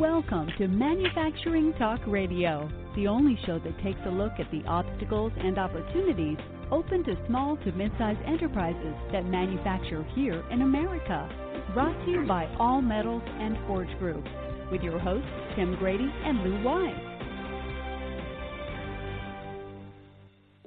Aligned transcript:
Welcome 0.00 0.50
to 0.58 0.66
Manufacturing 0.66 1.72
Talk 1.78 2.00
Radio, 2.08 2.68
the 2.96 3.06
only 3.06 3.38
show 3.46 3.60
that 3.60 3.78
takes 3.78 4.00
a 4.06 4.10
look 4.10 4.32
at 4.40 4.50
the 4.50 4.66
obstacles 4.66 5.30
and 5.38 5.56
opportunities 5.56 6.36
open 6.72 7.04
to 7.04 7.14
small 7.28 7.56
to 7.58 7.70
mid-sized 7.70 8.18
enterprises 8.26 8.94
that 9.12 9.24
manufacture 9.24 10.02
here 10.16 10.42
in 10.50 10.62
America. 10.62 11.30
Brought 11.74 11.94
to 12.06 12.10
you 12.10 12.26
by 12.26 12.50
All 12.58 12.82
Metals 12.82 13.22
and 13.38 13.56
Forge 13.68 13.96
Group, 14.00 14.26
with 14.72 14.82
your 14.82 14.98
hosts 14.98 15.30
Tim 15.54 15.76
Grady 15.78 16.10
and 16.10 16.42
Lou 16.42 16.64
Weiss. 16.64 16.98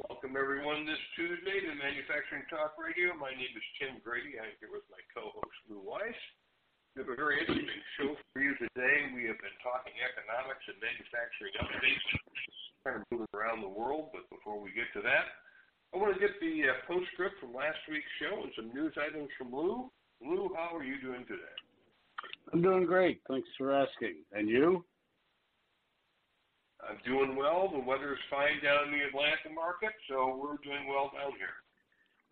Welcome 0.08 0.40
everyone 0.40 0.88
this 0.88 1.04
Tuesday 1.20 1.68
to 1.68 1.76
Manufacturing 1.76 2.48
Talk 2.50 2.80
Radio. 2.80 3.12
My 3.20 3.32
name 3.32 3.52
is 3.52 3.68
Tim 3.76 4.00
Grady. 4.00 4.40
I'm 4.40 4.56
here 4.64 4.72
with 4.72 4.88
my 4.88 5.04
co-host 5.12 5.60
Lou 5.68 5.84
Weiss. 5.84 6.16
We 6.98 7.06
have 7.06 7.14
a 7.14 7.22
very 7.30 7.38
interesting 7.38 7.86
show 8.02 8.18
for 8.34 8.42
you 8.42 8.58
today. 8.58 9.14
We 9.14 9.30
have 9.30 9.38
been 9.38 9.54
talking 9.62 9.94
economics 10.02 10.66
and 10.66 10.82
manufacturing 10.82 11.54
updates, 11.62 12.10
kind 12.82 12.98
of 12.98 13.06
moving 13.14 13.30
around 13.38 13.62
the 13.62 13.70
world. 13.70 14.10
But 14.18 14.26
before 14.34 14.58
we 14.58 14.74
get 14.74 14.90
to 14.98 15.06
that, 15.06 15.30
I 15.94 16.02
want 16.02 16.18
to 16.18 16.20
get 16.20 16.34
the 16.42 16.74
uh, 16.74 16.82
postscript 16.90 17.38
from 17.38 17.54
last 17.54 17.78
week's 17.86 18.10
show 18.18 18.42
and 18.42 18.50
some 18.58 18.74
news 18.74 18.98
items 18.98 19.30
from 19.38 19.54
Lou. 19.54 19.94
Lou, 20.26 20.50
how 20.58 20.74
are 20.74 20.82
you 20.82 20.98
doing 20.98 21.22
today? 21.30 21.58
I'm 22.50 22.66
doing 22.66 22.90
great. 22.90 23.22
Thanks 23.30 23.50
for 23.62 23.70
asking. 23.70 24.26
And 24.34 24.50
you? 24.50 24.82
I'm 26.82 26.98
doing 27.06 27.38
well. 27.38 27.70
The 27.70 27.86
weather 27.86 28.18
is 28.18 28.26
fine 28.26 28.58
down 28.66 28.90
in 28.90 28.98
the 28.98 29.06
Atlanta 29.06 29.54
market, 29.54 29.94
so 30.10 30.34
we're 30.34 30.58
doing 30.66 30.90
well 30.90 31.14
down 31.14 31.38
here. 31.38 31.62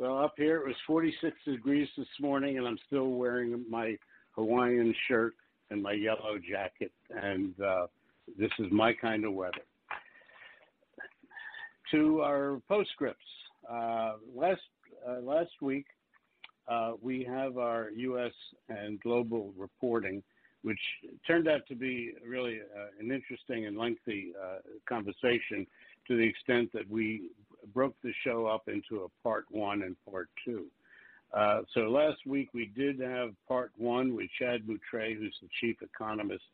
Well, 0.02 0.18
up 0.18 0.34
here 0.42 0.58
it 0.58 0.66
was 0.66 0.76
46 0.90 1.38
degrees 1.46 1.88
this 1.94 2.10
morning, 2.18 2.58
and 2.58 2.66
I'm 2.66 2.82
still 2.90 3.14
wearing 3.14 3.62
my 3.70 3.94
Hawaiian 4.36 4.94
shirt 5.08 5.34
and 5.72 5.82
my 5.82 5.94
yellow 5.94 6.38
jacket, 6.38 6.92
and 7.10 7.60
uh, 7.62 7.88
this 8.38 8.52
is 8.60 8.68
my 8.72 8.94
kind 8.94 9.26
of 9.26 9.34
weather. 9.34 9.54
To 11.92 12.22
our 12.22 12.62
postscripts. 12.68 13.20
Uh, 13.70 14.14
last 14.36 14.62
uh, 15.08 15.20
last 15.22 15.52
week, 15.62 15.86
uh, 16.68 16.94
we 17.02 17.24
have 17.24 17.58
our 17.58 17.90
U.S. 17.96 18.32
and 18.70 19.00
global 19.02 19.54
reporting, 19.58 20.24
which 20.64 20.80
turned 21.28 21.48
out 21.48 21.62
to 21.68 21.76
be 21.76 22.14
really 22.28 22.60
uh, 22.60 22.88
an 23.00 23.12
interesting 23.12 23.66
and 23.66 23.78
lengthy 23.78 24.34
uh, 24.42 24.58
conversation 24.88 25.66
to 26.08 26.18
the 26.18 26.24
extent 26.24 26.72
that 26.74 26.90
we 26.90 27.30
broke 27.74 27.96
the 28.04 28.12
show 28.24 28.46
up 28.46 28.68
into 28.68 29.04
a 29.04 29.24
part 29.24 29.46
one 29.50 29.84
and 29.84 29.96
part 30.10 30.30
two. 30.44 30.66
Uh, 31.36 31.62
so 31.74 31.82
last 31.82 32.26
week 32.26 32.50
we 32.54 32.72
did 32.78 33.00
have 33.00 33.32
part 33.48 33.72
one 33.78 34.16
with 34.16 34.28
Chad 34.40 34.62
Moutray, 34.66 35.18
who's 35.18 35.36
the 35.42 35.50
chief 35.60 35.76
economist 35.82 36.46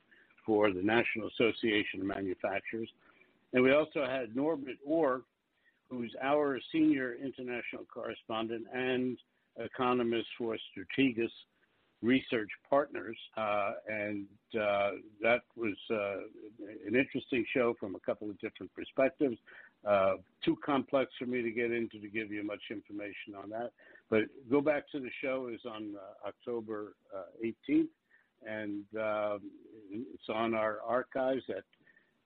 for 0.44 0.74
the 0.74 0.82
National 0.82 1.28
Association 1.28 2.02
of 2.02 2.08
Manufacturers. 2.08 2.90
And 3.54 3.64
we 3.64 3.74
also 3.74 4.06
had 4.06 4.36
Norbert 4.36 4.78
Ore, 4.86 5.22
who's 5.90 6.16
our 6.24 6.60
senior 6.72 7.16
international 7.24 7.86
correspondent 7.94 8.66
and 8.74 9.18
economist 9.58 10.28
for 10.38 10.58
Strategas 10.76 11.30
Research 12.02 12.50
Partners. 12.68 13.18
Uh, 13.38 13.74
and 13.88 14.26
uh, 14.60 14.92
that 15.22 15.42
was 15.56 15.76
uh, 15.92 16.22
an 16.88 16.96
interesting 16.96 17.46
show 17.54 17.76
from 17.80 17.94
a 17.94 18.00
couple 18.00 18.30
of 18.30 18.40
different 18.40 18.74
perspectives. 18.74 19.38
Uh, 19.86 20.14
too 20.44 20.58
complex 20.66 21.12
for 21.20 21.26
me 21.26 21.44
to 21.44 21.52
get 21.52 21.72
into 21.72 22.00
to 22.00 22.08
give 22.08 22.32
you 22.32 22.44
much 22.44 22.62
information 22.72 23.36
on 23.36 23.50
that. 23.50 23.72
But 24.12 24.26
go 24.52 24.62
back 24.62 24.88
to 24.92 25.00
the 25.00 25.10
show 25.24 25.48
is 25.52 25.62
on 25.66 25.96
uh, 25.96 26.28
October 26.28 26.94
18th, 27.44 27.84
uh, 27.84 27.86
and 28.46 28.84
um, 28.98 29.40
it's 29.90 30.30
on 30.30 30.54
our 30.54 30.82
archives 30.86 31.42
at 31.50 31.64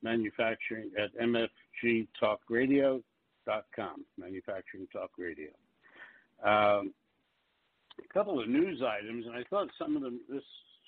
manufacturing 0.01 0.91
at 0.97 1.12
mfgtalkradio.com, 1.18 4.06
manufacturing 4.18 4.88
talk 4.91 5.12
radio. 5.18 5.51
Um, 6.44 6.94
a 8.00 8.07
couple 8.13 8.41
of 8.41 8.50
news 8.50 8.81
items, 8.81 9.28
and 9.28 9.35
I 9.35 9.44
thought 9.50 9.69
some 9.78 9.96
of 9.96 10.02
them, 10.02 10.19
this 10.28 10.44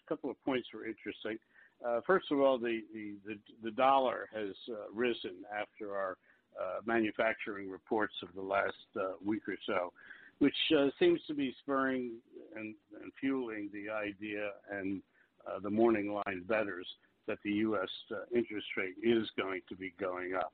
couple 0.10 0.32
of 0.32 0.44
points 0.44 0.68
were 0.74 0.86
interesting. 0.86 1.38
Uh, 1.86 2.02
first 2.08 2.32
of 2.32 2.40
all, 2.40 2.58
the, 2.58 2.82
the, 2.94 3.16
the, 3.26 3.38
the 3.64 3.72
dollar 3.72 4.30
has 4.34 4.56
uh, 4.72 4.90
risen 4.94 5.44
after 5.56 5.96
our 5.96 6.18
uh, 6.60 6.80
manufacturing 6.86 7.70
reports 7.70 8.16
of 8.24 8.30
the 8.34 8.42
last 8.42 8.74
uh, 9.00 9.12
week 9.24 9.48
or 9.48 9.58
so, 9.68 9.94
which 10.40 10.56
uh, 10.78 10.88
seems 11.00 11.20
to 11.28 11.34
be 11.34 11.56
spurring 11.62 12.12
and, 12.56 12.76
and 13.02 13.12
fueling 13.20 13.70
the 13.74 13.92
idea 13.92 14.52
and 14.72 15.02
uh, 15.48 15.60
the 15.60 15.70
morning 15.70 16.14
line 16.14 16.44
bettors 16.48 16.88
that 17.28 17.38
the 17.44 17.52
U.S. 17.52 17.90
Uh, 18.12 18.18
interest 18.36 18.68
rate 18.78 18.96
is 19.02 19.28
going 19.38 19.62
to 19.70 19.76
be 19.76 19.94
going 20.00 20.34
up. 20.36 20.54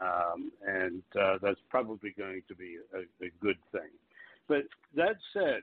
Um, 0.00 0.50
and 0.66 1.02
uh, 1.20 1.38
that's 1.42 1.60
probably 1.68 2.14
going 2.16 2.42
to 2.48 2.54
be 2.54 2.76
a, 2.94 3.24
a, 3.24 3.30
good 3.40 3.58
thing. 3.70 3.90
But 4.48 4.62
that 4.96 5.16
said, 5.32 5.60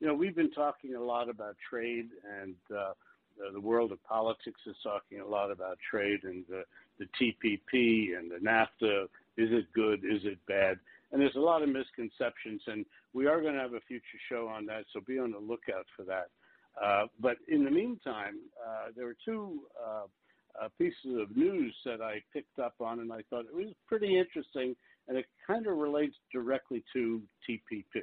you 0.00 0.08
know, 0.08 0.14
we've 0.14 0.34
been 0.34 0.50
talking 0.50 0.94
a 0.94 1.00
lot 1.00 1.28
about 1.28 1.56
trade 1.70 2.08
and 2.40 2.54
the 3.52 3.60
world 3.60 3.92
of 3.92 4.02
politics 4.04 4.60
is 4.66 4.76
talking 4.82 5.20
a 5.20 5.26
lot 5.26 5.50
about 5.50 5.78
trade 5.90 6.20
and 6.24 6.44
the 6.48 6.64
the 6.98 7.06
TPP 7.20 8.16
and 8.16 8.30
the 8.30 8.38
NAFTA. 8.42 9.04
Is 9.36 9.50
it 9.50 9.72
good? 9.72 10.00
Is 10.04 10.22
it 10.24 10.38
bad? 10.46 10.78
And 11.12 11.20
there's 11.20 11.36
a 11.36 11.40
lot 11.40 11.62
of 11.62 11.68
misconceptions, 11.68 12.62
and 12.66 12.86
we 13.12 13.26
are 13.26 13.42
going 13.42 13.54
to 13.54 13.60
have 13.60 13.74
a 13.74 13.80
future 13.86 14.18
show 14.30 14.48
on 14.48 14.64
that, 14.66 14.84
so 14.92 15.00
be 15.06 15.18
on 15.18 15.30
the 15.30 15.38
lookout 15.38 15.86
for 15.94 16.04
that. 16.04 16.28
Uh, 16.82 17.06
but 17.20 17.36
in 17.48 17.64
the 17.64 17.70
meantime, 17.70 18.36
uh, 18.66 18.88
there 18.96 19.04
were 19.04 19.16
two 19.24 19.60
uh, 19.78 20.04
uh 20.62 20.68
pieces 20.78 21.18
of 21.20 21.34
news 21.36 21.74
that 21.84 22.00
I 22.00 22.22
picked 22.32 22.58
up 22.58 22.74
on, 22.80 23.00
and 23.00 23.12
I 23.12 23.20
thought 23.28 23.44
it 23.44 23.54
was 23.54 23.74
pretty 23.86 24.18
interesting, 24.18 24.74
and 25.08 25.18
it 25.18 25.26
kind 25.46 25.66
of 25.66 25.76
relates 25.76 26.14
directly 26.32 26.82
to 26.94 27.20
TPP. 27.48 28.00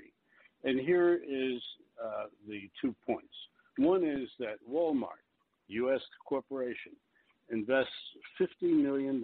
And 0.64 0.80
here 0.80 1.16
is 1.16 1.62
uh, 2.04 2.26
the 2.48 2.70
two 2.82 2.94
points. 3.06 3.34
One 3.78 4.04
is 4.04 4.30
that 4.40 4.58
Walmart, 4.70 5.24
U.S. 5.68 6.02
corporation, 6.28 6.92
invests 7.50 7.92
$50 8.40 8.84
million 8.84 9.24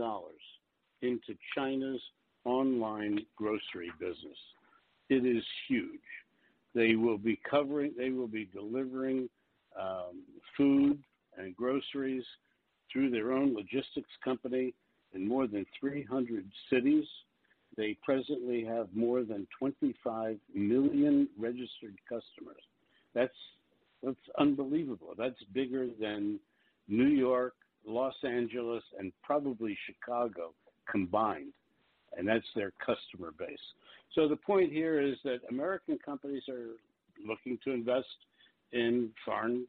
into 1.01 1.35
China's 1.55 2.01
online 2.45 3.25
grocery 3.35 3.91
business. 3.99 4.37
It 5.09 5.25
is 5.25 5.43
huge. 5.67 5.99
They 6.73 6.95
will 6.95 7.17
be 7.17 7.39
covering, 7.49 7.93
they 7.97 8.09
will 8.09 8.27
be 8.27 8.49
delivering 8.53 9.29
um, 9.79 10.23
food 10.57 10.99
and 11.37 11.55
groceries 11.55 12.23
through 12.91 13.09
their 13.09 13.31
own 13.31 13.53
logistics 13.53 14.09
company 14.23 14.73
in 15.13 15.27
more 15.27 15.47
than 15.47 15.65
300 15.79 16.45
cities. 16.69 17.05
They 17.77 17.97
presently 18.03 18.63
have 18.63 18.87
more 18.93 19.23
than 19.23 19.47
25 19.57 20.37
million 20.53 21.27
registered 21.37 21.97
customers. 22.07 22.61
That's 23.13 23.33
that's 24.03 24.15
unbelievable. 24.37 25.13
That's 25.17 25.41
bigger 25.53 25.87
than 25.99 26.39
New 26.87 27.07
York, 27.07 27.55
Los 27.87 28.13
Angeles, 28.23 28.83
and 28.99 29.11
probably 29.23 29.75
Chicago 29.87 30.53
combined. 30.91 31.53
And 32.17 32.27
that's 32.27 32.45
their 32.55 32.71
customer 32.79 33.31
base. 33.37 33.57
So 34.13 34.27
the 34.27 34.35
point 34.35 34.71
here 34.71 35.01
is 35.01 35.15
that 35.23 35.39
American 35.49 35.97
companies 36.03 36.43
are 36.49 36.77
looking 37.25 37.57
to 37.65 37.71
invest 37.71 38.07
in 38.71 39.09
foreign 39.25 39.65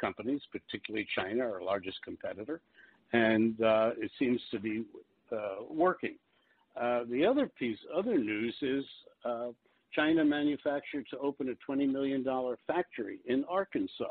companies, 0.00 0.40
particularly 0.52 1.06
China, 1.16 1.44
our 1.44 1.62
largest 1.62 1.98
competitor, 2.04 2.60
and 3.12 3.60
uh, 3.62 3.90
it 3.98 4.10
seems 4.18 4.40
to 4.50 4.60
be 4.60 4.84
uh, 5.32 5.64
working. 5.70 6.14
Uh, 6.80 7.00
the 7.10 7.24
other 7.24 7.50
piece, 7.58 7.78
other 7.96 8.18
news 8.18 8.54
is 8.62 8.84
uh, 9.24 9.48
China 9.92 10.24
manufactured 10.24 11.06
to 11.10 11.18
open 11.18 11.48
a 11.48 11.70
$20 11.70 11.90
million 11.90 12.24
factory 12.66 13.18
in 13.26 13.44
Arkansas. 13.48 14.04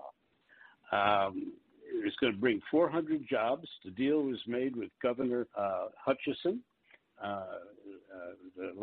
Um, 0.92 1.54
it's 2.04 2.16
going 2.18 2.34
to 2.34 2.40
bring 2.40 2.60
400 2.70 3.26
jobs. 3.30 3.68
The 3.86 3.92
deal 3.92 4.22
was 4.22 4.40
made 4.48 4.76
with 4.76 4.90
Governor 5.02 5.48
uh, 5.58 5.88
Hutchinson 6.04 6.60
uh, 6.60 6.77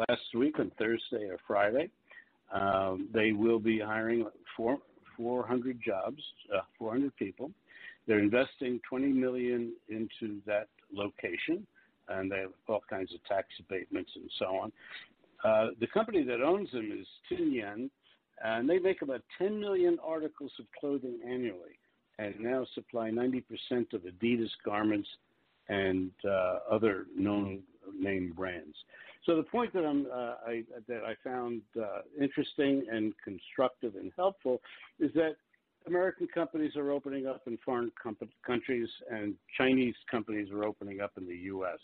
last 0.08 0.34
week 0.34 0.58
on 0.58 0.70
Thursday 0.78 1.26
or 1.28 1.38
Friday. 1.46 1.90
Um, 2.52 3.08
they 3.12 3.32
will 3.32 3.58
be 3.58 3.80
hiring 3.80 4.26
four, 4.56 4.78
400 5.16 5.80
jobs, 5.84 6.22
uh, 6.54 6.60
400 6.78 7.14
people. 7.16 7.50
They're 8.06 8.18
investing 8.18 8.80
20 8.88 9.06
million 9.08 9.72
into 9.88 10.40
that 10.46 10.68
location, 10.92 11.66
and 12.08 12.30
they 12.30 12.40
have 12.40 12.52
all 12.68 12.82
kinds 12.88 13.12
of 13.14 13.24
tax 13.24 13.48
abatements 13.60 14.10
and 14.14 14.30
so 14.38 14.44
on. 14.46 14.72
Uh, 15.42 15.70
the 15.80 15.86
company 15.86 16.22
that 16.24 16.42
owns 16.42 16.70
them 16.72 16.90
is 16.92 17.06
Tianyuan, 17.30 17.90
and 18.44 18.68
they 18.68 18.78
make 18.78 19.02
about 19.02 19.22
10 19.38 19.58
million 19.58 19.98
articles 20.04 20.52
of 20.58 20.66
clothing 20.78 21.18
annually 21.26 21.78
and 22.18 22.38
now 22.38 22.66
supply 22.74 23.10
90% 23.10 23.42
of 23.92 24.02
Adidas 24.02 24.50
garments 24.64 25.08
and 25.68 26.10
uh, 26.24 26.58
other 26.70 27.06
known 27.16 27.62
name 27.98 28.32
brands. 28.36 28.76
So 29.26 29.36
the 29.36 29.42
point 29.42 29.72
that 29.72 29.84
I'm 29.84 30.06
uh, 30.12 30.34
I, 30.46 30.64
that 30.88 31.02
I 31.04 31.14
found 31.22 31.62
uh, 31.80 32.02
interesting 32.20 32.86
and 32.90 33.14
constructive 33.24 33.94
and 33.96 34.12
helpful 34.16 34.60
is 34.98 35.10
that 35.14 35.36
American 35.86 36.26
companies 36.32 36.76
are 36.76 36.90
opening 36.90 37.26
up 37.26 37.42
in 37.46 37.58
foreign 37.64 37.90
com- 38.02 38.16
countries, 38.46 38.88
and 39.10 39.34
Chinese 39.58 39.94
companies 40.10 40.50
are 40.50 40.64
opening 40.64 41.00
up 41.00 41.12
in 41.18 41.26
the 41.26 41.36
U.S., 41.36 41.78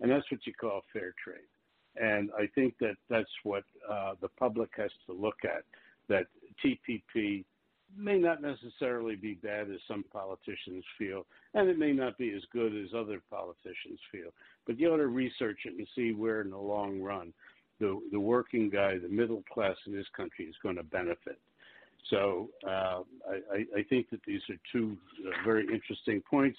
and 0.00 0.10
that's 0.10 0.28
what 0.30 0.40
you 0.46 0.52
call 0.54 0.82
fair 0.92 1.14
trade. 1.22 1.46
And 1.96 2.30
I 2.36 2.48
think 2.54 2.74
that 2.80 2.96
that's 3.08 3.30
what 3.44 3.62
uh, 3.88 4.14
the 4.20 4.28
public 4.28 4.70
has 4.76 4.90
to 5.06 5.12
look 5.12 5.38
at. 5.44 5.64
That 6.08 6.26
TPP 6.64 7.44
may 7.96 8.18
not 8.18 8.42
necessarily 8.42 9.16
be 9.16 9.34
bad 9.34 9.70
as 9.70 9.80
some 9.86 10.04
politicians 10.12 10.84
feel, 10.98 11.26
and 11.54 11.68
it 11.68 11.78
may 11.78 11.92
not 11.92 12.18
be 12.18 12.32
as 12.32 12.42
good 12.52 12.74
as 12.74 12.94
other 12.96 13.20
politicians 13.30 13.98
feel. 14.10 14.30
But 14.66 14.78
you 14.78 14.92
ought 14.92 14.98
to 14.98 15.06
research 15.06 15.60
it 15.64 15.74
and 15.76 15.86
see 15.94 16.12
where, 16.12 16.40
in 16.40 16.50
the 16.50 16.58
long 16.58 17.00
run, 17.00 17.32
the 17.80 18.00
the 18.12 18.20
working 18.20 18.70
guy, 18.70 18.98
the 18.98 19.08
middle 19.08 19.42
class 19.52 19.76
in 19.86 19.94
this 19.94 20.06
country, 20.16 20.46
is 20.46 20.54
going 20.62 20.76
to 20.76 20.82
benefit. 20.82 21.38
So 22.10 22.50
uh, 22.66 23.00
I, 23.30 23.64
I, 23.78 23.82
think 23.88 24.10
that 24.10 24.20
these 24.26 24.42
are 24.50 24.56
two 24.70 24.96
uh, 25.26 25.30
very 25.42 25.66
interesting 25.72 26.22
points. 26.28 26.58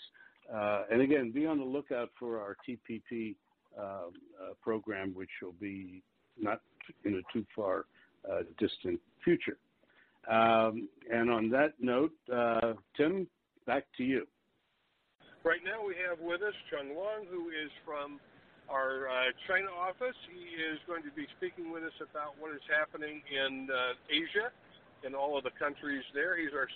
Uh, 0.52 0.84
and 0.92 1.02
again, 1.02 1.32
be 1.32 1.46
on 1.46 1.60
the 1.60 1.66
lookout 1.66 2.10
for 2.20 2.40
our 2.40 2.58
TPP 2.68 3.36
uh, 3.78 3.82
uh, 3.82 4.06
program, 4.64 5.14
which 5.14 5.30
will 5.44 5.56
be 5.60 6.02
not 6.40 6.62
in 7.04 7.16
a 7.16 7.22
too 7.34 7.46
far 7.56 7.86
uh, 8.30 8.40
distant 8.60 9.00
future. 9.24 9.58
Um, 10.30 10.90
and 11.12 11.30
on 11.30 11.50
that 11.52 11.74
note, 11.80 12.14
uh, 12.34 12.74
Tim, 12.98 13.28
back 13.68 13.86
to 13.98 14.04
you. 14.04 14.26
Right 15.44 15.62
now 15.64 15.86
we 15.86 15.94
have 16.10 16.20
with 16.20 16.42
us 16.42 16.58
Chung 16.72 16.96
Wang, 16.96 17.30
who 17.30 17.50
is 17.50 17.70
from 17.86 18.20
our 18.70 19.06
uh, 19.06 19.30
China 19.48 19.70
office. 19.70 20.18
He 20.34 20.58
is 20.58 20.80
going 20.88 21.04
to 21.04 21.14
be 21.14 21.28
speaking 21.38 21.72
with 21.72 21.84
us 21.84 21.94
about 22.02 22.34
what 22.40 22.50
is 22.56 22.66
happening 22.66 23.22
in 23.30 23.70
uh, 23.70 23.94
Asia 24.10 24.50
in 25.06 25.14
all 25.14 25.38
of 25.38 25.44
the 25.44 25.54
countries 25.54 26.02
there. 26.14 26.38
He's 26.38 26.54
our 26.58 26.68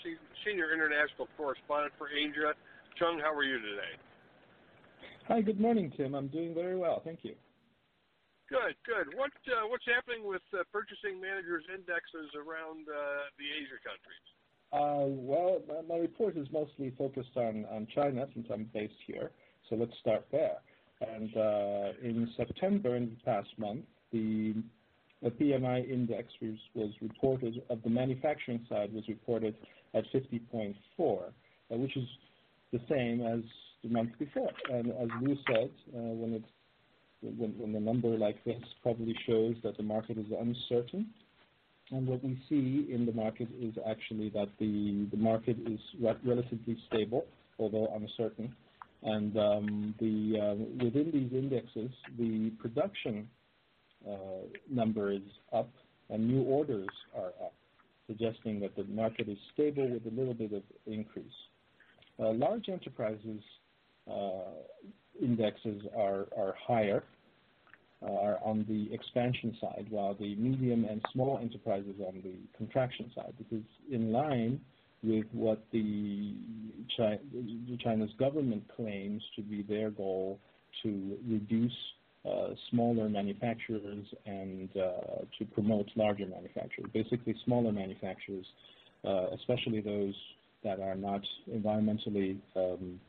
senior 0.45 0.71
international 0.71 1.27
correspondent 1.35 1.93
for 1.97 2.09
Asia. 2.09 2.53
Chung, 2.97 3.17
how 3.17 3.33
are 3.33 3.43
you 3.43 3.57
today? 3.57 3.97
Hi, 5.27 5.41
good 5.41 5.59
morning, 5.59 5.91
Tim. 5.97 6.13
I'm 6.13 6.27
doing 6.27 6.53
very 6.53 6.77
well. 6.77 7.01
Thank 7.03 7.19
you. 7.23 7.33
Good, 8.49 8.73
good. 8.81 9.13
What 9.13 9.29
uh, 9.45 9.69
what's 9.69 9.85
happening 9.85 10.25
with 10.25 10.41
uh, 10.57 10.65
purchasing 10.73 11.21
managers 11.21 11.63
indexes 11.69 12.33
around 12.33 12.89
uh, 12.89 13.29
the 13.37 13.45
Asia 13.45 13.77
countries? 13.85 14.25
Uh, 14.73 15.05
well, 15.05 15.61
my, 15.87 15.97
report 15.97 16.35
is 16.35 16.47
mostly 16.51 16.93
focused 16.97 17.35
on, 17.35 17.65
on 17.71 17.87
China 17.93 18.25
since 18.33 18.47
I'm 18.51 18.69
based 18.73 18.93
here. 19.05 19.31
So 19.69 19.75
let's 19.75 19.93
start 19.99 20.25
there. 20.31 20.57
And 21.01 21.35
uh, 21.35 21.91
in 22.03 22.29
September, 22.37 22.95
in 22.95 23.09
the 23.09 23.17
past 23.23 23.49
month, 23.57 23.85
the, 24.11 24.55
the 25.23 25.29
PMI 25.29 25.89
index 25.89 26.31
was, 26.41 26.57
was 26.75 26.91
reported 27.01 27.61
of 27.69 27.81
the 27.83 27.89
manufacturing 27.89 28.65
side 28.69 28.93
was 28.93 29.03
reported 29.07 29.55
at 29.95 30.03
50.4, 30.13 30.75
uh, 30.99 31.29
which 31.71 31.97
is 31.97 32.07
the 32.71 32.79
same 32.89 33.25
as 33.25 33.39
the 33.83 33.89
month 33.89 34.11
before. 34.19 34.51
And 34.71 34.91
as 34.91 35.09
Lou 35.21 35.35
said, 35.47 35.71
when 35.91 36.33
it's 36.33 36.51
when, 37.21 37.73
the 37.73 37.79
number 37.79 38.09
like 38.09 38.43
this 38.45 38.61
probably 38.81 39.15
shows 39.27 39.55
that 39.63 39.77
the 39.77 39.83
market 39.83 40.17
is 40.17 40.25
uncertain. 40.39 41.07
And 41.91 42.07
what 42.07 42.23
we 42.23 42.39
see 42.47 42.87
in 42.93 43.05
the 43.05 43.13
market 43.13 43.47
is 43.59 43.73
actually 43.89 44.29
that 44.29 44.49
the, 44.59 45.07
the 45.11 45.17
market 45.17 45.57
is 45.65 45.79
re 45.99 46.13
relatively 46.23 46.77
stable, 46.87 47.25
although 47.57 47.91
uncertain. 47.95 48.55
And 49.01 49.37
um, 49.37 49.95
the, 49.99 50.39
uh, 50.39 50.83
within 50.83 51.11
these 51.11 51.31
indexes, 51.31 51.91
the 52.17 52.51
production 52.59 53.27
uh, 54.07 54.45
number 54.69 55.11
is 55.11 55.21
up 55.53 55.69
and 56.09 56.27
new 56.27 56.43
orders 56.43 56.87
are 57.15 57.29
up, 57.43 57.53
suggesting 58.07 58.59
that 58.59 58.75
the 58.75 58.83
market 58.85 59.29
is 59.29 59.37
stable 59.53 59.87
with 59.89 60.05
a 60.05 60.15
little 60.15 60.33
bit 60.33 60.53
of 60.53 60.63
increase. 60.85 61.25
Uh, 62.19 62.33
large 62.33 62.67
enterprises 62.67 63.41
uh, 64.09 64.51
indexes 65.21 65.81
are, 65.97 66.27
are 66.37 66.55
higher, 66.67 67.03
uh, 68.01 68.11
are 68.11 68.39
on 68.43 68.65
the 68.69 68.93
expansion 68.93 69.55
side, 69.59 69.85
while 69.89 70.13
the 70.13 70.35
medium 70.35 70.85
and 70.85 71.01
small 71.11 71.39
enterprises 71.41 71.95
on 72.05 72.21
the 72.23 72.35
contraction 72.57 73.11
side. 73.15 73.33
This 73.37 73.59
is 73.59 73.65
in 73.91 74.11
line 74.11 74.59
with 75.03 75.25
what 75.31 75.63
the 75.71 76.33
China's 77.83 78.11
government 78.19 78.63
claims 78.75 79.23
to 79.35 79.41
be 79.41 79.61
their 79.63 79.89
goal 79.89 80.39
to 80.83 81.17
reduce 81.27 81.71
uh, 82.25 82.49
smaller 82.69 83.07
manufacturers 83.07 84.05
and 84.25 84.69
uh, 84.75 85.21
to 85.37 85.45
promote 85.53 85.87
larger 85.95 86.25
manufacturers. 86.25 86.89
Basically, 86.93 87.33
smaller 87.45 87.71
manufacturers, 87.71 88.45
uh, 89.05 89.27
especially 89.33 89.79
those 89.79 90.13
that 90.63 90.81
are 90.81 90.95
not 90.95 91.21
environmentally 91.49 92.37
um, 92.55 92.99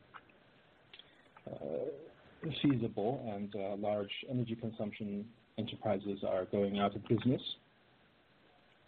feasible 2.61 3.23
and 3.33 3.53
uh, 3.55 3.75
large 3.77 4.11
energy 4.29 4.55
consumption 4.55 5.25
enterprises 5.57 6.19
are 6.27 6.45
going 6.45 6.79
out 6.79 6.95
of 6.95 7.07
business. 7.07 7.41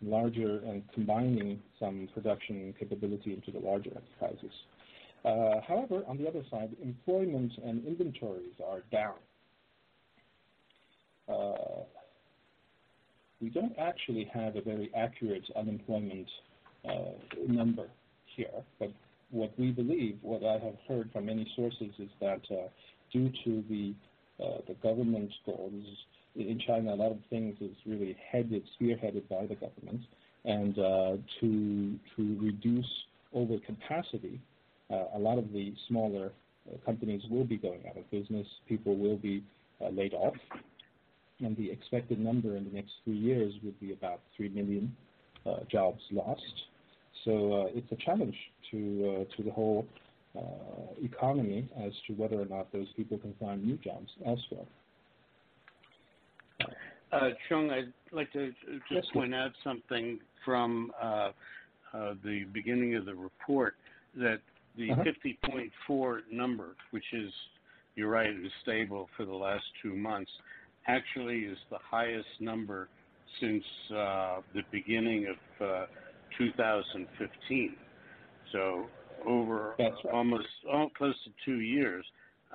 Larger 0.01 0.59
and 0.65 0.83
combining 0.93 1.61
some 1.79 2.09
production 2.13 2.73
capability 2.77 3.33
into 3.33 3.51
the 3.51 3.65
larger 3.65 3.91
enterprises. 3.91 4.51
Uh, 5.23 5.61
however, 5.65 6.03
on 6.07 6.17
the 6.17 6.27
other 6.27 6.43
side, 6.51 6.75
employment 6.81 7.53
and 7.63 7.85
inventories 7.85 8.53
are 8.67 8.81
down. 8.91 9.15
Uh, 11.29 11.83
we 13.41 13.49
don't 13.49 13.73
actually 13.79 14.29
have 14.33 14.57
a 14.57 14.61
very 14.61 14.91
accurate 14.95 15.43
unemployment 15.55 16.27
uh, 16.85 17.11
number 17.47 17.87
here, 18.35 18.63
but 18.79 18.91
what 19.33 19.51
we 19.57 19.71
believe, 19.71 20.19
what 20.21 20.43
I 20.43 20.63
have 20.63 20.75
heard 20.87 21.09
from 21.11 21.25
many 21.25 21.51
sources, 21.55 21.89
is 21.97 22.09
that 22.21 22.41
uh, 22.51 22.69
due 23.11 23.31
to 23.43 23.63
the 23.67 23.93
uh, 24.43 24.57
the 24.67 24.73
government 24.75 25.31
goals 25.45 25.85
in 26.35 26.59
China, 26.65 26.93
a 26.93 26.95
lot 26.95 27.11
of 27.11 27.19
things 27.29 27.55
is 27.61 27.75
really 27.85 28.15
headed, 28.31 28.63
spearheaded 28.79 29.27
by 29.29 29.45
the 29.45 29.55
government, 29.55 30.01
and 30.45 30.77
uh, 30.79 31.17
to 31.39 31.95
to 32.15 32.37
reduce 32.41 32.89
overcapacity, 33.35 34.39
uh, 34.91 35.05
a 35.15 35.19
lot 35.19 35.37
of 35.37 35.51
the 35.51 35.73
smaller 35.87 36.31
uh, 36.71 36.77
companies 36.85 37.21
will 37.29 37.45
be 37.45 37.57
going 37.57 37.81
out 37.89 37.97
of 37.97 38.09
business. 38.11 38.47
People 38.69 38.95
will 38.95 39.17
be 39.17 39.43
uh, 39.83 39.89
laid 39.89 40.13
off, 40.13 40.35
and 41.39 41.57
the 41.57 41.71
expected 41.71 42.19
number 42.19 42.55
in 42.55 42.65
the 42.65 42.71
next 42.71 42.91
three 43.03 43.17
years 43.17 43.53
would 43.63 43.79
be 43.79 43.93
about 43.93 44.19
three 44.37 44.49
million 44.49 44.95
jobs 45.69 45.99
lost. 46.11 46.41
So 47.25 47.71
it's 47.73 47.91
a 47.91 47.95
challenge 47.95 48.35
to 48.71 49.25
to 49.37 49.43
the 49.43 49.51
whole 49.51 49.85
uh, 50.37 50.41
economy 51.03 51.69
as 51.85 51.91
to 52.07 52.13
whether 52.13 52.39
or 52.41 52.45
not 52.45 52.71
those 52.71 52.87
people 52.95 53.17
can 53.17 53.33
find 53.39 53.63
new 53.63 53.77
jobs 53.77 54.09
elsewhere. 54.25 54.65
Uh, 57.11 57.29
Chung, 57.47 57.69
I'd 57.69 57.93
like 58.11 58.31
to 58.33 58.47
just 58.47 58.89
yes, 58.89 59.03
point 59.13 59.35
out 59.35 59.51
something 59.63 60.19
from 60.43 60.91
uh, 60.99 61.05
uh, 61.93 62.15
the 62.23 62.45
beginning 62.51 62.95
of 62.95 63.05
the 63.05 63.13
report 63.13 63.75
that 64.15 64.39
the 64.75 64.91
uh-huh. 64.91 65.03
50.4 65.87 66.19
number, 66.31 66.75
which 66.89 67.03
is, 67.13 67.31
you're 67.95 68.09
right, 68.09 68.31
is 68.31 68.51
stable 68.63 69.07
for 69.15 69.25
the 69.25 69.33
last 69.33 69.63
two 69.83 69.95
months, 69.95 70.31
actually 70.87 71.41
is 71.41 71.57
the 71.69 71.77
highest 71.89 72.27
number 72.39 72.87
since 73.39 73.63
uh, 73.95 74.39
the 74.55 74.63
beginning 74.71 75.27
of 75.27 75.67
uh, 75.67 75.85
2015. 76.37 77.75
So 78.51 78.85
over 79.25 79.75
right. 79.79 79.93
almost 80.11 80.47
oh, 80.71 80.89
close 80.97 81.15
to 81.25 81.31
two 81.45 81.59
years. 81.59 82.05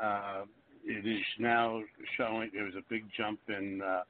Uh, 0.00 0.42
it 0.85 1.06
is 1.06 1.23
now 1.38 1.82
showing 2.16 2.50
there 2.54 2.64
was 2.64 2.75
a 2.75 2.85
big 2.88 3.04
jump 3.16 3.40
in 3.49 3.82
uh, 3.82 4.02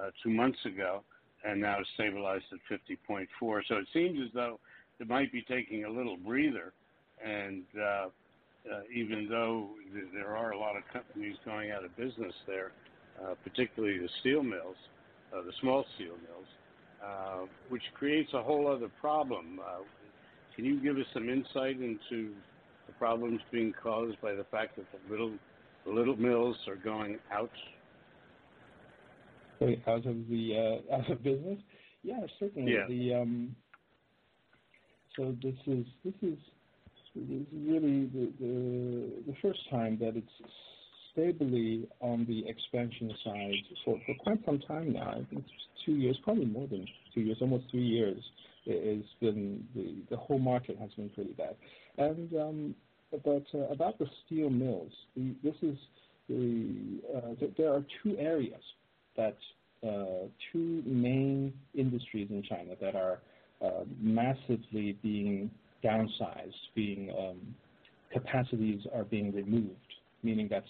uh, 0.00 0.10
two 0.22 0.30
months 0.30 0.58
ago, 0.64 1.02
and 1.44 1.60
now 1.60 1.78
stabilized 1.94 2.44
at 2.52 2.80
50.4. 3.00 3.60
So 3.68 3.76
it 3.76 3.86
seems 3.92 4.18
as 4.24 4.32
though 4.34 4.58
it 5.00 5.08
might 5.08 5.32
be 5.32 5.42
taking 5.42 5.84
a 5.84 5.90
little 5.90 6.16
breather, 6.16 6.72
and 7.24 7.64
uh, 7.76 7.82
uh, 7.82 8.08
even 8.94 9.28
though 9.28 9.70
th- 9.92 10.06
there 10.14 10.36
are 10.36 10.52
a 10.52 10.58
lot 10.58 10.76
of 10.76 10.82
companies 10.92 11.36
going 11.44 11.70
out 11.70 11.84
of 11.84 11.94
business 11.96 12.32
there, 12.46 12.72
uh, 13.22 13.34
particularly 13.44 13.98
the 13.98 14.08
steel 14.20 14.42
mills, 14.42 14.76
uh, 15.36 15.42
the 15.42 15.52
small 15.60 15.84
steel 15.96 16.14
mills, 16.28 16.46
uh, 17.04 17.46
which 17.68 17.82
creates 17.94 18.30
a 18.34 18.42
whole 18.42 18.68
other 18.68 18.90
problem. 19.00 19.60
Uh, 19.60 19.82
can 20.54 20.64
you 20.64 20.80
give 20.80 20.96
us 20.96 21.06
some 21.12 21.28
insight 21.28 21.80
into 21.80 22.32
the 22.86 22.92
problems 22.98 23.40
being 23.50 23.72
caused 23.82 24.20
by 24.20 24.32
the 24.34 24.44
fact 24.44 24.76
that 24.76 24.86
the 24.92 25.10
little 25.10 25.32
the 25.84 25.90
little 25.90 26.16
mills 26.16 26.56
are 26.68 26.76
going 26.76 27.18
out? 27.32 27.50
Out 29.86 30.06
of 30.06 30.28
the 30.28 30.80
uh, 30.92 30.94
out 30.96 31.10
of 31.10 31.22
business? 31.22 31.58
Yeah, 32.02 32.20
certainly. 32.38 32.72
Yeah. 32.72 32.86
The 32.88 33.14
um, 33.14 33.56
so 35.16 35.34
this 35.42 35.54
is 35.66 35.86
this 36.04 36.14
is 36.22 36.38
this 37.14 37.24
is 37.24 37.46
really 37.52 38.06
the, 38.06 38.32
the 38.40 39.12
the 39.26 39.34
first 39.42 39.60
time 39.70 39.98
that 40.00 40.16
it's 40.16 40.50
stably 41.12 41.88
on 42.00 42.26
the 42.26 42.46
expansion 42.48 43.12
side 43.24 43.52
for, 43.84 44.00
quite 44.20 44.44
some 44.44 44.58
time 44.60 44.92
now. 44.92 45.10
I 45.10 45.26
think 45.30 45.44
two 45.84 45.92
years, 45.92 46.16
probably 46.24 46.46
more 46.46 46.66
than 46.66 46.86
two 47.14 47.20
years, 47.20 47.38
almost 47.40 47.64
three 47.70 47.86
years 47.86 48.22
the 48.66 50.16
whole 50.16 50.38
market 50.38 50.78
has 50.78 50.90
been 50.94 51.08
pretty 51.10 51.32
bad. 51.32 51.56
And 51.98 52.32
um, 52.34 52.74
but 53.24 53.44
uh, 53.54 53.68
about 53.70 53.98
the 53.98 54.06
steel 54.24 54.50
mills, 54.50 54.92
this 55.16 55.54
is 55.62 55.76
the 56.28 57.00
uh, 57.14 57.46
there 57.56 57.72
are 57.72 57.84
two 58.02 58.16
areas 58.18 58.62
that 59.16 59.36
uh, 59.86 60.28
two 60.52 60.82
main 60.86 61.52
industries 61.74 62.28
in 62.30 62.42
China 62.48 62.74
that 62.80 62.94
are 62.94 63.20
uh, 63.64 63.84
massively 64.00 64.96
being 65.02 65.50
downsized, 65.84 66.52
being 66.74 67.12
um, 67.18 67.54
capacities 68.12 68.80
are 68.94 69.04
being 69.04 69.32
removed, 69.32 69.76
meaning 70.22 70.48
that 70.48 70.64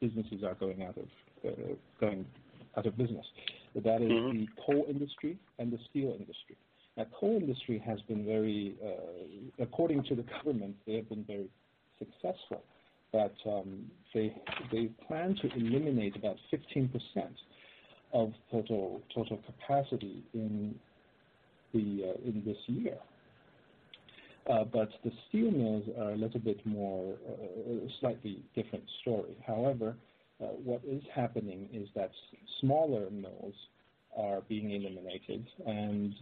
businesses 0.00 0.42
are 0.44 0.54
going 0.54 0.82
out 0.82 0.96
of 0.96 1.08
uh, 1.46 1.74
going 2.00 2.24
out 2.76 2.86
of 2.86 2.96
business. 2.96 3.26
That 3.74 4.02
is 4.02 4.10
mm-hmm. 4.10 4.38
the 4.38 4.46
coal 4.66 4.86
industry 4.88 5.38
and 5.58 5.72
the 5.72 5.78
steel 5.90 6.16
industry. 6.18 6.56
Now, 6.96 7.06
coal 7.18 7.36
industry 7.36 7.82
has 7.86 8.00
been 8.02 8.24
very, 8.24 8.74
uh, 8.84 9.62
according 9.62 10.02
to 10.04 10.16
the 10.16 10.24
government, 10.24 10.74
they 10.86 10.96
have 10.96 11.08
been 11.08 11.24
very 11.24 11.48
successful. 11.98 12.62
But 13.12 13.34
um, 13.46 13.86
they 14.12 14.34
they 14.70 14.90
plan 15.06 15.34
to 15.40 15.48
eliminate 15.56 16.14
about 16.16 16.36
15 16.50 16.88
percent 16.88 17.34
of 18.12 18.32
total 18.50 19.00
total 19.14 19.38
capacity 19.46 20.22
in 20.34 20.74
the 21.72 22.12
uh, 22.14 22.28
in 22.28 22.42
this 22.44 22.58
year. 22.66 22.98
Uh, 24.48 24.64
but 24.64 24.88
the 25.04 25.12
steel 25.28 25.50
mills 25.50 25.84
are 25.98 26.12
a 26.12 26.16
little 26.16 26.40
bit 26.40 26.64
more, 26.64 27.14
uh, 27.28 27.88
slightly 28.00 28.42
different 28.54 28.84
story. 29.02 29.36
However, 29.46 29.94
uh, 30.40 30.46
what 30.64 30.80
is 30.86 31.02
happening 31.14 31.68
is 31.72 31.88
that 31.94 32.10
smaller 32.60 33.10
mills 33.10 33.54
are 34.16 34.40
being 34.48 34.70
eliminated, 34.70 35.46
and 35.66 36.14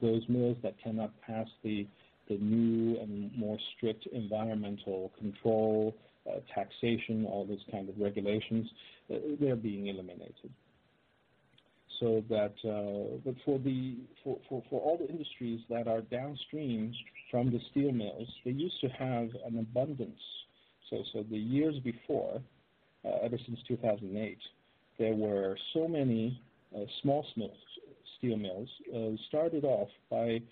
those 0.00 0.22
mills 0.28 0.56
that 0.62 0.74
cannot 0.82 1.10
pass 1.22 1.48
the 1.64 1.86
the 2.28 2.38
new 2.38 2.98
and 3.00 3.36
more 3.36 3.58
strict 3.76 4.06
environmental 4.12 5.12
control, 5.18 5.94
uh, 6.28 6.38
taxation, 6.54 7.26
all 7.26 7.44
those 7.44 7.64
kind 7.70 7.88
of 7.88 7.98
regulations, 7.98 8.68
uh, 9.12 9.16
they're 9.40 9.56
being 9.56 9.88
eliminated. 9.88 10.50
So 12.02 12.24
that, 12.30 12.54
uh, 12.68 13.18
but 13.24 13.36
for 13.44 13.60
the 13.60 13.94
for, 14.24 14.36
for, 14.48 14.60
for 14.68 14.80
all 14.80 14.98
the 14.98 15.08
industries 15.08 15.60
that 15.70 15.86
are 15.86 16.00
downstream 16.00 16.92
from 17.30 17.52
the 17.52 17.60
steel 17.70 17.92
mills, 17.92 18.26
they 18.44 18.50
used 18.50 18.80
to 18.80 18.88
have 18.88 19.28
an 19.46 19.60
abundance. 19.60 20.20
So 20.90 21.04
so 21.12 21.24
the 21.30 21.38
years 21.38 21.76
before, 21.84 22.42
uh, 23.04 23.08
ever 23.22 23.38
since 23.46 23.60
2008, 23.68 24.36
there 24.98 25.14
were 25.14 25.56
so 25.74 25.86
many 25.86 26.42
uh, 26.74 26.80
small 27.02 27.24
steel 28.18 28.36
mills 28.36 28.68
uh, 28.92 29.16
started 29.28 29.64
off 29.64 29.88
by 30.10 30.42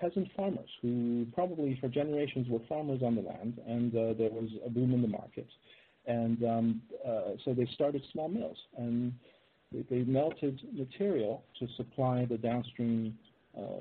peasant 0.00 0.26
farmers 0.36 0.68
who 0.82 1.24
probably 1.32 1.78
for 1.80 1.86
generations 1.88 2.48
were 2.48 2.58
farmers 2.68 3.02
on 3.04 3.14
the 3.14 3.22
land, 3.22 3.60
and 3.68 3.92
there 3.92 4.30
was 4.30 4.50
a 4.66 4.68
boom 4.68 4.92
in 4.92 5.02
the 5.02 5.06
market. 5.06 5.46
And 6.06 6.42
um, 6.42 6.82
so 7.44 7.54
they 7.54 7.68
started 7.74 8.02
small 8.10 8.28
mills, 8.28 8.58
and 8.76 9.12
they 9.72 10.02
melted 10.04 10.60
material 10.72 11.42
to 11.58 11.68
supply 11.76 12.24
the 12.24 12.38
downstream 12.38 13.16
uh, 13.56 13.80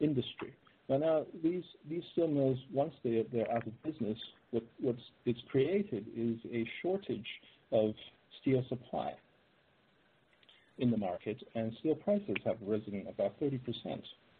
industry. 0.00 0.54
But 0.88 1.00
now 1.00 1.26
these 1.42 1.64
these 1.88 2.02
steel 2.12 2.28
mills, 2.28 2.58
once 2.72 2.94
they 3.02 3.26
they're 3.32 3.50
out 3.50 3.66
of 3.66 3.82
business, 3.82 4.18
what 4.52 4.62
what's 4.80 5.02
it's 5.24 5.40
created 5.50 6.06
is 6.16 6.38
a 6.52 6.64
shortage 6.80 7.26
of 7.72 7.94
steel 8.40 8.64
supply 8.68 9.14
in 10.78 10.90
the 10.90 10.96
market, 10.96 11.42
and 11.54 11.72
steel 11.80 11.94
prices 11.94 12.36
have 12.44 12.56
risen 12.64 13.06
about 13.08 13.38
30% 13.40 13.58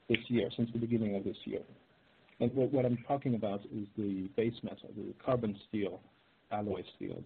this 0.09 0.19
year, 0.29 0.51
since 0.55 0.71
the 0.73 0.79
beginning 0.79 1.17
of 1.17 1.25
this 1.25 1.37
year. 1.45 1.63
And 2.41 2.55
what, 2.55 2.85
I'm 2.85 2.99
talking 3.09 3.35
about 3.35 3.63
is 3.75 3.87
the 3.97 4.29
base 4.37 4.55
metal, 4.63 4.91
the 4.95 5.15
carbon 5.25 5.57
steel, 5.69 6.01
alloy 6.53 6.83
steel, 6.95 7.17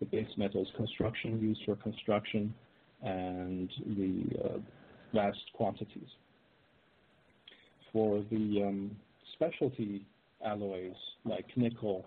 the 0.00 0.06
base 0.06 0.28
metals 0.36 0.68
construction 0.76 1.40
used 1.40 1.60
for 1.64 1.76
construction, 1.76 2.52
and 3.04 3.70
the 3.96 4.44
uh, 4.44 4.58
vast 5.12 5.38
quantities. 5.54 6.08
For 7.92 8.24
the 8.30 8.64
um, 8.66 8.96
specialty 9.34 10.04
alloys 10.44 10.94
like 11.24 11.46
nickel, 11.56 12.04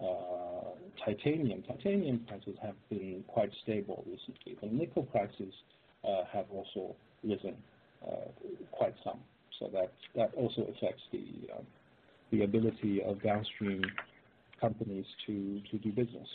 uh, 0.00 1.04
titanium. 1.04 1.62
Titanium 1.62 2.24
prices 2.28 2.56
have 2.62 2.74
been 2.88 3.24
quite 3.26 3.50
stable 3.62 4.04
recently. 4.06 4.56
The 4.60 4.74
nickel 4.74 5.02
prices 5.04 5.52
uh, 6.06 6.24
have 6.32 6.46
also 6.50 6.94
risen 7.24 7.56
quite 8.72 8.94
some. 9.04 9.18
So 9.58 9.70
that 10.14 10.32
also 10.36 10.62
affects 10.62 11.02
the 11.12 11.24
um, 11.54 11.66
the 12.32 12.44
ability 12.44 13.02
of 13.02 13.22
downstream 13.22 13.82
companies 14.60 15.04
to 15.26 15.60
do 15.82 15.92
business. 15.92 16.28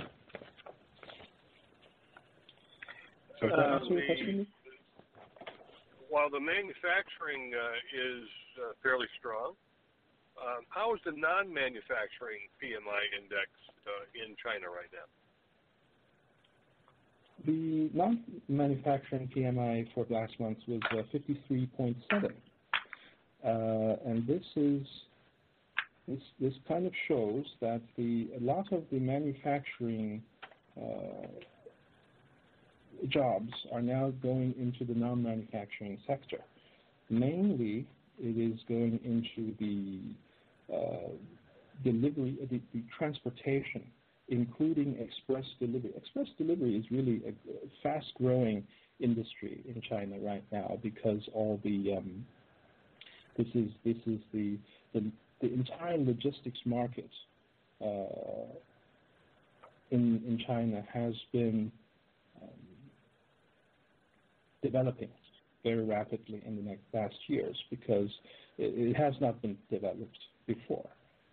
So 3.50 3.56
that 3.58 3.70
answer 3.82 3.94
your 3.94 4.06
question? 4.06 4.48
While 6.10 6.30
the 6.30 6.40
manufacturing 6.40 7.52
is 7.94 8.28
fairly 8.82 9.08
strong, 9.20 9.54
um, 10.42 10.64
how 10.70 10.94
is 10.94 11.00
the 11.06 11.12
non-manufacturing 11.12 12.44
PMI 12.62 13.02
index 13.16 13.50
uh, 13.88 14.06
in 14.14 14.36
China 14.44 14.68
right 14.68 14.92
now? 14.92 15.08
The 17.46 17.90
non-manufacturing 17.94 19.30
PMI 19.36 19.88
for 19.94 20.06
last 20.10 20.40
month 20.40 20.58
was 20.68 20.82
uh, 20.92 21.04
53.7, 21.14 21.96
uh, 23.44 24.10
and 24.10 24.28
this 24.28 24.44
is 24.56 24.86
this 26.08 26.20
this 26.40 26.54
kind 26.68 26.86
of 26.86 26.94
shows 27.08 27.46
that 27.62 27.82
the 27.98 28.30
a 28.40 28.44
lot 28.44 28.72
of 28.72 28.84
the 28.92 29.00
manufacturing 29.00 30.22
uh, 30.78 31.28
jobs 33.10 33.52
are 33.72 33.82
now 33.82 34.12
going 34.22 34.54
into 34.60 34.92
the 34.92 34.98
non-manufacturing 34.98 35.98
sector. 36.08 36.40
Mainly, 37.10 37.86
it 38.20 38.38
is 38.38 38.60
going 38.68 39.00
into 39.04 39.54
the 39.60 40.74
uh, 40.74 41.12
delivery, 41.84 42.38
uh, 42.42 42.46
the, 42.50 42.62
the, 42.74 42.84
transportation, 42.98 43.84
including 44.30 44.98
express 45.00 45.46
delivery. 45.60 45.92
Express 45.96 46.28
delivery 46.38 46.76
is 46.76 46.86
really 46.90 47.22
a 47.28 47.34
fast-growing 47.84 48.64
industry 49.00 49.62
in 49.68 49.82
China 49.88 50.16
right 50.20 50.44
now 50.52 50.80
because 50.82 51.22
all 51.34 51.60
the 51.64 51.96
um, 51.98 52.26
this 53.38 53.48
is 53.54 53.70
this 53.84 53.98
is 54.08 54.20
the 54.34 54.58
the, 54.94 55.04
the 55.42 55.54
entire 55.54 55.98
logistics 55.98 56.60
market 56.66 57.10
uh, 57.82 58.56
in 59.92 60.24
in 60.26 60.42
China 60.48 60.84
has 60.92 61.14
been 61.34 61.72
developing 64.66 65.10
very 65.64 65.84
rapidly 65.84 66.42
in 66.46 66.56
the 66.56 66.62
next 66.62 66.84
past 66.92 67.16
years 67.28 67.56
because 67.70 68.10
it, 68.58 68.90
it 68.90 68.96
has 68.96 69.14
not 69.22 69.42
been 69.42 69.58
developed 69.70 70.18
before. 70.48 70.88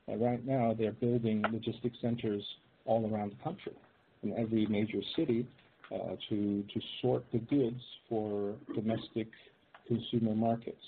Right 0.09 0.45
now, 0.45 0.75
they're 0.79 0.93
building 0.93 1.43
logistics 1.51 1.97
centers 2.03 2.43
all 2.85 3.11
around 3.11 3.33
the 3.33 3.43
country, 3.43 3.73
in 4.23 4.37
every 4.37 4.67
major 4.67 5.01
city, 5.17 5.47
uh, 5.95 6.17
to 6.29 6.65
to 6.75 6.81
sort 7.01 7.25
the 7.33 7.39
goods 7.39 7.81
for 8.09 8.55
domestic 8.75 9.29
consumer 9.87 10.35
markets, 10.35 10.85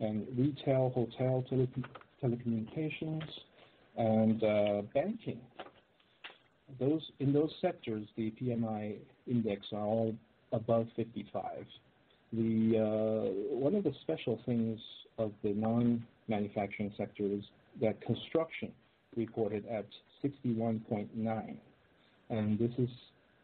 and 0.00 0.26
retail, 0.36 0.92
hotel, 0.94 1.44
tele- 1.48 1.68
telecommunications, 2.22 3.24
and 3.96 4.44
uh, 4.44 4.82
banking. 4.92 5.40
Those 6.78 7.02
in 7.20 7.32
those 7.32 7.52
sectors, 7.60 8.06
the 8.16 8.32
PMI 8.32 8.96
index 9.26 9.66
are 9.72 9.86
all 9.86 10.14
above 10.52 10.86
55. 10.96 11.44
The 12.32 12.78
uh, 12.78 13.54
one 13.54 13.74
of 13.74 13.84
the 13.84 13.92
special 14.02 14.40
things 14.44 14.80
of 15.18 15.32
the 15.42 15.50
non-manufacturing 15.50 16.92
sector 16.96 17.24
is 17.24 17.42
that 17.80 18.00
construction 18.02 18.72
reported 19.16 19.64
at 19.66 19.86
61.9, 20.24 21.56
and 22.30 22.58
this 22.58 22.72
is 22.78 22.88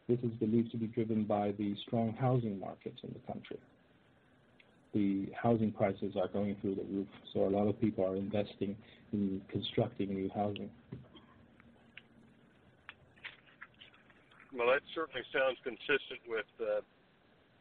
this 0.07 0.19
is 0.19 0.31
believed 0.39 0.71
to 0.71 0.77
be 0.77 0.87
driven 0.87 1.23
by 1.23 1.53
the 1.57 1.75
strong 1.87 2.13
housing 2.19 2.59
market 2.59 2.93
in 3.03 3.13
the 3.13 3.31
country. 3.31 3.59
The 4.93 5.29
housing 5.33 5.71
prices 5.71 6.15
are 6.19 6.27
going 6.27 6.55
through 6.61 6.75
the 6.75 6.83
roof, 6.83 7.07
so 7.33 7.47
a 7.47 7.49
lot 7.49 7.67
of 7.67 7.79
people 7.79 8.05
are 8.05 8.15
investing 8.15 8.75
in 9.13 9.41
constructing 9.49 10.13
new 10.13 10.29
housing. 10.35 10.69
Well, 14.53 14.67
that 14.67 14.81
certainly 14.93 15.23
sounds 15.33 15.57
consistent 15.63 16.21
with 16.27 16.45
uh, 16.61 16.81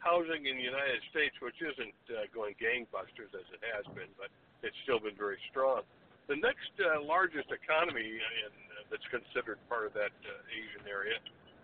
housing 0.03 0.51
in 0.51 0.59
the 0.59 0.67
United 0.67 0.99
States, 1.15 1.39
which 1.39 1.57
isn't 1.63 1.95
uh, 2.11 2.27
going 2.35 2.59
gangbusters 2.59 3.31
as 3.33 3.47
it 3.55 3.63
has 3.71 3.87
been, 3.95 4.11
but 4.19 4.29
it's 4.67 4.77
still 4.83 4.99
been 4.99 5.17
very 5.17 5.39
strong. 5.51 5.87
The 6.27 6.37
next 6.37 6.75
uh, 6.83 7.03
largest 7.03 7.51
economy 7.55 8.19
in, 8.19 8.51
uh, 8.51 8.91
that's 8.91 9.07
considered 9.11 9.59
part 9.71 9.87
of 9.87 9.95
that 9.95 10.15
uh, 10.27 10.55
Asian 10.55 10.87
area 10.91 11.19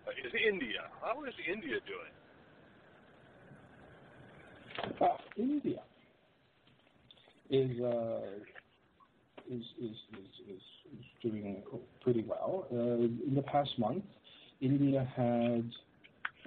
uh, 0.07 0.11
is 0.15 0.31
India. 0.31 0.87
How 1.03 1.23
is 1.23 1.35
India 1.43 1.77
doing? 1.83 2.13
Uh, 4.99 5.17
India. 5.35 5.83
is 7.49 7.79
uh, 7.81 8.19
is, 9.49 9.63
is, 9.81 9.97
is, 10.13 10.55
is, 10.55 10.61
doing 11.21 11.63
pretty 12.01 12.23
well. 12.27 12.67
Uh, 12.71 12.77
in 12.77 13.33
the 13.35 13.41
past 13.41 13.71
month, 13.77 14.03
India 14.61 15.07
had 15.15 15.69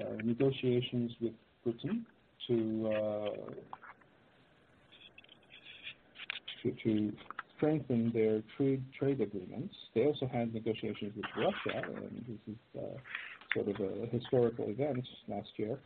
uh, 0.00 0.16
negotiations 0.24 1.12
with 1.20 1.32
Britain 1.64 2.06
to, 2.48 2.92
uh, 2.92 3.52
to, 6.62 6.72
to 6.82 7.12
strengthen 7.56 8.10
their 8.12 8.42
trade 8.56 8.82
trade 8.98 9.20
agreements. 9.20 9.74
They 9.94 10.06
also 10.06 10.26
had 10.26 10.52
negotiations 10.52 11.12
with 11.14 11.24
Russia, 11.36 11.86
and 11.86 12.24
this 12.28 12.54
is 12.54 12.80
uh, 12.80 12.98
sort 13.54 13.68
of 13.68 13.76
a 13.80 14.06
historical 14.06 14.68
event 14.68 15.06
last 15.28 15.48
year 15.56 15.78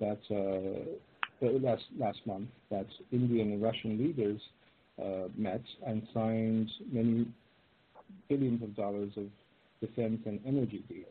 that 0.00 0.20
uh, 0.30 1.46
last 1.60 1.82
last 1.98 2.18
month 2.26 2.48
that 2.70 2.86
Indian 3.12 3.52
and 3.52 3.62
Russian 3.62 3.98
leaders 3.98 4.40
uh, 5.02 5.28
met 5.36 5.62
and 5.86 6.06
signed 6.12 6.70
many 6.90 7.26
billions 8.28 8.62
of 8.62 8.76
dollars 8.76 9.10
of 9.16 9.26
defense 9.80 10.20
and 10.26 10.40
energy 10.46 10.84
deals. 10.88 11.06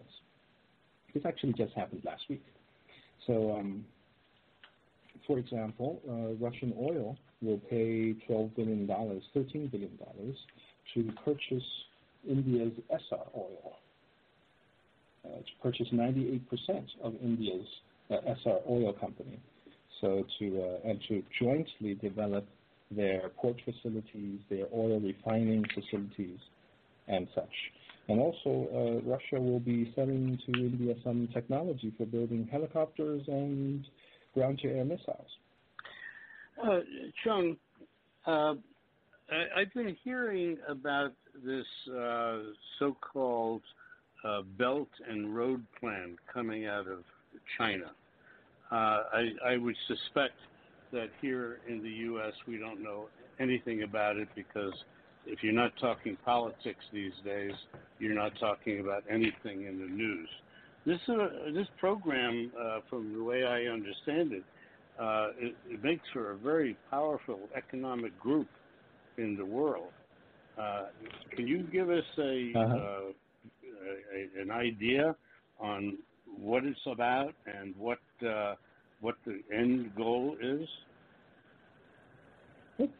This 1.13 1.23
actually 1.25 1.53
just 1.53 1.73
happened 1.73 2.01
last 2.05 2.23
week. 2.29 2.43
So, 3.27 3.57
um, 3.57 3.85
for 5.27 5.37
example, 5.37 6.01
uh, 6.09 6.43
Russian 6.43 6.73
oil 6.79 7.17
will 7.41 7.59
pay 7.69 8.15
$12 8.29 8.55
billion, 8.55 8.87
$13 8.87 9.71
billion 9.71 9.99
to 10.93 11.11
purchase 11.23 11.63
India's 12.27 12.73
Essar 12.91 13.27
oil, 13.35 13.77
uh, 15.25 15.29
to 15.29 15.43
purchase 15.61 15.87
98% 15.93 16.41
of 17.03 17.13
India's 17.21 17.67
uh, 18.09 18.15
Essar 18.27 18.61
oil 18.69 18.93
company. 18.93 19.39
So 20.01 20.25
to 20.39 20.61
uh, 20.61 20.89
and 20.89 20.99
to 21.07 21.23
jointly 21.39 21.95
develop 21.95 22.45
their 22.91 23.29
port 23.37 23.55
facilities, 23.63 24.39
their 24.49 24.65
oil 24.73 24.99
refining 24.99 25.65
facilities, 25.73 26.39
and 27.07 27.27
such. 27.33 27.53
And 28.09 28.19
also, 28.19 28.67
uh, 28.73 29.09
Russia 29.09 29.39
will 29.39 29.61
be 29.61 29.91
selling 29.95 30.37
to 30.45 30.59
India 30.59 30.95
some 31.03 31.29
technology 31.33 31.93
for 31.97 32.05
building 32.05 32.47
helicopters 32.51 33.21
and 33.27 33.85
ground-to-air 34.33 34.85
missiles. 34.85 35.27
Uh, 36.61 36.79
Chung, 37.23 37.57
uh, 38.25 38.55
I, 39.31 39.59
have 39.59 39.73
been 39.73 39.95
hearing 40.03 40.57
about 40.67 41.13
this 41.43 41.65
uh, 41.91 42.39
so-called 42.79 43.61
uh, 44.23 44.41
Belt 44.57 44.89
and 45.09 45.35
Road 45.35 45.63
Plan 45.79 46.15
coming 46.31 46.65
out 46.65 46.87
of 46.87 46.99
China. 47.57 47.91
Uh, 48.71 48.75
I, 48.75 49.29
I 49.45 49.57
would 49.57 49.75
suspect 49.87 50.35
that 50.91 51.09
here 51.21 51.59
in 51.67 51.81
the 51.81 51.89
U.S. 51.89 52.33
we 52.47 52.57
don't 52.57 52.81
know 52.81 53.07
anything 53.39 53.83
about 53.83 54.17
it 54.17 54.27
because 54.35 54.73
if 55.25 55.43
you're 55.43 55.53
not 55.53 55.71
talking 55.79 56.17
politics 56.23 56.85
these 56.91 57.13
days, 57.25 57.53
you're 57.99 58.15
not 58.15 58.33
talking 58.39 58.79
about 58.79 59.03
anything 59.09 59.65
in 59.65 59.79
the 59.79 59.87
news. 59.87 60.29
This 60.85 60.99
uh, 61.07 61.51
this 61.53 61.67
program, 61.79 62.51
uh, 62.59 62.79
from 62.89 63.13
the 63.13 63.23
way 63.23 63.43
I 63.43 63.71
understand 63.71 64.33
it, 64.33 64.43
uh, 64.99 65.27
it, 65.39 65.55
it, 65.69 65.83
makes 65.83 66.03
for 66.11 66.31
a 66.31 66.37
very 66.37 66.75
powerful 66.89 67.39
economic 67.55 68.17
group 68.19 68.47
in 69.17 69.37
the 69.37 69.45
world. 69.45 69.91
Uh, 70.59 70.83
can 71.35 71.47
you 71.47 71.63
give 71.71 71.89
us 71.89 72.03
a, 72.17 72.51
uh-huh. 72.55 72.75
Uh, 72.75 72.99
a, 74.13 74.41
an 74.41 74.51
idea 74.51 75.15
on 75.59 75.97
what 76.37 76.63
it's 76.65 76.79
about 76.85 77.33
and 77.45 77.73
what 77.77 77.99
uh, 78.27 78.55
what 78.99 79.15
the 79.25 79.39
end 79.55 79.95
goal 79.95 80.35
is? 80.41 80.67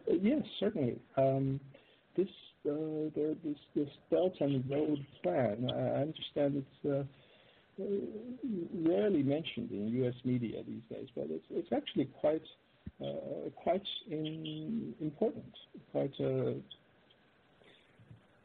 Yes, 0.08 0.42
certainly. 0.60 1.00
Um, 1.18 1.60
this 2.16 2.28
uh, 2.66 3.10
there, 3.16 3.34
this 3.44 3.58
this 3.76 3.90
Belt 4.10 4.34
and 4.40 4.64
Road 4.70 5.06
Plan. 5.22 5.70
I 5.70 6.02
understand 6.02 6.64
it's 6.84 7.08
rarely 7.78 9.24
mentioned 9.24 9.72
in 9.72 9.88
U.S. 10.04 10.14
media 10.24 10.64
these 10.68 10.84
days, 10.90 11.08
but 11.16 11.28
it's 11.30 11.46
it's 11.50 11.72
actually 11.72 12.06
quite 12.20 12.44
uh, 13.04 13.50
quite 13.56 13.84
in, 14.10 14.94
important, 15.02 15.54
quite 15.92 16.14
uh, 16.20 16.54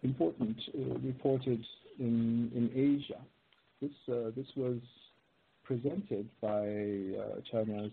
important 0.03 0.57
uh, 0.75 0.99
reported 1.01 1.65
in 1.99 2.51
in 2.55 2.71
Asia. 2.75 3.21
This 3.81 3.93
this 4.35 4.47
was 4.57 4.79
presented 5.65 6.29
by 6.41 6.67
uh, 6.67 7.41
China's 7.53 7.93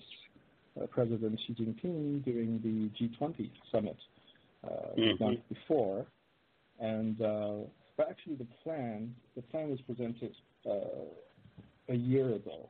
uh, 0.82 0.86
President 0.88 1.39
Xi 1.45 1.54
Jinping 1.54 2.24
during 2.24 2.60
the 2.63 2.89
G20 2.98 3.52
summit 3.71 3.98
uh, 4.63 4.69
mm-hmm. 4.98 5.24
month 5.24 5.39
before, 5.50 6.06
and 6.80 7.17
but 7.17 8.10
actually 8.10 8.36
the 8.36 8.48
plan 8.63 9.13
the 9.36 9.41
plan 9.43 9.69
was 9.69 9.80
presented 9.82 10.34
a 11.89 11.95
year 11.95 12.36
ago, 12.36 12.69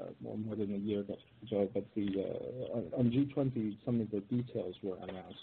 uh, 0.00 0.04
more, 0.20 0.36
more 0.36 0.56
than 0.56 0.74
a 0.74 0.78
year 0.78 1.00
ago, 1.00 1.16
but 1.72 1.84
the 1.94 2.06
uh, 2.74 2.98
on 2.98 3.10
G20 3.10 3.76
some 3.84 4.00
of 4.00 4.10
the 4.10 4.20
details 4.20 4.74
were 4.82 4.96
announced. 4.96 5.38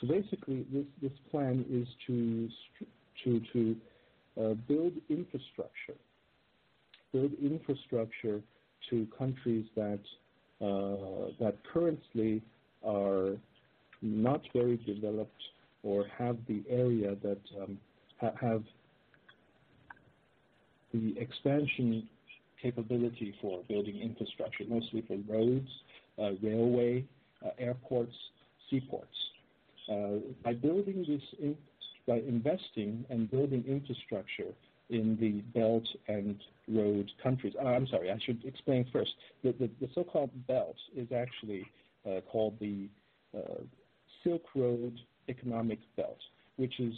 So 0.00 0.06
basically, 0.06 0.64
this 0.72 0.84
this 1.02 1.12
plan 1.30 1.64
is 1.70 1.88
to 2.06 2.48
to 3.24 3.40
to 3.52 3.76
uh, 4.40 4.54
build 4.68 4.92
infrastructure, 5.08 5.96
build 7.12 7.32
infrastructure 7.42 8.40
to 8.90 9.06
countries 9.18 9.66
that 9.74 10.00
that 10.60 11.54
currently 11.72 12.42
are 12.84 13.36
not 14.02 14.40
very 14.54 14.76
developed 14.78 15.42
or 15.82 16.04
have 16.18 16.36
the 16.48 16.62
area 16.68 17.16
that 17.22 17.40
um, 17.60 17.78
ha 18.20 18.30
have 18.40 18.62
the 20.92 21.14
expansion 21.18 22.08
capability 22.60 23.34
for 23.40 23.62
building 23.68 24.00
infrastructure, 24.00 24.64
mostly 24.68 25.02
for 25.02 25.16
roads, 25.32 25.68
uh, 26.18 26.32
railway, 26.42 27.04
uh, 27.44 27.50
airports, 27.58 28.14
seaports. 28.70 29.16
Uh, 29.90 30.18
by 30.44 30.52
building 30.52 31.04
this, 31.06 31.22
in, 31.40 31.56
by 32.06 32.16
investing 32.16 33.04
and 33.10 33.30
building 33.30 33.64
infrastructure 33.66 34.52
in 34.90 35.16
the 35.20 35.40
Belt 35.58 35.86
and 36.08 36.36
Road 36.68 37.10
countries. 37.22 37.54
Uh, 37.60 37.68
I'm 37.68 37.86
sorry, 37.86 38.10
I 38.10 38.18
should 38.24 38.44
explain 38.44 38.86
first. 38.92 39.12
The, 39.42 39.52
the, 39.52 39.70
the 39.80 39.88
so-called 39.94 40.30
Belt 40.46 40.76
is 40.96 41.08
actually 41.12 41.66
uh, 42.04 42.20
called 42.30 42.54
the 42.60 42.88
Silk 44.24 44.42
Road 44.54 44.98
Economic 45.28 45.78
Belt, 45.96 46.18
which 46.56 46.80
is 46.80 46.94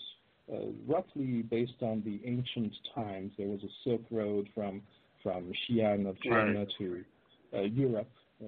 uh, 0.52 0.56
roughly 0.86 1.42
based 1.42 1.82
on 1.82 2.02
the 2.04 2.20
ancient 2.26 2.72
times. 2.94 3.32
There 3.36 3.48
was 3.48 3.62
a 3.62 3.72
Silk 3.84 4.02
Road 4.10 4.48
from 4.54 4.80
from 5.22 5.52
Xi'an 5.68 6.08
of 6.08 6.20
China 6.22 6.60
right. 6.60 6.68
to 6.78 7.04
uh, 7.54 7.60
Europe. 7.62 8.10
Uh, 8.42 8.46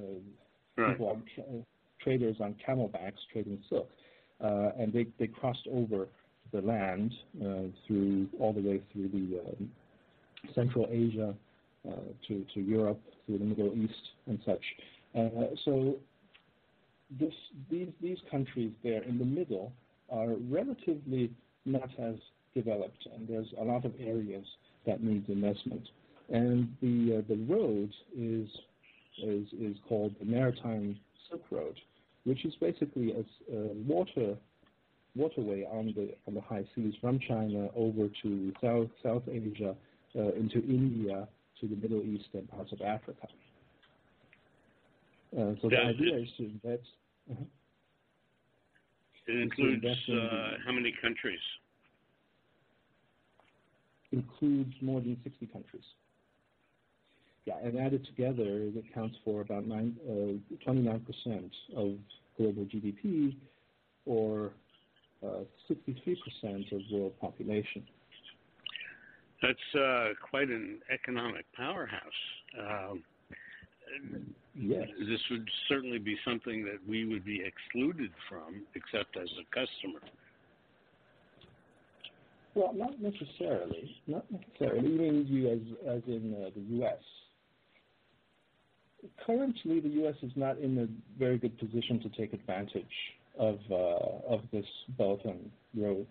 right. 0.77 0.93
People 0.93 1.09
on, 1.09 1.65
traders 2.01 2.37
on 2.41 2.55
camelbacks 2.67 3.19
trading 3.33 3.63
silk, 3.69 3.91
and 4.41 4.93
they, 4.93 5.07
they 5.19 5.27
crossed 5.27 5.67
over 5.71 6.09
the 6.53 6.61
land 6.61 7.13
uh, 7.41 7.69
through 7.87 8.29
all 8.39 8.53
the 8.53 8.61
way 8.61 8.83
through 8.93 9.09
the 9.09 9.41
um, 9.41 9.71
Central 10.55 10.87
Asia 10.91 11.35
uh, 11.89 11.93
to, 12.29 12.45
to 12.55 12.61
Europe, 12.61 13.01
through 13.27 13.39
the 13.39 13.45
Middle 13.45 13.73
East 13.75 14.11
and 14.27 14.39
such. 14.45 14.63
Uh, 15.17 15.55
so 15.65 15.97
this, 17.19 17.33
these, 17.71 17.89
these 18.01 18.19
countries 18.31 18.73
there 18.83 19.03
in 19.03 19.19
the 19.19 19.25
middle 19.25 19.73
are 20.11 20.35
relatively 20.49 21.31
not 21.65 21.89
as 21.99 22.17
developed, 22.55 23.07
and 23.15 23.29
there's 23.29 23.47
a 23.61 23.65
lot 23.65 23.85
of 23.85 23.93
areas 24.01 24.45
that 24.87 25.03
need 25.03 25.29
investment. 25.29 25.89
And 26.31 26.75
the 26.81 27.19
uh, 27.19 27.23
the 27.29 27.37
road 27.53 27.93
is 28.17 28.49
is 29.23 29.47
is 29.59 29.77
called 29.89 30.15
the 30.19 30.25
Maritime 30.25 30.99
Silk 31.29 31.43
Road, 31.51 31.77
which 32.25 32.45
is 32.45 32.55
basically 32.61 33.13
a, 33.13 33.57
a 33.57 33.73
water 33.87 34.37
waterway 35.17 35.67
on 35.71 35.93
the 35.97 36.15
on 36.27 36.35
the 36.35 36.41
high 36.41 36.65
seas 36.75 36.95
from 37.01 37.19
China 37.27 37.69
over 37.75 38.09
to 38.23 38.53
South 38.63 38.89
South 39.03 39.25
Asia, 39.29 39.75
uh, 40.17 40.33
into 40.35 40.59
India, 40.59 41.27
to 41.61 41.67
the 41.67 41.77
Middle 41.77 42.03
East 42.03 42.29
and 42.35 42.49
parts 42.49 42.73
of 42.73 42.81
Africa. 42.81 43.27
Uh, 45.37 45.55
so 45.63 45.69
the 45.69 45.79
idea 45.79 46.17
is 46.17 46.29
to 46.37 46.45
invest. 46.45 46.89
Uh-huh. 47.31 47.45
It 49.27 49.43
includes 49.43 49.85
uh, 50.09 50.57
how 50.67 50.73
many 50.73 50.93
countries? 51.01 51.39
Includes 54.11 54.75
more 54.81 55.01
than 55.01 55.17
60 55.23 55.47
countries. 55.47 55.85
Yeah, 57.47 57.55
and 57.63 57.79
added 57.79 58.05
together, 58.05 58.45
it 58.45 58.85
accounts 58.91 59.17
for 59.25 59.41
about 59.41 59.67
nine, 59.67 59.97
29% 60.67 61.01
uh, 61.75 61.81
of 61.81 61.93
global 62.37 62.65
GDP, 62.65 63.35
or 64.07 64.51
63% 65.23 65.37
uh, 66.45 66.77
of 66.77 66.83
world 66.93 67.13
population. 67.21 67.83
That's 69.43 69.75
uh, 69.75 70.09
quite 70.29 70.49
an 70.49 70.81
economic 70.93 71.47
powerhouse. 71.55 72.03
Um, 72.59 73.03
yes. 74.55 74.87
this 74.99 75.21
would 75.31 75.49
certainly 75.69 75.99
be 75.99 76.17
something 76.25 76.63
that 76.65 76.79
we 76.87 77.07
would 77.07 77.25
be 77.25 77.43
excluded 77.43 78.11
from, 78.29 78.63
except 78.75 79.17
as 79.17 79.29
a 79.41 79.45
customer. 79.55 80.01
Well, 82.55 82.73
not 82.75 83.01
necessarily. 83.01 83.97
Not 84.07 84.25
necessarily. 84.31 84.93
Even 84.93 85.27
you 85.27 85.51
as 85.51 85.97
as 85.97 86.03
in 86.07 86.35
uh, 86.35 86.51
the 86.55 86.77
U.S. 86.77 86.99
Currently, 89.27 89.81
the 89.81 89.89
U.S. 90.01 90.17
is 90.23 90.33
not 90.37 90.59
in 90.59 90.79
a 90.79 91.19
very 91.19 91.39
good 91.39 91.59
position 91.59 92.01
to 92.01 92.09
take 92.11 92.33
advantage 92.33 92.85
of 93.39 93.59
uh, 93.71 94.35
of 94.35 94.43
this 94.53 94.67
Belt 94.99 95.21
and 95.25 95.51
Road 95.77 96.07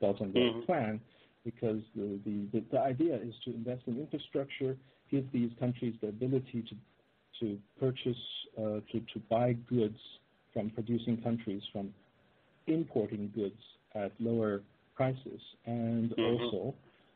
Belt 0.00 0.20
and 0.20 0.34
Road 0.34 0.54
mm-hmm. 0.54 0.66
plan 0.66 1.00
because 1.44 1.80
the, 1.94 2.18
the, 2.24 2.64
the 2.72 2.80
idea 2.80 3.14
is 3.14 3.32
to 3.44 3.54
invest 3.54 3.82
in 3.86 4.00
infrastructure, 4.00 4.76
give 5.10 5.24
these 5.32 5.50
countries 5.60 5.94
the 6.00 6.08
ability 6.08 6.64
to 6.68 6.76
to 7.40 7.58
purchase 7.78 8.16
uh, 8.58 8.80
to 8.90 9.00
to 9.12 9.20
buy 9.28 9.52
goods 9.68 9.98
from 10.52 10.70
producing 10.70 11.20
countries 11.22 11.62
from 11.72 11.92
importing 12.66 13.30
goods 13.34 13.60
at 13.94 14.10
lower 14.18 14.62
prices, 14.94 15.40
and 15.66 16.10
mm-hmm. 16.10 16.22
also 16.22 16.74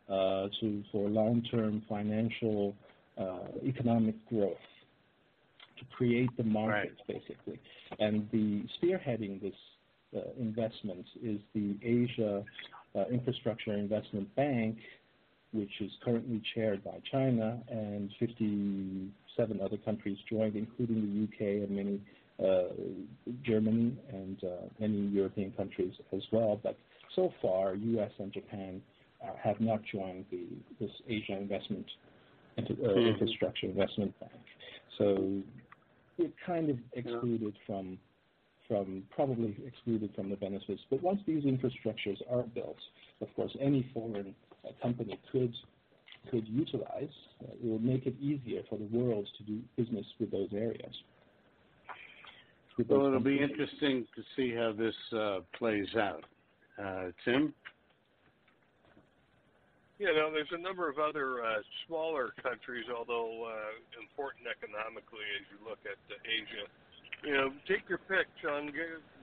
uh, 0.08 0.48
to 0.60 0.82
for 0.92 1.08
long-term 1.08 1.82
financial 1.88 2.74
uh, 3.18 3.48
economic 3.64 4.14
growth 4.28 4.56
to 5.80 5.84
create 5.96 6.30
the 6.36 6.44
market 6.44 6.94
right. 7.08 7.20
basically. 7.20 7.58
And 7.98 8.28
the 8.30 8.62
spearheading 8.80 9.40
this 9.42 9.54
uh, 10.16 10.20
investment 10.38 11.06
is 11.22 11.40
the 11.54 11.76
Asia 11.82 12.44
uh, 12.94 13.04
Infrastructure 13.10 13.72
Investment 13.72 14.34
Bank, 14.36 14.76
which 15.52 15.72
is 15.80 15.90
currently 16.04 16.40
chaired 16.54 16.84
by 16.84 16.98
China, 17.10 17.58
and 17.68 18.10
57 18.18 19.60
other 19.60 19.76
countries 19.78 20.18
joined, 20.28 20.56
including 20.56 21.00
the 21.00 21.24
UK 21.24 21.68
and 21.68 21.70
many 21.70 22.00
uh, 22.42 22.72
Germany 23.44 23.96
and 24.12 24.42
uh, 24.44 24.66
many 24.78 25.08
European 25.08 25.52
countries 25.52 25.92
as 26.12 26.22
well. 26.32 26.58
But 26.62 26.76
so 27.14 27.32
far, 27.42 27.74
U.S. 27.74 28.12
and 28.18 28.32
Japan 28.32 28.80
uh, 29.22 29.32
have 29.42 29.60
not 29.60 29.80
joined 29.92 30.24
the 30.30 30.44
this 30.80 30.90
Asia 31.08 31.36
Investment 31.36 31.86
mm-hmm. 32.58 32.98
Infrastructure 32.98 33.66
Investment 33.66 34.18
Bank. 34.20 34.32
So 34.98 35.42
we're 36.20 36.32
kind 36.46 36.70
of 36.70 36.78
excluded 36.92 37.54
yeah. 37.54 37.66
from 37.66 37.98
from 38.68 39.02
probably 39.10 39.56
excluded 39.66 40.12
from 40.14 40.30
the 40.30 40.36
benefits. 40.36 40.80
But 40.90 41.02
once 41.02 41.20
these 41.26 41.42
infrastructures 41.42 42.18
are 42.30 42.44
built, 42.54 42.76
of 43.20 43.26
course, 43.34 43.50
any 43.60 43.90
foreign 43.92 44.32
uh, 44.64 44.70
company 44.80 45.18
could 45.32 45.52
could 46.30 46.46
utilize. 46.46 47.08
Uh, 47.42 47.52
it 47.52 47.64
will 47.64 47.78
make 47.78 48.06
it 48.06 48.14
easier 48.20 48.60
for 48.68 48.78
the 48.78 48.88
world 48.96 49.26
to 49.38 49.44
do 49.44 49.60
business 49.76 50.04
with 50.18 50.30
those 50.30 50.50
areas. 50.52 50.94
With 52.76 52.88
well, 52.88 53.06
it'll 53.06 53.20
be 53.20 53.40
interesting 53.40 54.06
to 54.14 54.22
see 54.36 54.54
how 54.54 54.72
this 54.72 54.94
uh, 55.16 55.40
plays 55.58 55.88
out. 55.98 56.24
Uh, 56.82 57.10
Tim? 57.24 57.54
Yeah, 60.00 60.16
now 60.16 60.32
there's 60.32 60.48
a 60.56 60.56
number 60.56 60.88
of 60.88 60.96
other 60.96 61.44
uh, 61.44 61.60
smaller 61.84 62.32
countries, 62.40 62.88
although 62.88 63.44
uh, 63.44 64.00
important 64.00 64.48
economically 64.48 65.28
as 65.36 65.44
you 65.52 65.60
look 65.60 65.76
at 65.84 66.00
uh, 66.08 66.16
Asia. 66.24 66.64
You 67.20 67.34
know, 67.36 67.52
take 67.68 67.84
your 67.84 68.00
pick, 68.08 68.24
John. 68.40 68.72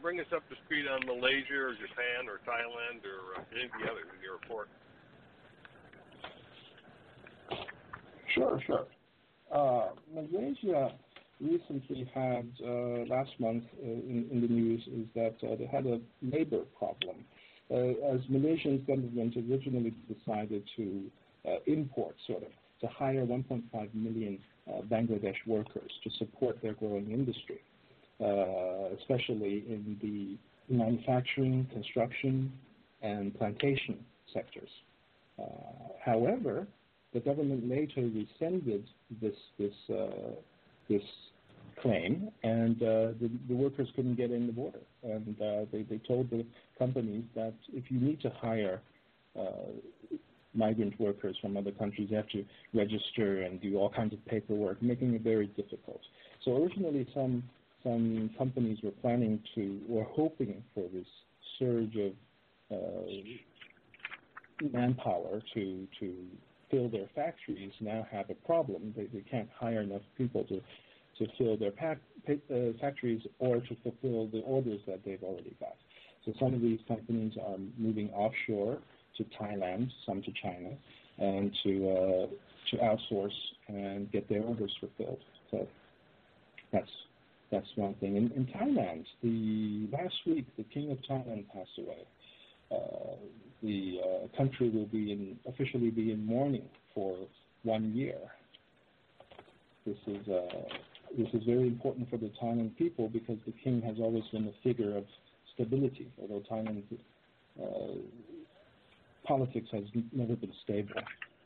Bring 0.05 0.19
us 0.19 0.29
up 0.29 0.47
to 0.49 0.55
speed 0.69 0.85
on 0.85 1.01
Malaysia 1.09 1.57
or 1.57 1.73
Japan 1.73 2.29
or 2.29 2.37
Thailand 2.45 3.01
or 3.09 3.41
uh, 3.41 3.57
any 3.57 3.65
of 3.65 3.73
the 3.73 3.89
others 3.89 4.05
in 4.13 4.21
your 4.21 4.37
report. 4.37 4.69
Sure, 8.37 8.61
sure. 8.67 8.85
Uh, 9.49 9.97
Malaysia 10.13 10.93
recently 11.41 12.05
had 12.13 12.45
uh, 12.61 13.09
last 13.09 13.33
month 13.39 13.63
uh, 13.81 13.87
in, 13.87 14.29
in, 14.29 14.41
the 14.41 14.47
news 14.47 14.81
is 14.93 15.07
that 15.15 15.33
uh, 15.41 15.55
they 15.55 15.65
had 15.65 15.87
a 15.87 15.99
labor 16.21 16.61
problem 16.77 17.25
as 17.69 18.19
Malaysian 18.29 18.83
government 18.87 19.35
originally 19.35 19.93
decided 20.07 20.63
to 20.77 21.11
uh, 21.47 21.55
import, 21.65 22.15
sort 22.25 22.43
of, 22.43 22.49
to 22.81 22.87
hire 22.87 23.25
1.5 23.25 23.93
million 23.93 24.39
uh, 24.67 24.81
Bangladesh 24.83 25.35
workers 25.45 25.91
to 26.03 26.09
support 26.17 26.61
their 26.61 26.73
growing 26.73 27.11
industry, 27.11 27.59
especially 28.99 29.63
in 29.67 29.97
the 30.01 30.37
manufacturing, 30.73 31.67
construction, 31.73 32.51
and 33.01 33.37
plantation 33.37 33.97
sectors. 34.33 34.69
however, 36.03 36.67
the 37.13 37.19
government 37.21 37.67
later 37.67 38.01
rescinded 38.01 38.87
this 39.21 39.35
this 39.57 39.73
uh, 39.89 40.35
this 40.89 41.01
claim, 41.81 42.29
and 42.43 42.81
uh, 42.81 43.13
the, 43.19 43.29
the, 43.47 43.55
workers 43.55 43.87
couldn't 43.95 44.15
get 44.15 44.31
in 44.31 44.47
the 44.47 44.53
border. 44.53 44.79
And 45.03 45.35
uh, 45.41 45.65
they, 45.71 45.83
they 45.83 45.99
told 46.07 46.29
the 46.29 46.45
companies 46.77 47.23
that 47.35 47.53
if 47.73 47.85
you 47.89 47.99
need 47.99 48.21
to 48.21 48.29
hire 48.41 48.81
uh, 49.37 49.71
migrant 50.53 50.99
workers 50.99 51.37
from 51.41 51.55
other 51.55 51.71
countries, 51.71 52.07
you 52.09 52.17
have 52.17 52.29
to 52.29 52.43
register 52.73 53.43
and 53.43 53.61
do 53.61 53.77
all 53.77 53.89
kinds 53.89 54.13
of 54.13 54.25
paperwork, 54.25 54.81
making 54.81 55.13
it 55.13 55.21
very 55.21 55.47
difficult. 55.47 56.01
So 56.43 56.63
originally, 56.63 57.07
some 57.13 57.43
some 57.83 58.31
companies 58.37 58.79
were 58.83 58.91
planning 58.91 59.39
to, 59.55 59.79
were 59.87 60.03
hoping 60.03 60.63
for 60.73 60.85
this 60.91 61.05
surge 61.59 61.95
of 61.95 62.11
uh, 62.71 63.11
manpower 64.73 65.41
to 65.53 65.87
to 65.99 66.15
fill 66.71 66.89
their 66.89 67.07
factories. 67.15 67.71
Now 67.79 68.07
have 68.11 68.29
a 68.29 68.35
problem; 68.45 68.93
they, 68.95 69.05
they 69.05 69.23
can't 69.29 69.49
hire 69.59 69.81
enough 69.81 70.01
people 70.17 70.43
to 70.45 70.61
to 71.19 71.27
fill 71.37 71.57
their 71.57 71.71
pack, 71.71 71.97
uh, 72.29 72.55
factories 72.79 73.21
or 73.39 73.57
to 73.57 73.75
fulfill 73.83 74.27
the 74.27 74.41
orders 74.45 74.79
that 74.87 74.99
they've 75.05 75.23
already 75.23 75.55
got. 75.59 75.75
So 76.25 76.33
some 76.39 76.53
of 76.53 76.61
these 76.61 76.79
companies 76.87 77.33
are 77.41 77.57
moving 77.77 78.09
offshore 78.09 78.79
to 79.17 79.25
Thailand, 79.41 79.89
some 80.05 80.21
to 80.21 80.31
China, 80.41 80.71
and 81.17 81.51
to 81.63 81.89
uh, 81.89 82.27
to 82.71 82.77
outsource 82.77 83.31
and 83.67 84.11
get 84.11 84.27
their 84.29 84.41
orders 84.41 84.71
fulfilled. 84.79 85.19
So 85.51 85.67
that's 86.71 86.89
that's 87.51 87.67
one 87.75 87.93
thing. 87.95 88.17
In, 88.17 88.31
in 88.31 88.45
Thailand, 88.47 89.05
the 89.23 89.87
last 89.95 90.15
week 90.25 90.45
the 90.57 90.63
king 90.63 90.91
of 90.91 90.97
Thailand 91.09 91.45
passed 91.53 91.77
away. 91.77 92.05
Uh, 92.69 93.15
the 93.63 93.99
uh, 94.03 94.37
country 94.37 94.69
will 94.69 94.85
be 94.85 95.11
in 95.11 95.39
officially 95.47 95.89
be 95.89 96.11
in 96.11 96.25
mourning 96.25 96.67
for 96.93 97.15
one 97.63 97.93
year. 97.95 98.17
This 99.85 99.97
is 100.05 100.27
uh, 100.27 100.41
this 101.17 101.27
is 101.33 101.43
very 101.45 101.67
important 101.67 102.09
for 102.09 102.17
the 102.17 102.31
Thailand 102.41 102.75
people 102.77 103.07
because 103.09 103.37
the 103.45 103.53
king 103.63 103.81
has 103.81 103.97
always 103.99 104.23
been 104.31 104.47
a 104.47 104.63
figure 104.63 104.97
of 104.97 105.05
stability, 105.53 106.11
although 106.21 106.43
Thailand 106.49 106.83
uh, 107.61 107.99
politics 109.25 109.67
has 109.71 109.83
never 110.11 110.35
been 110.35 110.53
stable. 110.63 111.01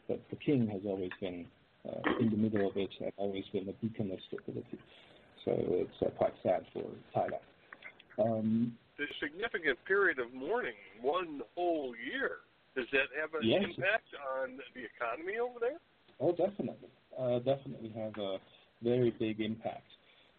But 0.08 0.22
the 0.30 0.36
king 0.36 0.68
has 0.68 0.82
always 0.86 1.12
been 1.20 1.46
uh, 1.88 2.20
in 2.20 2.30
the 2.30 2.38
middle 2.38 2.70
of 2.70 2.78
it 2.78 2.90
and 3.00 3.12
always 3.18 3.46
been 3.54 3.70
a 3.70 3.74
beacon 3.74 4.12
of 4.12 4.20
stability. 4.28 4.78
So 5.46 5.54
it's 5.56 6.02
uh, 6.06 6.10
quite 6.18 6.34
sad 6.44 6.66
for 6.74 6.84
Thailand. 7.16 7.42
Um, 8.20 8.78
the 8.98 9.06
significant 9.20 9.80
period 9.88 10.20
of 10.20 10.34
mourning, 10.34 10.78
one 11.02 11.42
whole 11.56 11.94
year, 11.96 12.46
does 12.76 12.86
that 12.92 13.10
have 13.20 13.34
an 13.34 13.48
yes. 13.48 13.64
impact 13.64 14.08
on 14.44 14.60
the 14.76 14.84
economy 14.86 15.40
over 15.40 15.60
there? 15.60 15.80
Oh, 16.20 16.32
definitely. 16.32 16.90
Uh, 17.18 17.40
definitely 17.40 17.92
have 17.96 18.16
a 18.18 18.38
very 18.84 19.12
big 19.12 19.40
impact. 19.40 19.88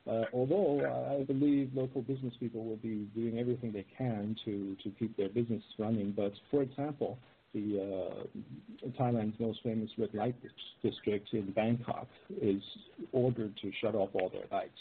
Uh, 0.09 0.25
although 0.33 1.17
I 1.21 1.23
believe 1.23 1.71
local 1.75 2.03
business 2.03 2.35
people 2.41 2.65
will 2.65 2.77
be 2.77 3.09
doing 3.15 3.39
everything 3.39 3.73
they 3.73 3.87
can 3.97 4.35
to, 4.45 4.77
to 4.83 4.91
keep 4.99 5.17
their 5.17 5.29
business 5.29 5.63
running. 5.79 6.13
But 6.17 6.33
for 6.51 6.63
example, 6.63 7.19
the 7.55 8.25
uh, 8.85 8.89
Thailand's 9.01 9.39
most 9.39 9.61
famous 9.63 9.91
red 9.97 10.13
light 10.15 10.35
district 10.83 11.29
in 11.33 11.53
Bangkok 11.53 12.09
is 12.41 12.63
ordered 13.13 13.55
to 13.63 13.71
shut 13.81 13.95
off 13.95 14.11
all 14.15 14.29
their 14.31 14.47
lights 14.51 14.73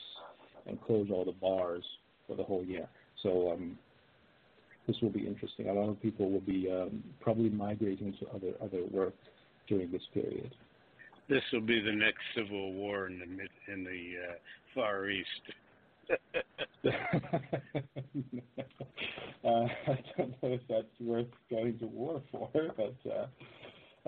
and 0.66 0.82
close 0.82 1.08
all 1.12 1.26
the 1.26 1.34
bars 1.34 1.84
for 2.28 2.36
the 2.36 2.44
whole 2.44 2.64
year. 2.64 2.88
So 3.22 3.52
um, 3.52 3.78
this 4.88 4.96
will 5.02 5.10
be 5.12 5.28
interesting. 5.28 5.70
A 5.70 5.74
lot 5.74 5.90
of 5.90 6.02
people 6.02 6.32
will 6.32 6.42
be 6.42 6.70
um, 6.72 7.04
probably 7.20 7.50
migrating 7.50 8.14
to 8.20 8.28
other 8.30 8.54
other 8.62 8.84
work 8.92 9.14
during 9.68 9.92
this 9.92 10.02
period. 10.14 10.56
This 11.32 11.44
will 11.54 11.62
be 11.62 11.80
the 11.80 11.94
next 11.94 12.20
civil 12.36 12.74
war 12.74 13.08
in 13.08 13.18
the 13.18 13.26
mid, 13.26 13.48
in 13.72 13.86
the 13.86 14.16
uh, 14.22 14.34
Far 14.76 15.10
East. 15.10 15.28
uh, 16.12 16.92
I 19.46 20.00
don't 20.18 20.44
know 20.44 20.50
if 20.50 20.60
that's 20.68 21.00
worth 21.00 21.28
going 21.50 21.80
to 21.80 21.86
war 21.86 22.22
for, 22.34 22.50
but 22.76 22.96
uh, 23.10 23.28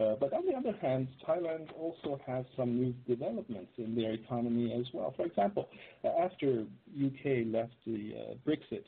uh, 0.01 0.15
but 0.19 0.33
on 0.33 0.45
the 0.45 0.53
other 0.53 0.77
hand, 0.81 1.07
Thailand 1.25 1.69
also 1.79 2.19
has 2.27 2.43
some 2.57 2.75
new 2.75 2.93
developments 3.07 3.71
in 3.77 3.95
their 3.95 4.11
economy 4.11 4.73
as 4.77 4.87
well. 4.93 5.13
For 5.15 5.25
example, 5.25 5.69
after 6.03 6.65
UK 6.93 7.45
left 7.45 7.71
the 7.87 8.15
uh, 8.17 8.33
Brexit, 8.45 8.83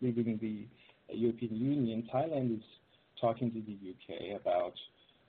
leaving 0.00 0.38
the 0.40 0.68
European 1.12 1.56
Union, 1.56 2.08
Thailand 2.14 2.58
is 2.58 2.64
talking 3.20 3.50
to 3.50 3.60
the 3.60 3.76
UK 3.90 4.40
about 4.40 4.74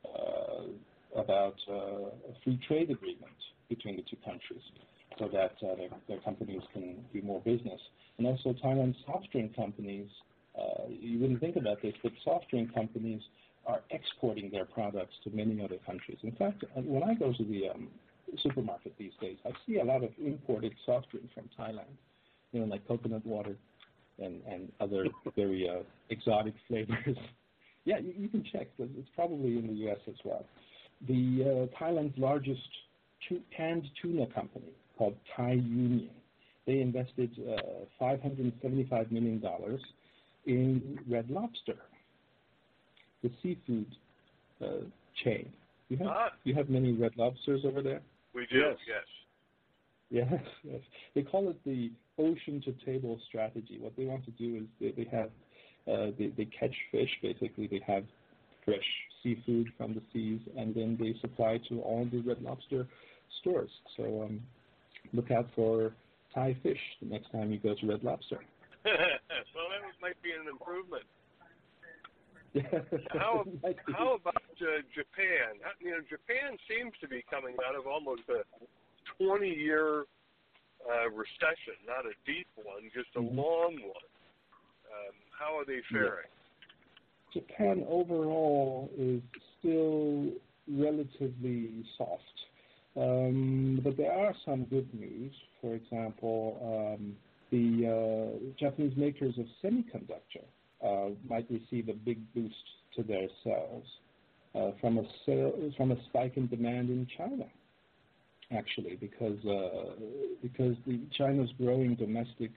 uh, 0.05 0.67
about 1.15 1.55
uh, 1.69 1.73
a 1.73 2.33
free 2.43 2.59
trade 2.67 2.89
agreement 2.89 3.37
between 3.69 3.95
the 3.95 4.03
two 4.03 4.17
countries. 4.23 4.61
so 5.19 5.27
that 5.27 5.53
uh, 5.65 5.75
their, 5.75 5.89
their, 6.07 6.19
companies 6.21 6.61
can 6.73 6.95
do 7.13 7.21
more 7.21 7.41
business. 7.41 7.79
And 8.17 8.27
also 8.27 8.53
Thailand's 8.63 8.97
soft 9.05 9.31
drink 9.31 9.55
companies, 9.55 10.09
uh, 10.57 10.87
you 10.89 11.19
wouldn't 11.19 11.39
think 11.39 11.55
about 11.55 11.81
this, 11.81 11.93
but 12.03 12.11
soft 12.23 12.49
drink 12.49 12.73
companies 12.73 13.21
are 13.65 13.81
exporting 13.91 14.49
their 14.51 14.65
products 14.65 15.13
to 15.23 15.29
many 15.29 15.63
other 15.63 15.77
countries. 15.85 16.17
In 16.23 16.31
fact, 16.33 16.63
uh, 16.63 16.81
when 16.81 17.03
I 17.03 17.13
go 17.13 17.31
to 17.31 17.43
the 17.43 17.69
um, 17.69 17.87
supermarket 18.41 18.93
these 18.97 19.13
days, 19.21 19.37
I 19.45 19.51
see 19.65 19.79
a 19.79 19.83
lot 19.83 20.03
of 20.03 20.09
imported 20.23 20.73
soft 20.85 21.11
drink 21.11 21.29
from 21.33 21.49
Thailand, 21.57 21.93
you 22.51 22.59
know, 22.59 22.65
like 22.65 22.87
coconut 22.87 23.25
water 23.25 23.55
and, 24.19 24.41
and 24.49 24.71
other 24.79 25.05
very 25.35 25.69
uh, 25.69 25.83
exotic 26.09 26.53
flavors. 26.67 27.17
yeah, 27.85 27.99
you, 27.99 28.13
you, 28.17 28.27
can 28.29 28.43
check. 28.51 28.67
It's 28.77 29.09
probably 29.15 29.57
in 29.57 29.67
the 29.67 29.73
U.S. 29.85 29.99
as 30.07 30.15
well. 30.23 30.45
The 31.07 31.69
uh, 31.73 31.83
Thailand's 31.83 32.17
largest 32.17 32.61
canned 33.55 33.83
tuna 34.01 34.27
company 34.27 34.71
called 34.97 35.15
Thai 35.35 35.53
Union. 35.53 36.09
They 36.65 36.79
invested 36.79 37.31
uh, 37.39 37.85
$575 38.01 39.11
million 39.11 39.43
in 40.45 40.99
Red 41.09 41.29
Lobster, 41.29 41.75
the 43.21 43.31
seafood 43.41 43.87
uh, 44.61 44.85
chain. 45.23 45.51
You 45.89 45.97
have, 45.97 46.07
ah. 46.07 46.29
you 46.43 46.55
have 46.55 46.69
many 46.69 46.93
Red 46.93 47.13
Lobsters 47.17 47.61
over 47.65 47.81
there? 47.81 48.01
We 48.33 48.47
do, 48.51 48.57
yes. 48.57 48.77
yes. 48.87 49.03
Yes, 50.09 50.41
yes. 50.63 50.81
They 51.15 51.23
call 51.23 51.49
it 51.49 51.57
the 51.65 51.91
ocean 52.19 52.61
to 52.65 52.71
table 52.85 53.19
strategy. 53.27 53.79
What 53.79 53.93
they 53.97 54.05
want 54.05 54.23
to 54.25 54.31
do 54.31 54.57
is 54.57 54.63
they, 54.79 55.03
they 55.03 55.09
have 55.09 55.29
uh, 55.87 56.11
they, 56.17 56.31
they 56.37 56.45
catch 56.45 56.73
fish. 56.91 57.09
Basically, 57.21 57.67
they 57.67 57.81
have 57.85 58.03
fresh 58.63 58.85
seafood 59.23 59.71
from 59.77 59.93
the 59.93 60.01
seas, 60.11 60.41
and 60.57 60.75
then 60.75 60.97
they 60.99 61.15
supply 61.21 61.59
to 61.69 61.81
all 61.81 62.07
the 62.11 62.19
Red 62.19 62.41
Lobster 62.41 62.87
stores. 63.41 63.71
So 63.97 64.23
um, 64.23 64.41
look 65.13 65.31
out 65.31 65.47
for 65.55 65.93
Thai 66.35 66.55
fish 66.61 66.79
the 67.01 67.07
next 67.07 67.31
time 67.31 67.51
you 67.51 67.59
go 67.59 67.75
to 67.79 67.87
Red 67.87 68.03
Lobster. 68.03 68.39
well, 68.85 68.95
that 68.95 69.81
might 70.01 70.21
be 70.21 70.31
an 70.31 70.47
improvement. 70.51 71.03
how 73.17 73.43
how 73.97 74.13
about 74.13 74.45
uh, 74.61 74.85
Japan? 74.93 75.57
You 75.79 75.91
know, 75.91 76.01
Japan 76.07 76.57
seems 76.69 76.93
to 77.01 77.07
be 77.07 77.25
coming 77.29 77.55
out 77.67 77.75
of 77.75 77.87
almost 77.87 78.21
a 78.29 78.45
20-year 79.21 80.05
uh, 80.85 81.09
recession, 81.09 81.79
not 81.87 82.05
a 82.05 82.13
deep 82.25 82.47
one, 82.55 82.91
just 82.93 83.09
a 83.15 83.19
mm-hmm. 83.19 83.37
long 83.37 83.73
one. 83.81 84.09
Um, 84.85 85.15
how 85.31 85.57
are 85.57 85.65
they 85.65 85.81
faring? 85.89 86.29
Yeah. 86.29 86.42
Japan 87.33 87.85
overall 87.89 88.89
is 88.97 89.21
still 89.59 90.29
relatively 90.67 91.83
soft. 91.97 92.21
Um, 92.95 93.79
but 93.83 93.97
there 93.97 94.11
are 94.11 94.33
some 94.45 94.65
good 94.65 94.87
news. 94.93 95.33
For 95.61 95.73
example, 95.73 96.95
um, 96.95 97.15
the 97.51 97.87
uh, 97.87 98.53
Japanese 98.59 98.95
makers 98.95 99.35
of 99.37 99.45
semiconductor 99.63 100.45
uh, 100.83 101.13
might 101.27 101.47
receive 101.49 101.89
a 101.89 101.93
big 101.93 102.19
boost 102.33 102.55
to 102.95 103.03
their 103.03 103.27
sales 103.43 103.85
uh, 104.55 104.71
from 104.79 104.99
a 104.99 105.03
sale, 105.25 105.53
from 105.75 105.91
a 105.91 106.03
spike 106.05 106.37
in 106.37 106.47
demand 106.47 106.89
in 106.89 107.07
China. 107.17 107.45
Actually, 108.55 108.95
because 108.95 109.43
uh, 109.45 109.93
because 110.41 110.75
the 110.85 110.99
China's 111.17 111.49
growing 111.57 111.95
domestic 111.95 112.51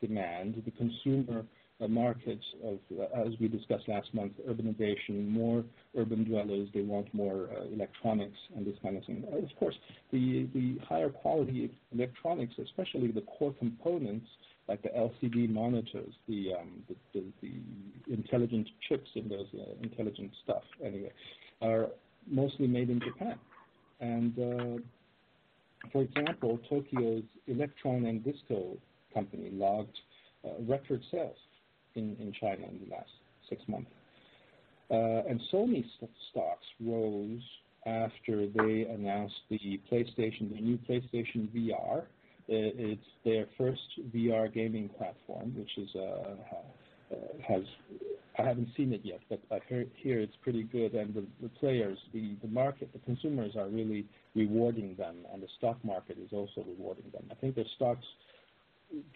demand, 0.00 0.62
the 0.64 0.70
consumer 0.70 1.44
markets 1.88 2.44
of, 2.62 2.78
uh, 2.98 3.26
as 3.26 3.32
we 3.40 3.48
discussed 3.48 3.88
last 3.88 4.12
month, 4.14 4.32
urbanization, 4.48 5.28
more 5.28 5.64
urban 5.96 6.24
dwellers, 6.24 6.68
they 6.72 6.82
want 6.82 7.12
more 7.12 7.48
uh, 7.56 7.64
electronics 7.72 8.38
and 8.56 8.66
this 8.66 8.76
kind 8.82 8.96
of 8.96 9.04
thing. 9.04 9.24
Of 9.32 9.56
course, 9.58 9.74
the, 10.12 10.48
the 10.54 10.78
higher 10.88 11.10
quality 11.10 11.70
electronics, 11.92 12.54
especially 12.62 13.10
the 13.10 13.22
core 13.22 13.54
components 13.58 14.26
like 14.68 14.82
the 14.82 14.88
LCD 14.90 15.50
monitors, 15.50 16.14
the, 16.26 16.52
um, 16.58 16.82
the, 17.12 17.22
intelligent 18.08 18.68
chips 18.88 19.10
in 19.14 19.28
those 19.28 19.46
uh, 19.54 19.72
intelligent 19.82 20.30
stuff, 20.42 20.62
anyway, 20.82 21.12
are 21.60 21.88
mostly 22.26 22.66
made 22.66 22.88
in 22.88 23.00
Japan. 23.00 23.38
And 24.00 24.38
uh, 24.38 24.82
for 25.92 26.02
example, 26.02 26.58
Tokyo's 26.68 27.24
Electron 27.46 28.06
and 28.06 28.24
Disco 28.24 28.76
company 29.12 29.50
logged 29.52 29.98
uh, 30.44 30.62
record 30.66 31.02
sales 31.10 31.36
in, 31.94 32.16
in 32.20 32.32
China 32.40 32.66
in 32.66 32.80
the 32.88 32.94
last 32.94 33.10
six 33.48 33.62
months. 33.68 33.90
Uh, 34.90 35.28
and 35.28 35.40
Sony 35.52 35.84
st- 35.96 36.10
stocks 36.30 36.66
rose 36.80 37.42
after 37.86 38.46
they 38.46 38.86
announced 38.90 39.34
the 39.50 39.80
PlayStation, 39.90 40.54
the 40.54 40.60
new 40.60 40.78
PlayStation 40.88 41.48
VR. 41.54 42.00
Uh, 42.00 42.06
it's 42.48 43.00
their 43.24 43.46
first 43.56 43.80
VR 44.14 44.52
gaming 44.52 44.90
platform, 44.90 45.54
which 45.56 45.70
is 45.78 45.88
uh, 45.96 46.34
has 47.46 47.62
I 48.38 48.42
haven't 48.42 48.68
seen 48.76 48.92
it 48.92 49.02
yet, 49.04 49.20
but 49.28 49.40
I 49.50 49.60
hear, 49.68 49.86
hear 49.94 50.20
it's 50.20 50.34
pretty 50.42 50.64
good, 50.64 50.94
and 50.94 51.14
the, 51.14 51.24
the 51.40 51.48
players, 51.48 51.98
the, 52.12 52.34
the 52.42 52.48
market, 52.48 52.92
the 52.92 52.98
consumers 53.00 53.52
are 53.56 53.68
really 53.68 54.06
rewarding 54.34 54.96
them, 54.96 55.18
and 55.32 55.40
the 55.40 55.46
stock 55.56 55.76
market 55.84 56.18
is 56.18 56.30
also 56.32 56.64
rewarding 56.66 57.04
them. 57.12 57.22
I 57.30 57.34
think 57.34 57.54
their 57.54 57.64
stocks 57.76 58.04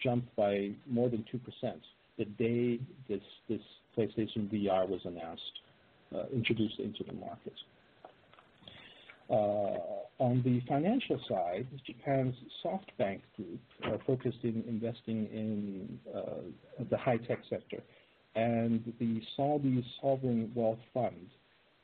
jumped 0.01 0.33
by 0.37 0.71
more 0.87 1.09
than 1.09 1.25
two 1.29 1.39
percent 1.39 1.81
the 2.19 2.25
day 2.25 2.79
this 3.07 3.23
this 3.47 3.61
PlayStation 3.97 4.47
VR 4.53 4.87
was 4.87 5.01
announced, 5.05 5.41
uh, 6.15 6.25
introduced 6.31 6.79
into 6.79 7.03
the 7.03 7.13
market. 7.13 7.53
Uh, 9.29 9.77
on 10.19 10.41
the 10.43 10.61
financial 10.67 11.19
side, 11.27 11.65
Japan's 11.85 12.35
SoftBank 12.63 13.21
Group 13.35 13.59
are 13.83 13.97
focused 14.05 14.39
in 14.43 14.63
investing 14.67 15.27
in 15.31 15.99
uh, 16.13 16.83
the 16.89 16.97
high-tech 16.97 17.39
sector, 17.49 17.81
and 18.35 18.93
the 18.99 19.21
Saudi 19.35 19.85
Sovereign 20.01 20.51
Wealth 20.55 20.79
Fund 20.93 21.29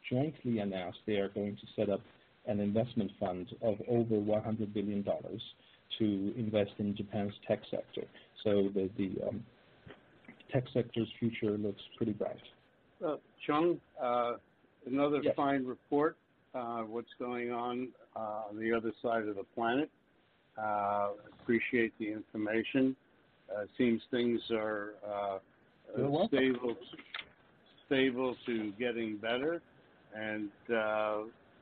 jointly 0.10 0.60
announced 0.60 1.00
they 1.06 1.16
are 1.16 1.30
going 1.30 1.56
to 1.56 1.64
set 1.76 1.90
up 1.90 2.02
an 2.48 2.60
investment 2.60 3.12
fund 3.20 3.48
of 3.62 3.78
over 3.88 4.16
$100 4.16 4.74
billion 4.74 5.04
to 5.04 6.34
invest 6.38 6.72
in 6.78 6.96
Japan's 6.96 7.34
tech 7.48 7.60
sector. 7.72 8.04
So 8.44 8.70
the, 8.74 8.90
the 8.98 9.28
um, 9.28 9.44
tech 10.56 10.64
sector's 10.74 11.08
future 11.20 11.58
looks 11.58 11.82
pretty 11.98 12.14
bright. 12.14 12.42
Uh, 13.06 13.18
Chung, 13.46 13.80
uh, 14.02 14.34
another 14.86 15.20
yes. 15.22 15.34
fine 15.36 15.66
report. 15.66 16.16
Uh, 16.54 16.82
what's 16.84 17.10
going 17.20 17.52
on 17.52 17.90
uh, 18.16 18.44
on 18.50 18.58
the 18.58 18.72
other 18.72 18.94
side 19.02 19.28
of 19.28 19.36
the 19.36 19.44
planet? 19.54 19.90
Uh, 20.58 21.10
appreciate 21.42 21.94
the 22.00 22.10
information. 22.10 22.96
Uh, 23.54 23.66
seems 23.78 24.02
things 24.10 24.40
are 24.52 24.94
stable, 26.28 26.76
stable 27.86 28.36
to 28.46 28.72
getting 28.80 29.18
better, 29.18 29.62
and 30.16 30.50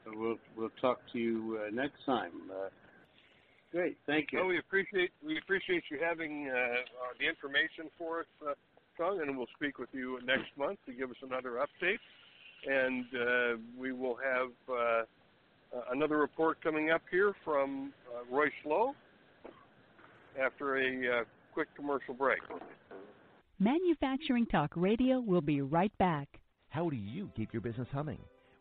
we'll 0.06 0.38
we'll 0.56 0.70
talk 0.80 1.00
to 1.12 1.18
you 1.18 1.60
next 1.74 2.06
time. 2.06 2.32
Great, 3.74 3.98
thank 4.06 4.32
you. 4.32 4.38
Well, 4.38 4.48
we 4.50 4.60
appreciate 4.60 5.10
we 5.26 5.40
appreciate 5.40 5.84
you 5.90 5.98
having 6.00 6.48
uh, 6.48 6.54
uh, 6.54 6.78
the 7.20 7.28
information 7.28 7.90
for 7.98 8.20
us, 8.20 8.26
uh, 8.48 8.54
Chung, 8.98 9.22
and 9.22 9.38
we'll 9.38 9.48
speak 9.56 9.80
with 9.80 9.90
you 9.92 10.20
next 10.26 10.56
month 10.58 10.80
to 10.86 10.94
give 10.94 11.10
us 11.10 11.18
another 11.22 11.64
update. 11.66 12.00
And 12.66 13.06
uh, 13.14 13.62
we 13.78 13.92
will 13.92 14.16
have 14.16 14.50
uh, 14.70 14.74
uh, 14.74 15.04
another 15.92 16.18
report 16.18 16.62
coming 16.64 16.92
up 16.92 17.02
here 17.12 17.34
from 17.44 17.94
Roy 18.32 18.48
Slow 18.64 18.94
after 20.42 20.78
a 20.78 21.26
quick 21.54 21.68
commercial 21.76 22.14
break. 22.14 22.40
Manufacturing 23.60 24.46
Talk 24.46 24.72
Radio 24.76 25.20
will 25.20 25.42
be 25.42 25.62
right 25.62 25.96
back. 25.98 26.28
How 26.70 26.90
do 26.90 26.96
you 26.96 27.30
keep 27.36 27.54
your 27.54 27.62
business 27.62 27.88
humming? 27.92 28.20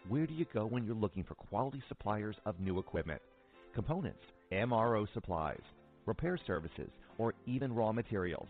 Where 0.08 0.26
do 0.26 0.34
you 0.34 0.46
go 0.52 0.66
when 0.66 0.84
you're 0.84 0.94
looking 0.94 1.24
for 1.24 1.34
quality 1.34 1.82
suppliers 1.88 2.36
of 2.44 2.58
new 2.60 2.78
equipment, 2.78 3.22
components, 3.74 4.22
MRO 4.52 5.06
supplies, 5.14 5.62
repair 6.06 6.38
services, 6.46 6.90
or 7.18 7.34
even 7.46 7.72
raw 7.72 7.92
materials? 7.92 8.48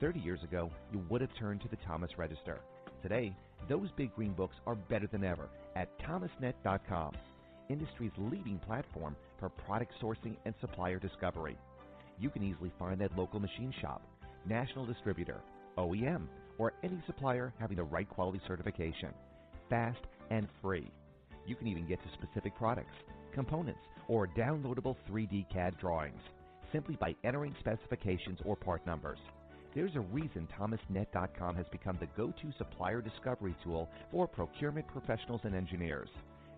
30 0.00 0.20
years 0.20 0.42
ago, 0.42 0.70
you 0.92 1.02
would 1.08 1.20
have 1.20 1.34
turned 1.38 1.60
to 1.62 1.68
the 1.68 1.76
Thomas 1.86 2.10
Register. 2.18 2.60
Today, 3.02 3.34
those 3.68 3.88
big 3.96 4.14
green 4.14 4.32
books 4.32 4.56
are 4.66 4.74
better 4.74 5.06
than 5.06 5.24
ever 5.24 5.48
at 5.74 5.88
thomasnet.com, 6.00 7.12
industry's 7.68 8.12
leading 8.18 8.58
platform 8.66 9.16
for 9.38 9.48
product 9.48 9.92
sourcing 10.02 10.36
and 10.44 10.54
supplier 10.60 10.98
discovery. 10.98 11.58
You 12.18 12.30
can 12.30 12.42
easily 12.42 12.72
find 12.78 13.00
that 13.00 13.16
local 13.16 13.40
machine 13.40 13.72
shop, 13.80 14.02
national 14.46 14.86
distributor, 14.86 15.40
OEM, 15.76 16.26
or 16.58 16.72
any 16.82 17.02
supplier 17.06 17.52
having 17.58 17.76
the 17.76 17.82
right 17.84 18.08
quality 18.08 18.40
certification. 18.46 19.12
Fast 19.68 20.00
and 20.30 20.48
free. 20.62 20.90
You 21.46 21.54
can 21.56 21.66
even 21.66 21.86
get 21.86 22.00
to 22.02 22.08
specific 22.12 22.56
products, 22.56 22.94
components, 23.34 23.80
or 24.08 24.26
downloadable 24.28 24.96
3D 25.10 25.50
CAD 25.52 25.76
drawings 25.80 26.20
simply 26.72 26.96
by 26.96 27.14
entering 27.24 27.54
specifications 27.60 28.38
or 28.44 28.56
part 28.56 28.84
numbers. 28.86 29.18
There's 29.76 29.94
a 29.94 30.00
reason 30.00 30.48
ThomasNet.com 30.58 31.54
has 31.54 31.66
become 31.70 31.98
the 32.00 32.08
go 32.16 32.28
to 32.28 32.52
supplier 32.56 33.02
discovery 33.02 33.54
tool 33.62 33.90
for 34.10 34.26
procurement 34.26 34.86
professionals 34.88 35.42
and 35.44 35.54
engineers. 35.54 36.08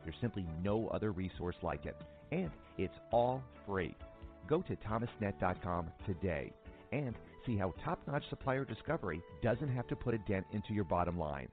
There's 0.04 0.14
simply 0.20 0.46
no 0.62 0.86
other 0.94 1.10
resource 1.10 1.56
like 1.64 1.84
it, 1.84 1.96
and 2.30 2.52
it's 2.78 2.94
all 3.10 3.42
free. 3.66 3.96
Go 4.46 4.62
to 4.62 4.76
thomasnet.com 4.76 5.90
today 6.06 6.52
and 6.92 7.16
see 7.44 7.56
how 7.56 7.74
top 7.84 7.98
notch 8.06 8.22
supplier 8.30 8.64
discovery 8.64 9.20
doesn't 9.42 9.74
have 9.74 9.88
to 9.88 9.96
put 9.96 10.14
a 10.14 10.18
dent 10.18 10.46
into 10.52 10.72
your 10.72 10.84
bottom 10.84 11.18
line. 11.18 11.48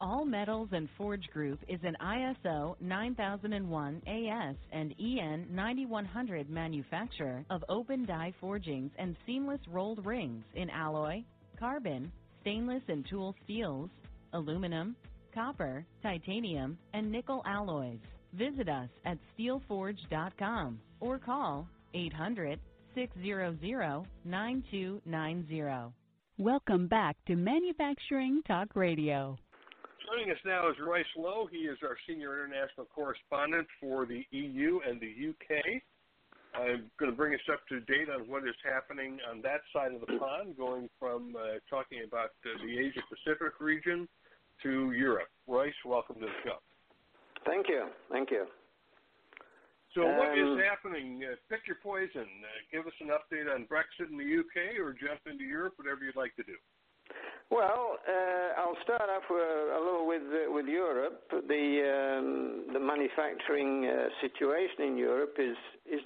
All 0.00 0.24
Metals 0.24 0.68
and 0.70 0.88
Forge 0.96 1.26
Group 1.32 1.58
is 1.66 1.80
an 1.82 1.96
ISO 2.00 2.76
9001 2.80 4.00
AS 4.06 4.54
and 4.70 4.94
EN 5.00 5.48
9100 5.50 6.48
manufacturer 6.48 7.44
of 7.50 7.64
open 7.68 8.06
die 8.06 8.32
forgings 8.40 8.92
and 8.96 9.16
seamless 9.26 9.58
rolled 9.66 10.06
rings 10.06 10.44
in 10.54 10.70
alloy, 10.70 11.24
carbon, 11.58 12.12
stainless 12.42 12.82
and 12.86 13.04
tool 13.10 13.34
steels, 13.42 13.90
aluminum, 14.34 14.94
copper, 15.34 15.84
titanium, 16.00 16.78
and 16.94 17.10
nickel 17.10 17.42
alloys. 17.44 17.98
Visit 18.34 18.68
us 18.68 18.88
at 19.04 19.18
steelforge.com 19.36 20.80
or 21.00 21.18
call 21.18 21.66
800 21.94 22.60
600 22.94 24.06
9290. 24.24 25.92
Welcome 26.38 26.86
back 26.86 27.16
to 27.26 27.34
Manufacturing 27.34 28.42
Talk 28.46 28.76
Radio. 28.76 29.36
Joining 30.08 30.32
us 30.32 30.40
now 30.46 30.70
is 30.70 30.76
Royce 30.80 31.04
Lowe. 31.18 31.48
He 31.52 31.68
is 31.68 31.76
our 31.84 31.96
senior 32.08 32.32
international 32.32 32.88
correspondent 32.94 33.66
for 33.78 34.06
the 34.06 34.24
EU 34.30 34.80
and 34.88 34.96
the 34.96 35.12
UK. 35.12 35.84
I'm 36.56 36.88
going 36.96 37.12
to 37.12 37.16
bring 37.16 37.34
us 37.34 37.44
up 37.52 37.60
to 37.68 37.80
date 37.84 38.08
on 38.08 38.24
what 38.24 38.48
is 38.48 38.56
happening 38.64 39.18
on 39.28 39.42
that 39.42 39.60
side 39.68 39.92
of 39.92 40.00
the 40.00 40.16
pond, 40.16 40.56
going 40.56 40.88
from 40.98 41.36
uh, 41.36 41.60
talking 41.68 42.08
about 42.08 42.32
uh, 42.40 42.56
the 42.64 42.72
Asia 42.80 43.04
Pacific 43.04 43.60
region 43.60 44.08
to 44.62 44.92
Europe. 44.92 45.28
Royce, 45.46 45.76
welcome 45.84 46.16
to 46.16 46.26
the 46.26 46.38
show. 46.42 46.56
Thank 47.44 47.68
you. 47.68 47.88
Thank 48.10 48.30
you. 48.30 48.46
So, 49.94 50.08
what 50.08 50.38
is 50.38 50.48
um, 50.48 50.58
happening? 50.58 51.20
Uh, 51.20 51.36
pick 51.50 51.68
your 51.68 51.76
poison. 51.82 52.24
Uh, 52.24 52.48
give 52.72 52.86
us 52.86 52.96
an 53.00 53.08
update 53.12 53.52
on 53.52 53.68
Brexit 53.68 54.08
in 54.08 54.16
the 54.16 54.24
UK 54.24 54.80
or 54.80 54.96
jump 54.96 55.20
into 55.28 55.44
Europe, 55.44 55.74
whatever 55.76 56.00
you'd 56.00 56.16
like 56.16 56.34
to 56.36 56.44
do. 56.44 56.56
Well, 57.50 57.96
uh, 58.06 58.60
I'll 58.60 58.76
start 58.84 59.08
off 59.08 59.22
with, 59.30 59.40
a 59.40 59.80
little 59.82 60.06
with 60.06 60.22
uh, 60.28 60.52
with 60.52 60.66
Europe. 60.66 61.22
The 61.30 61.64
um, 61.88 62.74
the 62.74 62.78
manufacturing 62.80 63.86
uh, 63.86 64.08
situation 64.20 64.84
in 64.84 64.98
Europe 64.98 65.36
is 65.38 65.56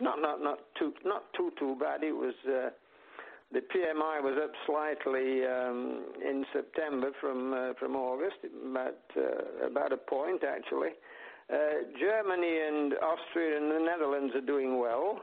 not 0.01 0.19
too 0.79 0.93
not 1.05 1.25
too 1.37 1.51
too 1.59 1.77
bad. 1.81 2.05
It 2.05 2.13
was 2.13 2.35
uh, 2.47 2.71
the 3.51 3.59
PMI 3.59 4.23
was 4.23 4.39
up 4.41 4.53
slightly 4.67 5.45
um, 5.45 6.05
in 6.25 6.45
September 6.53 7.11
from 7.21 7.53
uh, 7.53 7.73
from 7.77 7.97
August, 7.97 8.37
about 8.71 9.03
uh, 9.17 9.67
about 9.67 9.93
a 9.93 9.97
point 9.97 10.45
actually. 10.45 10.91
Germany 12.01 12.61
and 12.67 12.95
Austria 12.95 13.59
and 13.59 13.71
the 13.71 13.85
Netherlands 13.85 14.33
are 14.35 14.47
doing 14.47 14.79
well. 14.79 15.21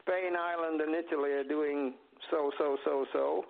Spain, 0.00 0.32
Ireland, 0.38 0.80
and 0.80 0.94
Italy 0.94 1.32
are 1.32 1.44
doing 1.44 1.94
so 2.30 2.52
so 2.56 2.76
so 2.84 3.04
so. 3.12 3.44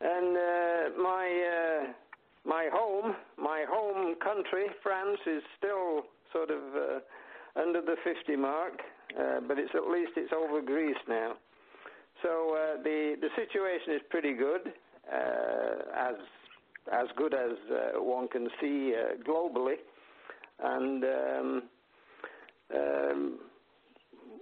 And 0.00 0.36
uh, 0.36 1.02
my 1.02 1.26
uh, 1.26 1.92
my 2.44 2.68
home, 2.72 3.16
my 3.38 3.64
home 3.68 4.14
country, 4.22 4.66
France, 4.82 5.18
is 5.26 5.42
still 5.58 6.04
sort 6.32 6.50
of 6.50 6.60
uh, 6.74 7.60
under 7.60 7.80
the 7.80 7.96
50 8.04 8.36
mark, 8.36 8.80
uh, 9.18 9.40
but 9.46 9.58
it's 9.58 9.72
at 9.74 9.88
least 9.88 10.12
it's 10.16 10.32
over 10.32 10.60
Greece 10.60 10.96
now. 11.08 11.34
So 12.22 12.54
uh, 12.54 12.82
the 12.82 13.16
the 13.20 13.28
situation 13.36 13.94
is 13.94 14.02
pretty 14.10 14.34
good, 14.34 14.72
uh, 15.12 16.08
as 16.08 16.16
as 16.92 17.06
good 17.16 17.34
as 17.34 17.56
one 17.96 18.28
can 18.28 18.48
see 18.60 18.94
globally, 19.26 19.76
and. 20.62 21.04
Um, 21.04 21.62
um, 22.74 23.38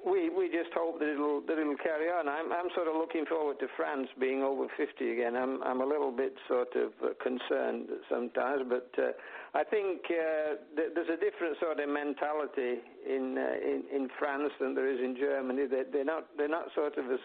we 0.05 0.29
we 0.29 0.49
just 0.49 0.73
hope 0.75 0.99
that 1.01 1.09
it'll 1.09 1.41
that 1.49 1.59
it'll 1.59 1.77
carry 1.77 2.09
on. 2.09 2.29
I'm 2.29 2.53
I'm 2.53 2.69
sort 2.75 2.89
of 2.89 2.95
looking 2.95 3.25
forward 3.25 3.59
to 3.61 3.67
France 3.77 4.09
being 4.21 4.43
over 4.43 4.67
50 4.77 5.11
again. 5.11 5.37
I'm 5.37 5.63
I'm 5.63 5.81
a 5.81 5.87
little 5.87 6.13
bit 6.13 6.35
sort 6.47 6.77
of 6.77 6.93
uh, 7.03 7.17
concerned 7.23 7.89
sometimes, 8.11 8.63
but 8.69 8.91
uh, 8.99 9.13
I 9.55 9.65
think 9.65 10.03
uh, 10.11 10.61
th- 10.77 10.93
there's 10.95 11.09
a 11.09 11.17
different 11.17 11.57
sort 11.61 11.81
of 11.81 11.89
mentality 11.89 12.85
in 13.09 13.39
uh, 13.39 13.57
in 13.65 13.85
in 13.91 14.09
France 14.19 14.53
than 14.61 14.75
there 14.75 14.93
is 14.93 15.01
in 15.01 15.17
Germany. 15.17 15.67
They 15.67 15.83
they're 15.91 16.05
not 16.05 16.29
they're 16.37 16.49
not 16.49 16.69
sort 16.75 16.99
of 16.99 17.11
as 17.11 17.21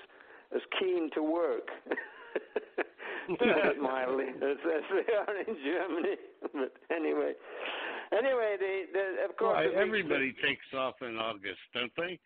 as 0.55 0.61
keen 0.79 1.09
to 1.15 1.23
work. 1.23 1.67
mildly, 3.81 4.25
as, 4.41 4.57
as 4.57 4.85
they 4.89 5.13
are 5.13 5.37
in 5.37 5.55
Germany. 5.61 6.15
but 6.53 6.73
anyway, 6.89 7.33
anyway, 8.11 8.55
the, 8.57 8.73
the 8.93 9.25
of 9.29 9.37
course 9.37 9.67
everybody 9.75 10.33
takes 10.41 10.65
off 10.75 10.95
in 11.01 11.15
August, 11.17 11.59
don't 11.73 11.91
they? 11.97 12.19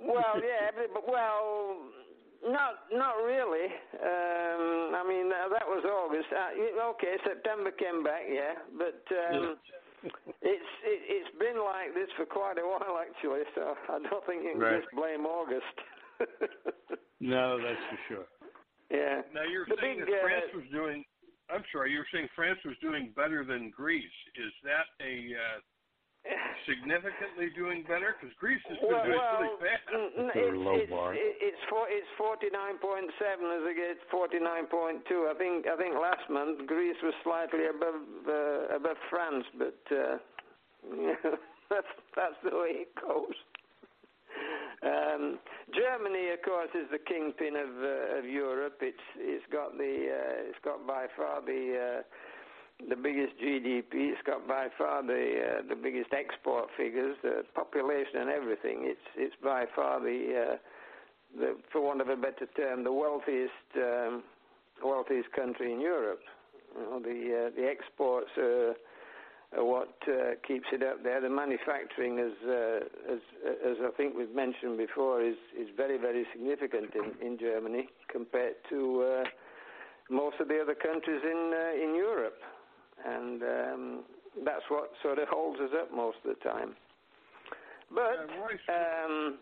Well, 0.00 0.36
yeah, 0.42 0.70
but, 0.92 1.02
well, 1.06 1.78
not 2.44 2.92
not 2.92 3.16
really. 3.24 3.72
Um, 3.96 4.92
I 4.92 5.02
mean, 5.08 5.32
uh, 5.32 5.48
that 5.48 5.64
was 5.64 5.84
August. 5.84 6.28
Uh, 6.28 6.92
okay, 6.92 7.16
September 7.24 7.70
came 7.72 8.04
back, 8.04 8.28
yeah, 8.28 8.60
but 8.76 9.00
um, 9.16 9.56
it's 10.44 10.72
it, 10.84 11.00
it's 11.08 11.32
been 11.40 11.56
like 11.56 11.94
this 11.94 12.08
for 12.16 12.26
quite 12.26 12.60
a 12.60 12.66
while 12.66 13.00
actually. 13.00 13.48
So 13.54 13.74
I 13.88 13.98
don't 14.04 14.24
think 14.26 14.44
you 14.44 14.52
can 14.52 14.60
right. 14.60 14.80
just 14.80 14.92
blame 14.92 15.24
August. 15.24 15.76
no, 17.20 17.56
that's 17.56 17.84
for 17.88 18.00
sure. 18.08 18.28
Yeah. 18.92 19.24
Now 19.32 19.48
you're 19.48 19.66
the 19.66 19.80
saying 19.80 20.04
big, 20.04 20.12
that 20.12 20.22
France 20.22 20.52
uh, 20.52 20.58
was 20.60 20.68
doing. 20.70 21.04
I'm 21.48 21.64
sorry, 21.72 21.92
you 21.92 21.98
were 21.98 22.12
saying 22.12 22.28
France 22.36 22.60
was 22.64 22.76
doing 22.80 23.12
better 23.16 23.44
than 23.44 23.72
Greece. 23.72 24.18
Is 24.36 24.52
that 24.64 24.88
a 25.00 25.32
uh, 25.32 25.58
significantly 26.66 27.52
doing 27.52 27.84
better? 27.84 28.16
Because 28.16 28.34
Greece 28.40 28.62
has 28.68 28.78
been 28.80 28.88
well, 28.88 29.04
doing 29.04 29.18
well, 29.18 29.40
really 29.40 29.60
bad. 29.60 29.80
It's, 30.32 30.56
low 30.56 30.76
it's, 30.80 30.90
bar. 30.90 31.12
it's, 31.16 31.62
for, 31.68 31.84
it's 31.88 32.08
49.7 32.16 33.12
as 33.12 33.64
against 33.68 34.02
49.2. 34.08 35.28
I 35.28 35.34
think 35.36 35.66
I 35.68 35.76
think 35.76 35.94
last 35.96 36.24
month 36.30 36.66
Greece 36.66 36.96
was 37.02 37.14
slightly 37.22 37.68
above 37.68 38.00
uh, 38.24 38.76
above 38.76 38.98
France, 39.10 39.44
but 39.58 39.80
uh, 39.92 40.16
that's 41.70 41.92
that's 42.16 42.38
the 42.44 42.56
way 42.56 42.88
it 42.88 42.92
goes. 42.96 43.36
Um, 44.84 45.38
Germany, 45.72 46.28
of 46.34 46.42
course, 46.42 46.68
is 46.74 46.90
the 46.90 46.98
kingpin 46.98 47.56
of 47.56 47.70
uh, 47.80 48.18
of 48.18 48.24
Europe. 48.24 48.78
It's 48.80 49.06
it's 49.16 49.44
got 49.52 49.76
the 49.78 50.12
uh, 50.12 50.48
it's 50.48 50.60
got 50.64 50.86
by 50.86 51.06
far 51.16 51.40
the 51.40 52.00
uh, 52.00 52.02
the 52.88 52.96
biggest 52.96 53.38
GDP. 53.38 54.12
It's 54.12 54.22
got 54.26 54.46
by 54.46 54.68
far 54.76 55.02
the 55.02 55.12
uh, 55.12 55.68
the 55.68 55.76
biggest 55.76 56.12
export 56.12 56.68
figures, 56.76 57.16
the 57.22 57.44
population 57.54 58.20
and 58.20 58.30
everything. 58.30 58.80
It's 58.82 59.06
it's 59.16 59.34
by 59.42 59.64
far 59.74 60.00
the, 60.00 60.52
uh, 60.52 60.56
the 61.38 61.56
for 61.72 61.80
want 61.80 62.00
of 62.00 62.08
a 62.08 62.16
better 62.16 62.46
term, 62.56 62.84
the 62.84 62.92
wealthiest 62.92 63.68
um, 63.76 64.22
wealthiest 64.82 65.32
country 65.32 65.72
in 65.72 65.80
Europe. 65.80 66.20
You 66.76 66.82
know, 66.82 67.00
the 67.00 67.46
uh, 67.46 67.50
the 67.56 67.68
exports 67.68 68.30
are, 68.36 68.74
are 69.56 69.64
what 69.64 69.96
uh, 70.08 70.34
keeps 70.46 70.66
it 70.72 70.82
up 70.82 71.02
there. 71.02 71.20
The 71.20 71.30
manufacturing, 71.30 72.18
as, 72.18 72.32
uh, 72.46 73.12
as 73.12 73.20
as 73.64 73.76
I 73.82 73.90
think 73.96 74.16
we've 74.16 74.34
mentioned 74.34 74.78
before, 74.78 75.22
is 75.22 75.36
is 75.58 75.68
very 75.76 75.96
very 75.96 76.26
significant 76.32 76.90
in, 76.94 77.26
in 77.26 77.38
Germany 77.38 77.88
compared 78.08 78.56
to 78.70 79.02
uh, 79.02 79.24
most 80.10 80.36
of 80.40 80.48
the 80.48 80.60
other 80.60 80.74
countries 80.74 81.22
in 81.22 81.54
in 81.82 81.94
Europe 81.94 82.36
that's 84.44 84.64
what 84.68 84.90
sort 85.02 85.18
of 85.18 85.28
holds 85.28 85.60
us 85.60 85.70
up 85.80 85.94
most 85.94 86.18
of 86.24 86.36
the 86.36 86.48
time. 86.48 86.74
But 87.94 88.28
um, 88.68 89.38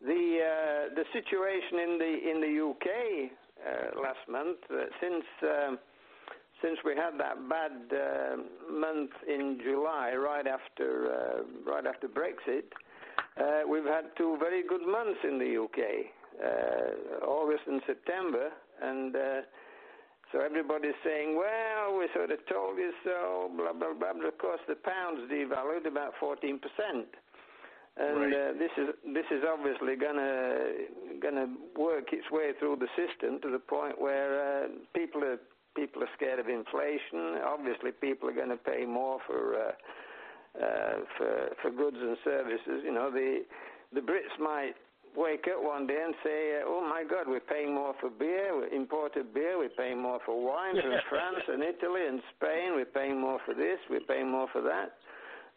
the 0.00 0.38
uh, 0.40 0.94
the 0.94 1.04
situation 1.12 1.78
in 1.78 1.98
the 1.98 2.30
in 2.30 2.40
the 2.40 2.52
UK 2.70 3.30
uh, 3.62 4.00
last 4.00 4.24
month, 4.28 4.58
uh, 4.70 4.84
since 5.00 5.24
um, 5.42 5.78
since 6.62 6.78
we 6.84 6.94
had 6.94 7.18
that 7.18 7.48
bad 7.48 7.72
month 8.70 9.10
in 9.28 9.58
July, 9.62 10.14
right 10.14 10.46
after 10.46 11.12
uh, 11.12 11.70
right 11.70 11.86
after 11.86 12.08
Brexit, 12.08 12.70
uh, 13.36 13.68
we've 13.68 13.84
had 13.84 14.16
two 14.16 14.36
very 14.38 14.62
good 14.66 14.86
months 14.86 15.20
in 15.24 15.38
the 15.38 15.62
UK, 15.62 17.22
August 17.26 17.62
and 17.66 17.82
September, 17.86 18.50
and 18.80 19.14
so 20.32 20.40
everybody's 20.40 20.96
saying, 21.04 21.36
well, 21.36 21.98
we 21.98 22.08
sort 22.16 22.32
of 22.32 22.40
told 22.48 22.78
you 22.78 22.92
so, 23.04 23.50
blah, 23.54 23.72
blah, 23.72 23.92
blah. 23.92 24.16
But 24.16 24.26
of 24.26 24.38
course, 24.38 24.60
the 24.66 24.74
pound's 24.74 25.30
devalued 25.30 25.86
about 25.86 26.14
14%. 26.20 26.58
And 27.94 28.16
right. 28.16 28.32
uh, 28.32 28.52
this 28.56 28.72
is 28.78 28.88
this 29.12 29.28
is 29.30 29.44
obviously 29.44 29.96
gonna 29.96 31.20
gonna 31.20 31.46
work 31.76 32.08
its 32.12 32.24
way 32.32 32.52
through 32.58 32.76
the 32.80 32.88
system 32.96 33.38
to 33.42 33.50
the 33.50 33.58
point 33.58 34.00
where 34.00 34.64
uh, 34.64 34.68
people 34.96 35.22
are 35.22 35.36
people 35.76 36.02
are 36.02 36.08
scared 36.16 36.38
of 36.38 36.48
inflation. 36.48 37.36
Obviously, 37.44 37.92
people 37.92 38.30
are 38.30 38.34
going 38.34 38.48
to 38.48 38.56
pay 38.56 38.86
more 38.86 39.18
for 39.26 39.56
uh, 39.60 40.64
uh, 40.64 40.96
for 41.18 41.48
for 41.60 41.70
goods 41.70 41.98
and 42.00 42.16
services. 42.24 42.80
You 42.82 42.92
know, 42.92 43.10
the 43.10 43.44
the 43.92 44.00
Brits 44.00 44.40
might 44.40 44.74
wake 45.16 45.46
up 45.48 45.62
one 45.62 45.86
day 45.86 46.00
and 46.04 46.14
say, 46.22 46.60
uh, 46.60 46.64
"Oh 46.66 46.80
my 46.80 47.04
God, 47.04 47.26
we're 47.26 47.40
paying 47.40 47.74
more 47.74 47.94
for 48.00 48.10
beer, 48.10 48.66
imported 48.68 49.32
beer. 49.34 49.58
We're 49.58 49.76
paying 49.76 50.00
more 50.00 50.20
for 50.24 50.44
wine 50.44 50.80
from 50.80 50.94
France 51.08 51.44
and 51.48 51.62
Italy 51.62 52.06
and 52.06 52.22
Spain. 52.36 52.74
We're 52.74 52.84
paying 52.84 53.20
more 53.20 53.38
for 53.44 53.54
this. 53.54 53.78
We're 53.90 54.00
paying 54.00 54.30
more 54.30 54.48
for 54.52 54.62
that." 54.62 54.96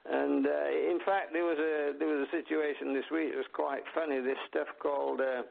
And 0.08 0.46
uh, 0.46 0.92
in 0.92 1.00
fact, 1.06 1.34
there 1.34 1.44
was 1.44 1.58
a 1.58 1.98
there 1.98 2.08
was 2.08 2.28
a 2.28 2.32
situation 2.32 2.94
this 2.94 3.06
week. 3.12 3.34
It 3.34 3.38
was 3.38 3.50
quite 3.54 3.82
funny. 3.94 4.20
This 4.22 4.38
stuff 4.50 4.68
called 4.80 5.20
uh, 5.20 5.44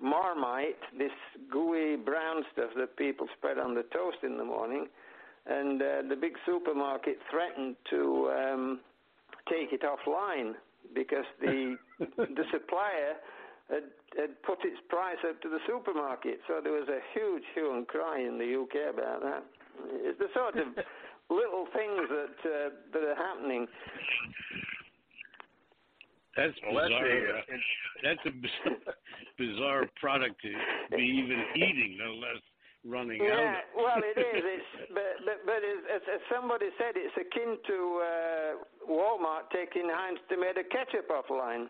Marmite, 0.00 0.80
this 0.96 1.12
gooey 1.50 1.96
brown 1.96 2.42
stuff 2.52 2.70
that 2.76 2.96
people 2.96 3.26
spread 3.36 3.58
on 3.58 3.74
the 3.74 3.82
toast 3.92 4.18
in 4.22 4.38
the 4.38 4.44
morning, 4.44 4.86
and 5.46 5.82
uh, 5.82 6.02
the 6.08 6.16
big 6.16 6.32
supermarket 6.46 7.18
threatened 7.30 7.76
to 7.90 8.30
um, 8.30 8.80
take 9.50 9.72
it 9.72 9.82
offline 9.82 10.54
because 10.94 11.26
the 11.40 11.76
the 12.16 12.44
supplier 12.50 13.16
had, 13.70 13.86
had 14.18 14.42
put 14.42 14.58
its 14.64 14.78
price 14.88 15.18
up 15.28 15.40
to 15.42 15.48
the 15.48 15.62
supermarket. 15.66 16.40
So 16.46 16.60
there 16.62 16.72
was 16.72 16.88
a 16.88 17.00
huge 17.14 17.44
hue 17.54 17.74
and 17.74 17.86
cry 17.86 18.20
in 18.20 18.38
the 18.38 18.50
UK 18.50 18.92
about 18.92 19.22
that. 19.22 19.42
It's 20.04 20.18
the 20.18 20.28
sort 20.34 20.56
of 20.58 20.66
little 21.30 21.66
things 21.72 22.04
that 22.10 22.36
uh, 22.44 22.68
that 22.92 23.02
are 23.02 23.16
happening. 23.16 23.66
That's 26.36 26.54
bizarre. 26.60 27.42
That's, 28.02 28.20
a, 28.26 28.30
that's 28.30 28.86
a 28.88 28.92
bizarre 29.38 29.86
product 30.00 30.40
to 30.42 30.50
be 30.96 31.02
even 31.02 31.42
eating, 31.56 31.96
no 31.98 32.14
less 32.14 32.42
running 32.84 33.22
yeah, 33.22 33.32
out. 33.32 33.38
Yeah, 33.38 33.60
well, 33.76 34.00
it 34.02 34.18
is. 34.18 34.42
It's 34.44 34.90
but 34.94 35.24
but, 35.24 35.38
but 35.46 35.62
as, 35.62 36.02
as 36.14 36.20
somebody 36.32 36.66
said, 36.78 36.94
it's 36.96 37.14
akin 37.14 37.58
to 37.66 37.78
uh, 38.02 38.90
Walmart 38.90 39.50
taking 39.52 39.88
Heinz 39.90 40.18
tomato 40.28 40.62
ketchup 40.70 41.08
offline. 41.10 41.66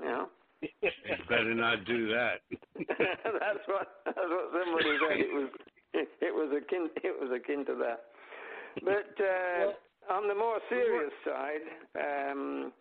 You 0.00 0.08
know. 0.08 0.28
You 0.62 1.16
better 1.28 1.54
not 1.54 1.84
do 1.84 2.08
that. 2.08 2.40
that's 2.78 3.64
what 3.66 3.88
that's 4.04 4.16
what 4.16 4.50
somebody 4.52 4.98
said. 5.08 5.20
It 5.20 5.32
was 5.32 5.48
it 5.94 6.34
was 6.34 6.50
akin 6.56 6.88
it 7.02 7.14
was 7.20 7.30
akin 7.34 7.64
to 7.66 7.74
that. 7.76 8.04
But 8.84 9.22
uh, 9.22 9.72
well, 9.72 9.74
on 10.10 10.28
the 10.28 10.34
more 10.34 10.58
serious 10.68 11.12
side, 11.24 11.64
um, 11.98 12.72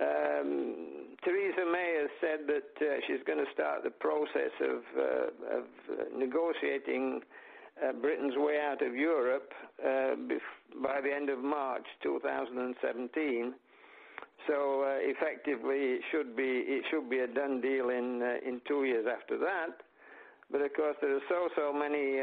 um, 0.00 1.16
Theresa 1.24 1.64
May 1.70 1.98
has 2.00 2.10
said 2.20 2.46
that 2.46 2.72
uh, 2.80 3.00
she's 3.06 3.22
going 3.26 3.44
to 3.44 3.50
start 3.52 3.82
the 3.82 3.90
process 3.90 4.54
of, 4.62 4.82
uh, 4.96 5.58
of 5.58 5.64
uh, 5.90 6.16
negotiating 6.16 7.20
uh, 7.82 7.92
Britain's 7.92 8.34
way 8.36 8.58
out 8.60 8.82
of 8.82 8.94
Europe 8.94 9.52
uh, 9.84 10.14
by 10.82 11.00
the 11.00 11.12
end 11.12 11.28
of 11.28 11.38
March 11.40 11.84
2017. 12.02 13.54
So 14.46 14.82
uh, 14.82 14.98
effectively, 15.00 16.00
it 16.00 16.02
should 16.10 16.36
be 16.36 16.64
it 16.66 16.84
should 16.90 17.08
be 17.10 17.20
a 17.20 17.26
done 17.26 17.60
deal 17.60 17.90
in 17.90 18.22
in 18.46 18.60
two 18.66 18.84
years 18.84 19.06
after 19.06 19.38
that. 19.38 19.82
But 20.50 20.62
of 20.62 20.72
course, 20.74 20.96
there 21.00 21.14
are 21.14 21.26
so 21.28 21.48
so 21.56 21.72
many 21.72 22.18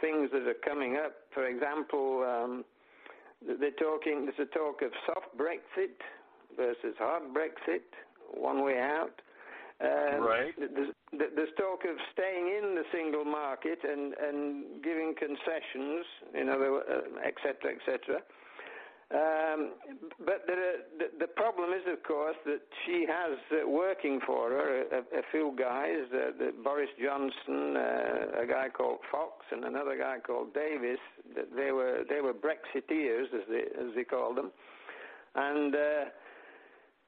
things 0.00 0.30
that 0.32 0.48
are 0.48 0.60
coming 0.64 0.96
up. 0.96 1.14
For 1.32 1.46
example, 1.46 2.24
um, 2.24 2.64
they're 3.40 3.78
talking. 3.78 4.26
There's 4.26 4.48
a 4.48 4.58
talk 4.58 4.82
of 4.82 4.90
soft 5.06 5.36
Brexit 5.36 6.00
versus 6.56 6.94
hard 6.98 7.34
Brexit, 7.34 7.86
one 8.32 8.64
way 8.64 8.78
out. 8.80 9.20
Um, 9.80 10.22
right. 10.22 10.54
There's, 10.56 10.94
there's, 11.12 11.54
talk 11.58 11.82
of 11.82 11.96
staying 12.12 12.46
in 12.46 12.76
the 12.76 12.84
single 12.92 13.24
market 13.24 13.80
and, 13.82 14.14
and 14.14 14.82
giving 14.84 15.14
concessions, 15.18 16.06
you 16.32 16.44
know, 16.44 16.80
et 17.24 17.34
cetera, 17.42 17.74
et 17.74 17.82
cetera. 17.84 18.22
Um, 19.14 19.70
but 20.26 20.42
the, 20.46 20.82
the, 20.98 21.06
the, 21.20 21.26
problem 21.28 21.70
is, 21.70 21.82
of 21.86 22.02
course, 22.02 22.34
that 22.46 22.62
she 22.84 23.06
has 23.08 23.38
uh, 23.52 23.68
working 23.68 24.18
for 24.26 24.50
her 24.50 24.82
a, 24.90 24.98
a 25.18 25.22
few 25.30 25.54
guys, 25.56 26.10
uh, 26.12 26.32
the 26.36 26.52
Boris 26.64 26.88
Johnson, 27.00 27.76
uh, 27.76 28.42
a 28.42 28.46
guy 28.48 28.70
called 28.76 28.98
Fox, 29.12 29.46
and 29.52 29.64
another 29.64 29.96
guy 29.96 30.16
called 30.18 30.52
Davis. 30.52 30.98
They 31.54 31.70
were 31.70 32.02
they 32.08 32.22
were 32.22 32.32
Brexiteers, 32.32 33.26
as 33.32 33.46
they 33.48 33.62
as 33.78 33.94
they 33.94 34.02
called 34.02 34.36
them, 34.36 34.50
and 35.36 35.72
uh, 35.76 36.04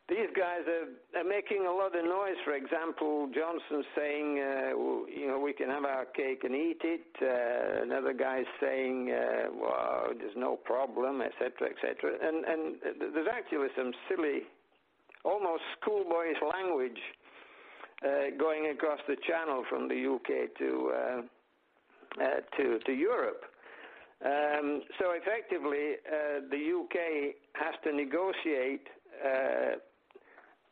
these 0.09 0.31
guys 0.37 0.63
are, 0.71 1.19
are 1.19 1.25
making 1.25 1.67
a 1.67 1.73
lot 1.73 1.97
of 1.97 2.05
noise. 2.05 2.39
For 2.45 2.55
example, 2.55 3.29
Johnson 3.35 3.83
saying, 3.97 4.39
uh, 4.39 4.71
you 5.11 5.27
know, 5.27 5.41
we 5.43 5.53
can 5.53 5.69
have 5.69 5.85
our 5.85 6.05
cake 6.05 6.45
and 6.45 6.55
eat 6.55 6.81
it. 6.85 7.07
Uh, 7.21 7.83
another 7.83 8.13
guy 8.13 8.43
saying, 8.61 9.11
uh, 9.11 9.51
well, 9.53 10.11
there's 10.17 10.37
no 10.37 10.55
problem, 10.57 11.23
etc., 11.23 11.71
etc. 11.71 12.19
And, 12.23 12.45
and 12.45 12.77
there's 13.15 13.27
actually 13.27 13.69
some 13.77 13.93
silly, 14.09 14.43
almost 15.25 15.63
schoolboyish 15.83 16.41
language 16.55 17.03
uh, 18.05 18.37
going 18.39 18.71
across 18.71 19.01
the 19.09 19.17
channel 19.27 19.65
from 19.69 19.89
the 19.89 19.97
UK 20.07 20.55
to 20.59 20.93
uh, 20.95 21.23
uh, 22.23 22.41
to, 22.57 22.79
to 22.87 22.93
Europe. 22.93 23.43
Um, 24.25 24.83
so 24.99 25.13
effectively, 25.13 25.97
the 26.51 26.73
UK 26.73 27.35
has 27.55 27.75
to 27.85 27.95
negotiate 27.95 28.87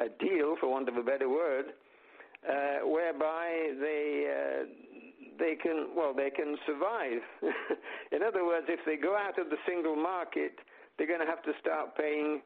a 0.01 0.09
deal, 0.23 0.57
for 0.61 0.71
want 0.71 0.89
of 0.89 0.97
a 0.97 1.03
better 1.03 1.29
word, 1.29 1.67
uh, 2.49 2.87
whereby 2.87 3.73
they 3.81 4.27
uh, 4.29 4.65
they 5.39 5.55
can 5.57 5.89
well 5.97 6.15
they 6.15 6.31
can 6.31 6.57
survive. 6.67 7.23
In 8.13 8.23
other 8.23 8.45
words, 8.45 8.67
if 8.69 8.81
they 8.87 8.97
go 8.97 9.17
out 9.17 9.39
of 9.39 9.51
the 9.51 9.57
single 9.67 9.97
market, 9.97 10.59
they're 10.97 11.07
going 11.07 11.21
to 11.21 11.27
have 11.27 11.43
to 11.43 11.53
start 11.61 11.97
paying 11.97 12.43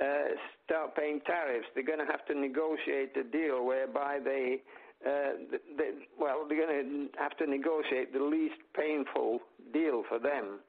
uh, 0.00 0.36
start 0.64 0.94
paying 0.94 1.20
tariffs. 1.26 1.66
They're 1.74 1.86
going 1.86 2.04
to 2.04 2.10
have 2.10 2.24
to 2.26 2.34
negotiate 2.38 3.16
a 3.16 3.24
deal 3.24 3.64
whereby 3.64 4.18
they, 4.22 4.60
uh, 5.06 5.56
they 5.76 5.90
well 6.18 6.46
they're 6.48 6.66
going 6.66 7.08
to 7.10 7.18
have 7.18 7.36
to 7.38 7.46
negotiate 7.46 8.12
the 8.12 8.22
least 8.22 8.60
painful 8.76 9.40
deal 9.72 10.02
for 10.08 10.18
them. 10.18 10.60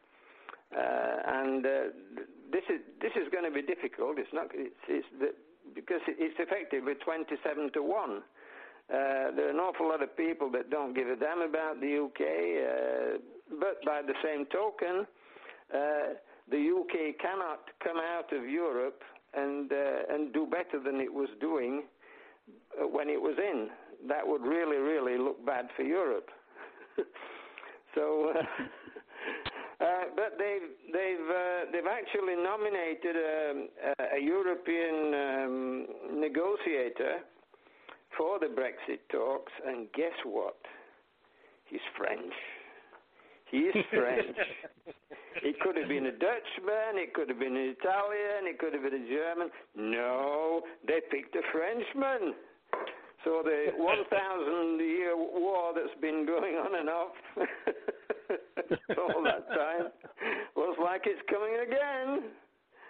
Uh, 0.72 1.16
and 1.26 1.66
uh, 1.66 1.70
this 2.52 2.64
is 2.70 2.80
this 3.02 3.12
is 3.16 3.28
going 3.32 3.44
to 3.44 3.52
be 3.52 3.62
difficult. 3.62 4.18
It's 4.18 4.34
not. 4.34 4.48
It's, 4.54 4.76
it's 4.88 5.08
the, 5.20 5.34
because 5.76 6.02
it's 6.08 6.36
effectively 6.40 6.94
27 7.04 7.72
to 7.74 7.84
1. 7.84 7.94
Uh, 8.02 8.22
there 9.36 9.48
are 9.48 9.50
an 9.52 9.58
awful 9.58 9.88
lot 9.88 10.02
of 10.02 10.16
people 10.18 10.50
that 10.52 10.70
don't 10.70 10.96
give 10.96 11.08
a 11.08 11.16
damn 11.16 11.42
about 11.42 11.80
the 11.80 11.98
UK, 11.98 12.22
uh, 12.66 13.18
but 13.60 13.84
by 13.86 14.02
the 14.02 14.16
same 14.24 14.46
token, 14.46 15.06
uh, 15.74 16.16
the 16.50 16.58
UK 16.58 17.20
cannot 17.20 17.60
come 17.84 17.98
out 17.98 18.34
of 18.34 18.50
Europe 18.50 19.04
and 19.36 19.72
and 20.10 20.34
do 20.34 20.48
better 20.48 20.82
than 20.84 21.00
it 21.00 21.14
was 21.14 21.30
doing 21.40 21.84
when 22.92 23.10
it 23.10 23.22
was 23.22 23.38
in. 23.38 23.70
That 24.08 24.28
would 24.28 24.42
really, 24.42 24.78
really 24.78 25.20
look 25.20 25.46
bad 25.46 25.68
for 25.76 25.84
Europe. 25.84 26.30
Uh, 29.80 29.86
Uh, 29.86 30.04
but 30.16 30.38
they've 30.38 30.70
they've 30.92 31.30
uh, 31.30 31.72
they've 31.72 31.88
actually 31.90 32.36
nominated 32.36 33.16
a, 33.16 33.66
a 34.18 34.22
European 34.22 34.98
um, 35.14 35.88
negotiator 36.20 37.20
for 38.18 38.40
the 38.40 38.48
Brexit 38.48 39.00
talks, 39.12 39.52
and 39.66 39.88
guess 39.94 40.18
what? 40.26 40.58
He's 41.66 41.86
French. 41.98 42.34
He 43.52 43.58
is 43.58 43.76
French. 43.92 44.36
it 45.44 45.60
could 45.62 45.78
have 45.78 45.88
been 45.88 46.08
a 46.08 46.12
Dutchman, 46.12 46.94
it 46.96 47.14
could 47.14 47.30
have 47.30 47.40
been 47.40 47.56
an 47.56 47.76
Italian, 47.80 48.48
it 48.52 48.60
could 48.60 48.74
have 48.74 48.84
been 48.84 48.94
a 48.94 49.08
German. 49.08 49.50
No, 49.76 50.62
they 50.88 51.00
picked 51.10 51.36
a 51.36 51.42
Frenchman. 51.52 52.34
So 53.26 53.42
the 53.44 53.72
1,000 53.76 54.80
year 54.80 55.16
war 55.18 55.74
that's 55.76 56.00
been 56.00 56.26
going 56.26 56.56
on 56.56 56.80
and 56.80 56.90
off 56.90 57.16
all 58.98 59.24
that 59.24 59.48
time 59.50 59.92
looks 60.56 60.80
like 60.82 61.02
it's 61.06 61.22
coming 61.30 61.60
again. 61.68 62.32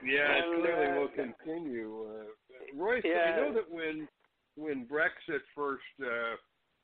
Yeah, 0.05 0.29
and, 0.29 0.53
it 0.53 0.61
clearly 0.61 0.87
uh, 0.87 0.99
will 1.01 1.13
continue. 1.15 2.05
Uh, 2.05 2.77
Royce, 2.77 3.03
yeah. 3.03 3.33
I 3.33 3.35
know 3.41 3.53
that 3.53 3.69
when 3.69 4.07
when 4.55 4.85
Brexit 4.85 5.41
first 5.55 5.83
uh, 6.01 6.35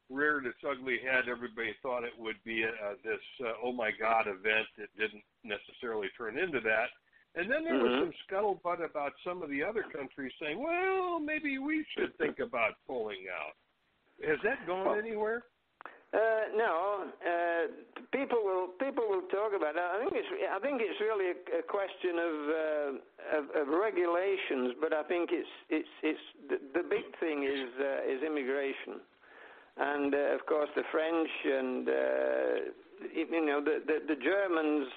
reared 0.10 0.46
its 0.46 0.58
ugly 0.68 0.98
head, 1.04 1.30
everybody 1.30 1.76
thought 1.82 2.04
it 2.04 2.18
would 2.18 2.42
be 2.44 2.64
uh, 2.64 2.94
this 3.04 3.22
uh, 3.46 3.54
oh 3.64 3.72
my 3.72 3.92
god 4.00 4.28
event. 4.28 4.68
It 4.78 4.90
didn't 4.98 5.24
necessarily 5.44 6.08
turn 6.18 6.38
into 6.38 6.60
that. 6.62 6.90
And 7.36 7.52
then 7.52 7.64
there 7.64 7.74
mm-hmm. 7.76 8.08
was 8.08 8.08
some 8.08 8.14
scuttlebutt 8.24 8.90
about 8.90 9.12
some 9.26 9.44
of 9.44 9.50
the 9.50 9.62
other 9.62 9.84
countries 9.84 10.32
saying, 10.42 10.62
well, 10.62 11.20
maybe 11.20 11.58
we 11.58 11.86
should 11.98 12.18
think 12.18 12.40
about 12.40 12.74
pulling 12.88 13.28
out. 13.28 13.56
Has 14.26 14.40
that 14.44 14.66
gone 14.66 14.86
well, 14.86 14.96
anywhere? 14.96 15.44
Uh, 16.14 16.48
no, 16.56 17.12
uh, 17.28 17.68
people 18.16 18.40
will 18.40 18.70
people 18.80 19.04
will 19.10 19.28
talk 19.28 19.52
about 19.52 19.76
it. 19.76 19.84
I 19.84 20.00
think 20.00 20.14
it's 20.16 20.32
I 20.48 20.60
think 20.60 20.80
it's 20.80 21.00
really 21.02 21.36
a, 21.36 21.60
a 21.60 21.64
question 21.68 22.16
of, 22.16 22.36
uh, 22.48 23.36
of, 23.36 23.44
of 23.52 23.68
regulations, 23.68 24.80
but 24.80 24.94
I 24.94 25.04
think 25.04 25.32
it's 25.34 25.50
it's 25.70 25.90
it's 26.04 26.26
the, 26.48 26.58
the 26.72 26.88
big 26.88 27.04
thing 27.20 27.44
is 27.44 27.68
uh, 27.76 28.08
is 28.08 28.24
immigration, 28.24 29.04
and 29.76 30.16
uh, 30.16 30.40
of 30.40 30.46
course 30.46 30.70
the 30.78 30.84
French 30.90 31.28
and 31.44 31.90
uh, 31.90 31.92
you 33.12 33.46
know 33.46 33.60
the, 33.60 33.84
the, 33.84 34.16
the 34.16 34.20
Germans 34.24 34.88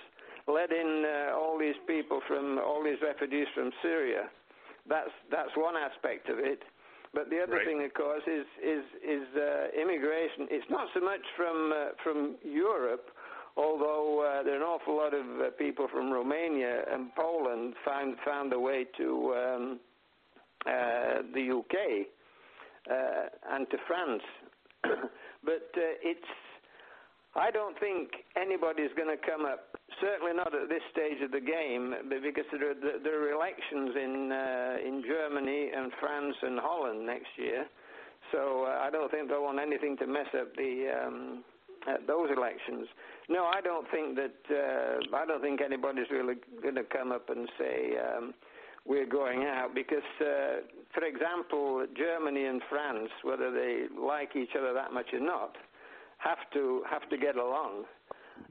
let 0.49 0.73
in 0.73 1.05
uh, 1.05 1.37
all 1.37 1.59
these 1.59 1.79
people 1.87 2.21
from 2.27 2.59
all 2.59 2.83
these 2.83 3.01
refugees 3.03 3.47
from 3.55 3.71
Syria. 3.83 4.31
That's 4.89 5.11
that's 5.31 5.55
one 5.57 5.77
aspect 5.77 6.29
of 6.29 6.39
it. 6.39 6.63
But 7.15 7.31
the 7.31 7.41
other 7.41 7.57
right. 7.57 7.67
thing, 7.67 7.85
of 7.85 7.95
course, 7.95 8.23
is 8.27 8.47
is 8.63 8.85
is 9.05 9.27
uh, 9.37 9.81
immigration. 9.81 10.49
It's 10.51 10.69
not 10.71 10.89
so 10.95 11.01
much 11.01 11.25
from 11.37 11.73
uh, 11.73 11.89
from 12.03 12.37
Europe, 12.43 13.11
although 13.57 14.21
uh, 14.21 14.43
there 14.43 14.55
are 14.55 14.57
an 14.57 14.63
awful 14.63 14.97
lot 14.97 15.15
of 15.15 15.25
uh, 15.41 15.51
people 15.59 15.89
from 15.89 16.11
Romania 16.11 16.85
and 16.93 17.15
Poland 17.15 17.75
found 17.85 18.17
found 18.25 18.53
their 18.53 18.61
way 18.61 18.87
to 18.97 19.35
um, 19.35 19.81
uh, 20.67 21.23
the 21.35 21.51
UK 21.59 22.07
uh, 22.91 23.55
and 23.55 23.69
to 23.71 23.77
France. 23.87 24.23
but 25.45 25.71
uh, 25.77 25.97
it's 26.03 26.33
I 27.37 27.51
don't 27.51 27.79
think 27.79 28.11
anybody's 28.37 28.91
going 28.97 29.11
to 29.11 29.21
come 29.21 29.45
up. 29.45 29.77
Certainly 30.01 30.35
not 30.35 30.55
at 30.55 30.69
this 30.69 30.83
stage 30.93 31.21
of 31.23 31.31
the 31.31 31.41
game, 31.41 31.95
because 32.09 32.45
there 32.53 32.71
are, 32.71 32.99
there 33.03 33.19
are 33.25 33.33
elections 33.33 33.93
in 33.97 34.33
uh, 34.33 34.77
in 34.81 35.03
Germany 35.07 35.71
and 35.75 35.93
France 36.01 36.37
and 36.43 36.59
Holland 36.59 37.07
next 37.07 37.29
year. 37.37 37.67
So 38.33 38.65
uh, 38.67 38.81
I 38.83 38.91
don't 38.91 39.11
think 39.11 39.29
they'll 39.29 39.43
want 39.43 39.59
anything 39.59 39.97
to 39.99 40.07
mess 40.07 40.29
up 40.39 40.55
the 40.57 40.89
um, 40.89 41.45
those 42.07 42.31
elections. 42.35 42.87
No, 43.29 43.45
I 43.45 43.61
don't 43.61 43.87
think 43.91 44.17
that. 44.17 44.39
Uh, 44.51 45.17
I 45.17 45.27
don't 45.27 45.43
think 45.43 45.61
anybody's 45.61 46.11
really 46.11 46.35
going 46.63 46.77
to 46.77 46.85
come 46.85 47.13
up 47.13 47.29
and 47.31 47.49
say 47.59 47.97
um, 47.97 48.35
we're 48.87 49.07
going 49.07 49.45
out 49.45 49.75
because, 49.75 50.09
uh, 50.21 50.65
for 50.95 51.05
example, 51.05 51.87
Germany 51.97 52.47
and 52.47 52.63
France, 52.69 53.11
whether 53.23 53.51
they 53.51 53.85
like 54.01 54.35
each 54.35 54.57
other 54.59 54.73
that 54.73 54.93
much 54.93 55.13
or 55.13 55.21
not, 55.21 55.57
have 56.19 56.39
to 56.53 56.83
have 56.91 57.09
to 57.11 57.17
get 57.17 57.37
along, 57.37 57.85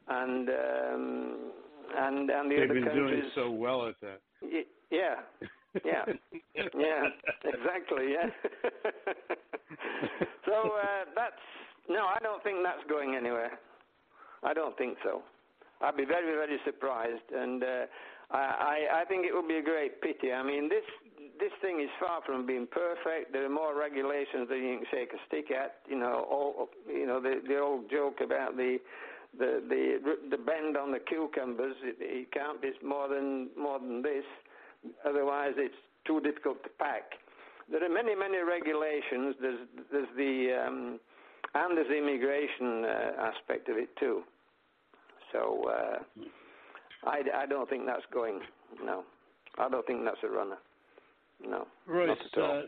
and 0.07 0.49
um, 0.49 1.51
and 1.97 2.29
and 2.29 2.51
the 2.51 2.55
They've 2.55 2.63
other 2.69 2.73
been 2.73 2.83
countries. 2.85 3.09
doing 3.09 3.31
so 3.35 3.51
well 3.51 3.87
at 3.87 3.95
that. 4.01 4.19
Y- 4.41 4.63
yeah, 4.91 5.15
yeah, 5.83 6.05
yeah, 6.77 7.03
exactly, 7.43 8.13
yeah. 8.13 8.29
so 10.45 10.53
uh, 10.53 11.03
that's 11.15 11.35
no, 11.89 12.05
I 12.05 12.17
don't 12.21 12.43
think 12.43 12.57
that's 12.63 12.83
going 12.89 13.15
anywhere. 13.15 13.59
I 14.43 14.53
don't 14.53 14.77
think 14.77 14.97
so. 15.03 15.21
I'd 15.81 15.97
be 15.97 16.05
very, 16.05 16.25
very 16.35 16.57
surprised, 16.65 17.29
and 17.35 17.63
uh, 17.63 17.85
I, 18.31 19.01
I 19.01 19.05
think 19.07 19.25
it 19.25 19.33
would 19.33 19.47
be 19.47 19.57
a 19.57 19.63
great 19.63 20.01
pity. 20.01 20.31
I 20.33 20.41
mean, 20.43 20.69
this 20.69 20.83
this 21.39 21.51
thing 21.61 21.79
is 21.81 21.89
far 21.99 22.21
from 22.25 22.45
being 22.45 22.67
perfect. 22.67 23.33
There 23.33 23.45
are 23.45 23.49
more 23.49 23.77
regulations 23.77 24.49
than 24.49 24.63
you 24.63 24.77
can 24.77 24.85
shake 24.91 25.13
a 25.13 25.21
stick 25.27 25.51
at. 25.51 25.75
You 25.89 25.97
know, 25.97 26.25
all 26.29 26.69
you 26.87 27.05
know 27.05 27.21
the 27.21 27.41
the 27.47 27.59
old 27.59 27.89
joke 27.89 28.19
about 28.23 28.57
the 28.57 28.77
the 29.37 29.61
the 29.69 30.17
the 30.29 30.37
bend 30.37 30.77
on 30.77 30.91
the 30.91 30.99
cucumbers. 30.99 31.75
It, 31.83 31.97
it 31.99 32.31
can't 32.31 32.61
be 32.61 32.71
more 32.83 33.07
than 33.07 33.49
more 33.57 33.79
than 33.79 34.01
this. 34.01 34.25
Otherwise, 35.05 35.53
it's 35.57 35.75
too 36.05 36.21
difficult 36.21 36.63
to 36.63 36.69
pack. 36.79 37.03
There 37.69 37.83
are 37.83 37.89
many 37.89 38.15
many 38.15 38.37
regulations. 38.37 39.35
There's 39.41 39.67
there's 39.91 40.09
the 40.15 40.65
um, 40.65 40.99
and 41.53 41.77
there's 41.77 41.87
the 41.87 41.97
immigration 41.97 42.85
uh, 42.85 43.31
aspect 43.31 43.69
of 43.69 43.77
it 43.77 43.89
too. 43.99 44.23
So 45.31 45.69
uh, 45.69 46.23
I, 47.05 47.21
I 47.43 47.45
don't 47.45 47.69
think 47.69 47.85
that's 47.85 48.05
going. 48.13 48.39
No, 48.83 49.03
I 49.57 49.69
don't 49.69 49.85
think 49.85 50.03
that's 50.03 50.23
a 50.23 50.29
runner. 50.29 50.57
No. 51.43 51.67
Royce, 51.85 52.09
not 52.09 52.17
at 52.33 52.43
all. 52.43 52.57
uh, 52.59 52.61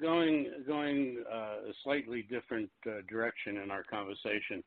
going 0.00 0.50
going 0.66 1.22
uh, 1.32 1.70
a 1.70 1.72
slightly 1.82 2.22
different 2.30 2.70
uh, 2.86 3.00
direction 3.08 3.58
in 3.58 3.70
our 3.70 3.84
conversation, 3.84 4.62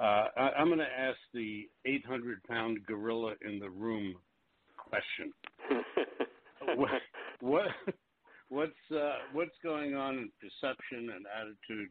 uh, 0.00 0.26
I, 0.36 0.50
I'm 0.58 0.68
going 0.68 0.78
to 0.78 0.84
ask 0.84 1.18
the 1.34 1.68
800 1.84 2.42
pound 2.44 2.78
gorilla 2.86 3.34
in 3.46 3.58
the 3.58 3.70
room 3.70 4.16
question. 4.76 5.32
what, 6.76 6.90
what 7.40 7.66
what's 8.48 8.72
uh, 8.94 9.16
what's 9.32 9.56
going 9.62 9.94
on 9.94 10.14
in 10.18 10.30
perception 10.40 11.10
and 11.10 11.26
attitude 11.40 11.90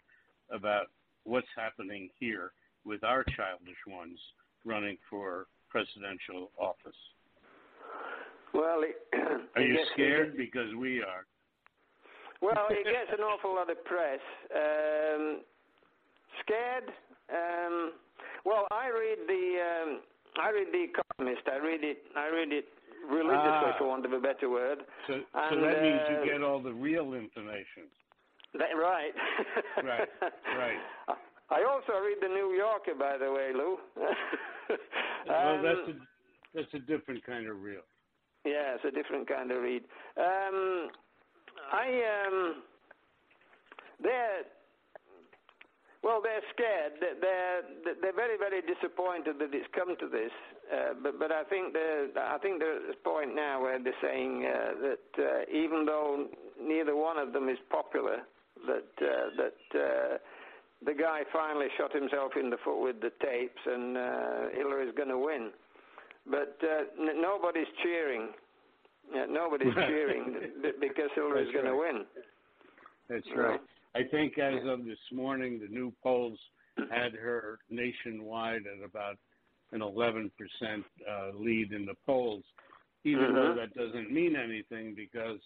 about 0.51 0.87
what's 1.23 1.47
happening 1.55 2.09
here 2.19 2.51
with 2.85 3.03
our 3.03 3.23
childish 3.23 3.81
ones 3.87 4.19
running 4.65 4.97
for 5.09 5.47
presidential 5.69 6.51
office? 6.59 6.97
Well, 8.54 8.82
it, 8.84 8.95
Are 9.56 9.62
it 9.62 9.68
you 9.68 9.80
scared? 9.93 10.38
Because 10.38 10.74
we 10.78 10.99
are. 11.02 11.26
Well, 12.41 12.68
it 12.70 12.84
gets 12.95 13.12
an 13.18 13.24
awful 13.24 13.56
lot 13.56 13.70
of 13.70 13.84
press. 13.86 14.20
Um, 14.56 15.41
scared? 16.41 16.89
Um, 17.32 17.93
well, 18.45 18.66
I 18.72 18.88
read 18.89 19.20
the 19.28 19.43
um, 19.62 19.99
I 20.41 20.49
read 20.52 20.68
the 20.72 20.86
Economist. 20.89 21.47
I 21.47 21.58
read 21.58 21.84
it. 21.84 21.99
I 22.16 22.28
read 22.30 22.52
it 22.52 22.66
religiously, 23.10 23.72
Ah. 23.72 23.76
for 23.78 23.88
want 23.88 24.06
of 24.06 24.14
a 24.14 24.20
better 24.20 24.49
word. 24.49 24.80
So, 25.08 25.14
so 25.20 25.39
And, 25.56 25.64
that 25.64 25.82
means 25.82 26.02
uh, 26.08 26.12
you 26.22 26.32
get 26.32 26.41
all 26.43 26.62
the 26.62 26.74
real 26.74 27.14
information. 27.14 27.89
That, 28.54 28.76
right. 28.78 29.14
Right, 29.84 30.08
right. 30.58 30.78
I 31.49 31.64
also 31.64 31.93
read 31.99 32.18
the 32.22 32.28
New 32.30 32.54
Yorker, 32.56 32.93
by 32.97 33.18
the 33.18 33.32
way, 33.32 33.52
Lou. 33.54 33.78
well, 33.97 35.58
Um, 35.58 35.64
that's 35.64 35.88
a 35.89 35.93
that's 36.54 36.74
a 36.74 36.80
different 36.80 37.24
kind 37.26 37.47
of 37.47 37.62
real. 37.62 37.82
Yeah, 38.45 38.75
it's 38.75 38.85
a 38.85 38.91
different 38.91 39.27
kind 39.27 39.51
of 39.51 39.61
read. 39.61 39.83
Um, 40.17 40.89
I 41.71 41.85
um, 42.25 42.63
they're 44.01 44.43
well, 46.03 46.19
they're 46.23 46.41
scared. 46.53 46.93
They're 46.99 47.61
they're, 48.01 48.13
very 48.13 48.37
very 48.37 48.61
disappointed 48.61 49.37
that 49.37 49.53
it's 49.53 49.69
come 49.75 49.95
to 49.99 50.07
this. 50.09 50.31
Uh, 50.73 50.93
but 51.01 51.19
but 51.19 51.31
I 51.31 51.43
think 51.43 51.73
they're 51.73 52.09
I 52.17 52.37
think 52.39 52.59
they're 52.59 52.77
at 52.77 52.87
this 52.87 52.97
point 53.03 53.35
now 53.35 53.61
where 53.61 53.77
they're 53.77 54.01
saying 54.01 54.45
uh, 54.45 54.81
that 54.81 55.09
uh, 55.21 55.41
even 55.53 55.85
though 55.85 56.25
neither 56.59 56.95
one 56.95 57.17
of 57.19 57.33
them 57.33 57.49
is 57.49 57.59
popular, 57.69 58.25
that 58.65 58.89
uh, 58.97 59.29
that 59.37 59.79
uh, 59.79 60.17
the 60.83 60.93
guy 60.93 61.21
finally 61.31 61.67
shot 61.77 61.93
himself 61.93 62.31
in 62.39 62.49
the 62.49 62.57
foot 62.65 62.81
with 62.81 62.99
the 63.01 63.11
tapes, 63.21 63.61
and 63.65 63.95
uh, 63.95 64.49
Hillary's 64.57 64.93
going 64.97 65.09
to 65.09 65.19
win. 65.19 65.51
But 66.30 66.57
uh, 66.63 66.84
n- 67.01 67.22
nobody's 67.22 67.67
cheering. 67.84 68.30
Yeah, 69.13 69.26
nobody's 69.30 69.74
cheering 69.74 70.36
because 70.80 71.09
Hillary's 71.15 71.47
That's 71.47 71.63
going 71.63 71.65
to 71.74 71.80
win. 71.80 72.05
That's 73.09 73.28
right. 73.36 73.59
I 73.93 74.03
think 74.09 74.38
as 74.38 74.65
of 74.65 74.86
this 74.86 74.99
morning, 75.11 75.59
the 75.59 75.67
new 75.67 75.91
polls 76.01 76.39
had 76.91 77.13
her 77.13 77.59
nationwide 77.69 78.61
at 78.67 78.84
about 78.86 79.17
an 79.74 79.80
11% 79.82 80.30
uh, 81.09 81.38
lead 81.38 81.72
in 81.74 81.86
the 81.86 81.95
polls, 82.05 82.43
even 83.03 83.34
though 83.34 83.51
Mhm. 83.51 83.55
that 83.55 83.74
doesn't 83.74 84.11
mean 84.11 84.36
anything 84.36 84.93
because 84.95 85.39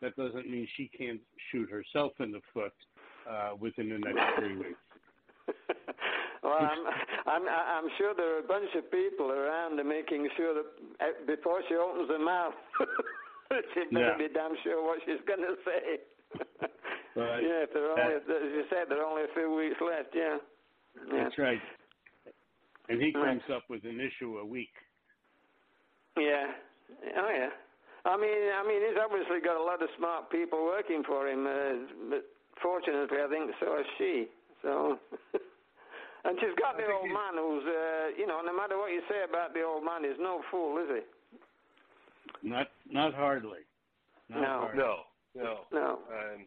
that 0.00 0.14
doesn't 0.16 0.48
mean 0.48 0.66
she 0.76 0.88
can't 0.88 1.20
shoot 1.50 1.70
herself 1.70 2.12
in 2.20 2.32
the 2.32 2.40
foot 2.52 2.72
uh, 3.28 3.52
within 3.58 3.88
the 3.88 3.98
next 3.98 4.20
three 4.36 4.56
weeks. 4.56 4.80
Well, 6.46 6.62
I'm, 6.62 6.82
I'm, 7.26 7.44
I'm 7.48 7.88
sure 7.98 8.14
there 8.14 8.36
are 8.36 8.44
a 8.46 8.46
bunch 8.46 8.70
of 8.78 8.86
people 8.90 9.30
around 9.34 9.76
making 9.82 10.28
sure 10.36 10.54
that 10.54 10.68
uh, 11.02 11.26
before 11.26 11.60
she 11.68 11.74
opens 11.74 12.08
her 12.08 12.22
mouth, 12.22 12.54
she 13.74 13.82
better 13.92 14.14
Yeah. 14.14 14.18
be 14.18 14.32
damn 14.32 14.54
sure 14.62 14.78
what 14.86 15.00
she's 15.04 15.20
going 15.26 15.42
to 15.42 15.56
say. 15.66 15.84
But 17.16 17.40
yeah, 17.40 17.64
if 17.64 17.72
there 17.72 17.88
are 17.88 17.96
only, 17.98 18.16
as 18.16 18.22
you 18.28 18.64
said, 18.68 18.90
there 18.92 19.00
are 19.00 19.08
only 19.08 19.22
a 19.24 19.32
few 19.32 19.48
weeks 19.56 19.80
left. 19.80 20.12
Yeah. 20.12 20.36
Yeah. 21.10 21.24
That's 21.24 21.38
right. 21.38 21.62
And 22.90 23.00
he 23.00 23.10
Right. 23.16 23.40
comes 23.40 23.48
up 23.56 23.64
with 23.70 23.84
an 23.84 23.98
issue 24.04 24.36
a 24.36 24.44
week. 24.44 24.68
Yeah. 26.18 26.52
Oh 27.16 27.30
yeah. 27.32 27.48
I 28.04 28.16
mean, 28.20 28.36
I 28.52 28.62
mean, 28.68 28.82
he's 28.86 29.00
obviously 29.02 29.40
got 29.40 29.56
a 29.56 29.64
lot 29.64 29.80
of 29.82 29.88
smart 29.96 30.28
people 30.30 30.62
working 30.66 31.02
for 31.08 31.26
him, 31.26 31.46
uh, 31.46 31.88
but 32.10 32.24
fortunately, 32.62 33.16
I 33.16 33.28
think 33.28 33.50
so 33.60 33.76
has 33.76 33.86
she. 33.96 34.26
So, 34.60 34.98
and 36.26 36.38
she's 36.40 36.54
got 36.58 36.74
I 36.74 36.82
the 36.82 36.92
old 36.92 37.08
man 37.08 37.34
who's, 37.38 37.64
uh, 37.64 38.06
you 38.18 38.26
know, 38.26 38.40
no 38.44 38.54
matter 38.54 38.76
what 38.76 38.90
you 38.92 39.02
say 39.08 39.22
about 39.28 39.54
the 39.54 39.62
old 39.62 39.84
man, 39.84 40.02
he's 40.04 40.18
no 40.18 40.42
fool, 40.50 40.78
is 40.78 40.88
he? 40.90 42.48
Not 42.48 42.68
not 42.90 43.14
hardly. 43.14 43.60
Not 44.28 44.40
No. 44.40 44.58
hardly. 44.60 44.78
No, 44.78 44.94
no. 45.34 45.60
No. 45.72 45.90
Um, 46.10 46.46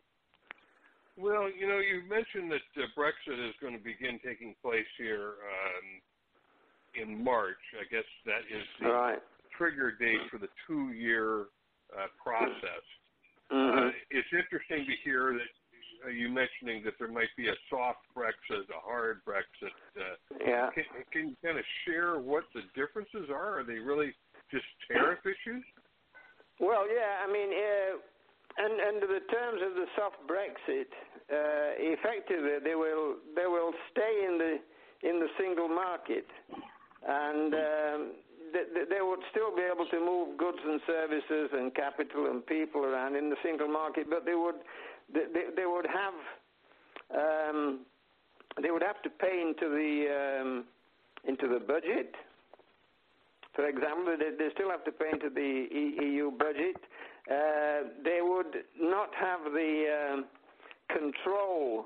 well, 1.17 1.49
you 1.49 1.67
know, 1.67 1.80
you 1.80 2.03
mentioned 2.07 2.51
that 2.51 2.67
uh, 2.82 2.88
Brexit 2.97 3.39
is 3.49 3.55
going 3.61 3.77
to 3.77 3.84
begin 3.84 4.19
taking 4.23 4.55
place 4.61 4.88
here 4.97 5.34
um, 5.43 5.88
in 7.01 7.23
March. 7.23 7.59
I 7.80 7.84
guess 7.93 8.07
that 8.25 8.43
is 8.49 8.65
the 8.80 8.88
Right. 8.88 9.19
trigger 9.57 9.91
date 9.91 10.21
for 10.32 10.38
the 10.38 10.47
two-year 10.67 11.47
uh, 11.97 12.07
process. 12.21 12.84
hmm 13.51 13.55
Uh, 13.80 13.91
it's 14.11 14.32
interesting 14.32 14.86
to 14.86 14.95
hear 15.03 15.34
that 15.34 15.51
uh, 16.05 16.09
you 16.09 16.29
mentioning 16.29 16.83
that 16.85 16.93
there 16.99 17.11
might 17.11 17.31
be 17.37 17.49
a 17.49 17.57
soft 17.69 17.99
Brexit, 18.15 18.69
a 18.69 18.81
hard 18.81 19.21
Brexit. 19.27 19.73
Uh, 19.97 20.15
yeah. 20.39 20.69
can, 20.73 20.83
can 21.11 21.29
you 21.29 21.35
kind 21.43 21.57
of 21.57 21.65
share 21.85 22.19
what 22.19 22.43
the 22.53 22.61
differences 22.75 23.29
are? 23.29 23.59
Are 23.59 23.63
they 23.63 23.79
really 23.79 24.13
just 24.51 24.65
tariff 24.91 25.19
issues? 25.25 25.63
Well, 26.59 26.87
yeah. 26.87 27.23
I 27.23 27.31
mean, 27.31 27.49
uh, 27.51 27.99
and 28.57 28.73
under 28.95 29.07
the 29.07 29.23
terms 29.31 29.61
of 29.63 29.75
the 29.75 29.85
soft 29.95 30.19
Brexit, 30.27 30.91
uh, 31.31 31.77
effectively 31.79 32.59
they 32.63 32.75
will 32.75 33.15
they 33.35 33.47
will 33.47 33.71
stay 33.91 34.25
in 34.27 34.37
the 34.37 34.59
in 35.07 35.19
the 35.19 35.27
single 35.39 35.69
market, 35.69 36.27
and 37.07 37.53
um, 37.53 38.11
they 38.53 39.01
would 39.01 39.23
still 39.31 39.55
be 39.55 39.63
able 39.63 39.85
to 39.85 39.99
move 39.99 40.37
goods 40.37 40.57
and 40.65 40.81
services 40.85 41.49
and 41.53 41.73
capital 41.75 42.27
and 42.29 42.45
people 42.45 42.83
around 42.83 43.15
in 43.15 43.29
the 43.29 43.37
single 43.43 43.67
market, 43.67 44.09
but 44.09 44.25
they 44.25 44.35
would 44.35 44.59
they, 45.14 45.43
they, 45.55 45.66
would 45.66 45.86
have 45.88 46.14
um, 47.14 47.80
they 48.62 48.72
would 48.72 48.84
have 48.84 49.01
to 49.03 49.10
pay 49.10 49.41
into 49.41 49.70
the 49.70 50.41
um, 50.41 50.66
into 51.28 51.47
the 51.47 51.60
budget. 51.60 52.16
For 53.55 53.68
example, 53.68 54.16
they, 54.18 54.32
they 54.38 54.49
still 54.53 54.70
have 54.70 54.86
to 54.86 54.91
pay 54.91 55.10
into 55.12 55.30
the 55.30 55.68
EU 55.72 56.32
budget. 56.32 56.78
Uh, 57.30 57.89
they 58.03 58.20
would 58.22 58.64
not 58.80 59.10
have 59.20 59.51
the 59.51 60.14
um, 60.14 60.26
control 60.89 61.86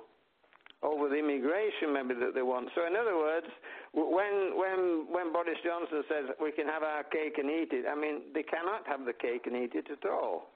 over 0.84 1.08
the 1.08 1.16
immigration 1.16 1.94
maybe 1.94 2.14
that 2.14 2.36
they 2.36 2.42
want. 2.44 2.70
So 2.76 2.86
in 2.86 2.96
other 2.96 3.16
words, 3.16 3.48
when 3.94 4.58
when 4.60 5.08
when 5.10 5.32
Boris 5.32 5.58
Johnson 5.64 6.04
says 6.10 6.36
we 6.42 6.52
can 6.52 6.68
have 6.68 6.84
our 6.84 7.04
cake 7.04 7.38
and 7.38 7.50
eat 7.50 7.72
it, 7.72 7.86
I 7.90 7.96
mean 7.96 8.34
they 8.34 8.44
cannot 8.44 8.86
have 8.88 9.06
the 9.06 9.14
cake 9.14 9.48
and 9.48 9.56
eat 9.56 9.72
it 9.74 9.88
at 9.90 10.10
all. 10.10 10.52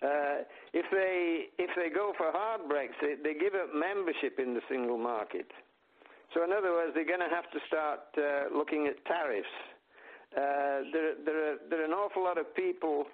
Uh, 0.00 0.46
if 0.72 0.86
they 0.92 1.46
if 1.58 1.70
they 1.74 1.90
go 1.92 2.12
for 2.16 2.30
hard 2.30 2.60
Brexit, 2.70 3.24
they 3.24 3.34
give 3.34 3.54
up 3.54 3.74
membership 3.74 4.38
in 4.38 4.54
the 4.54 4.60
single 4.68 4.98
market. 4.98 5.50
So 6.34 6.44
in 6.44 6.52
other 6.52 6.70
words, 6.70 6.92
they're 6.94 7.06
going 7.06 7.24
to 7.24 7.34
have 7.34 7.50
to 7.50 7.58
start 7.66 8.00
uh, 8.16 8.56
looking 8.56 8.86
at 8.86 9.04
tariffs. 9.06 9.48
Uh, 10.36 10.84
there, 10.92 11.14
there, 11.24 11.52
are, 11.52 11.56
there 11.70 11.80
are 11.82 11.84
an 11.86 11.92
awful 11.92 12.22
lot 12.22 12.38
of 12.38 12.54
people, 12.54 13.06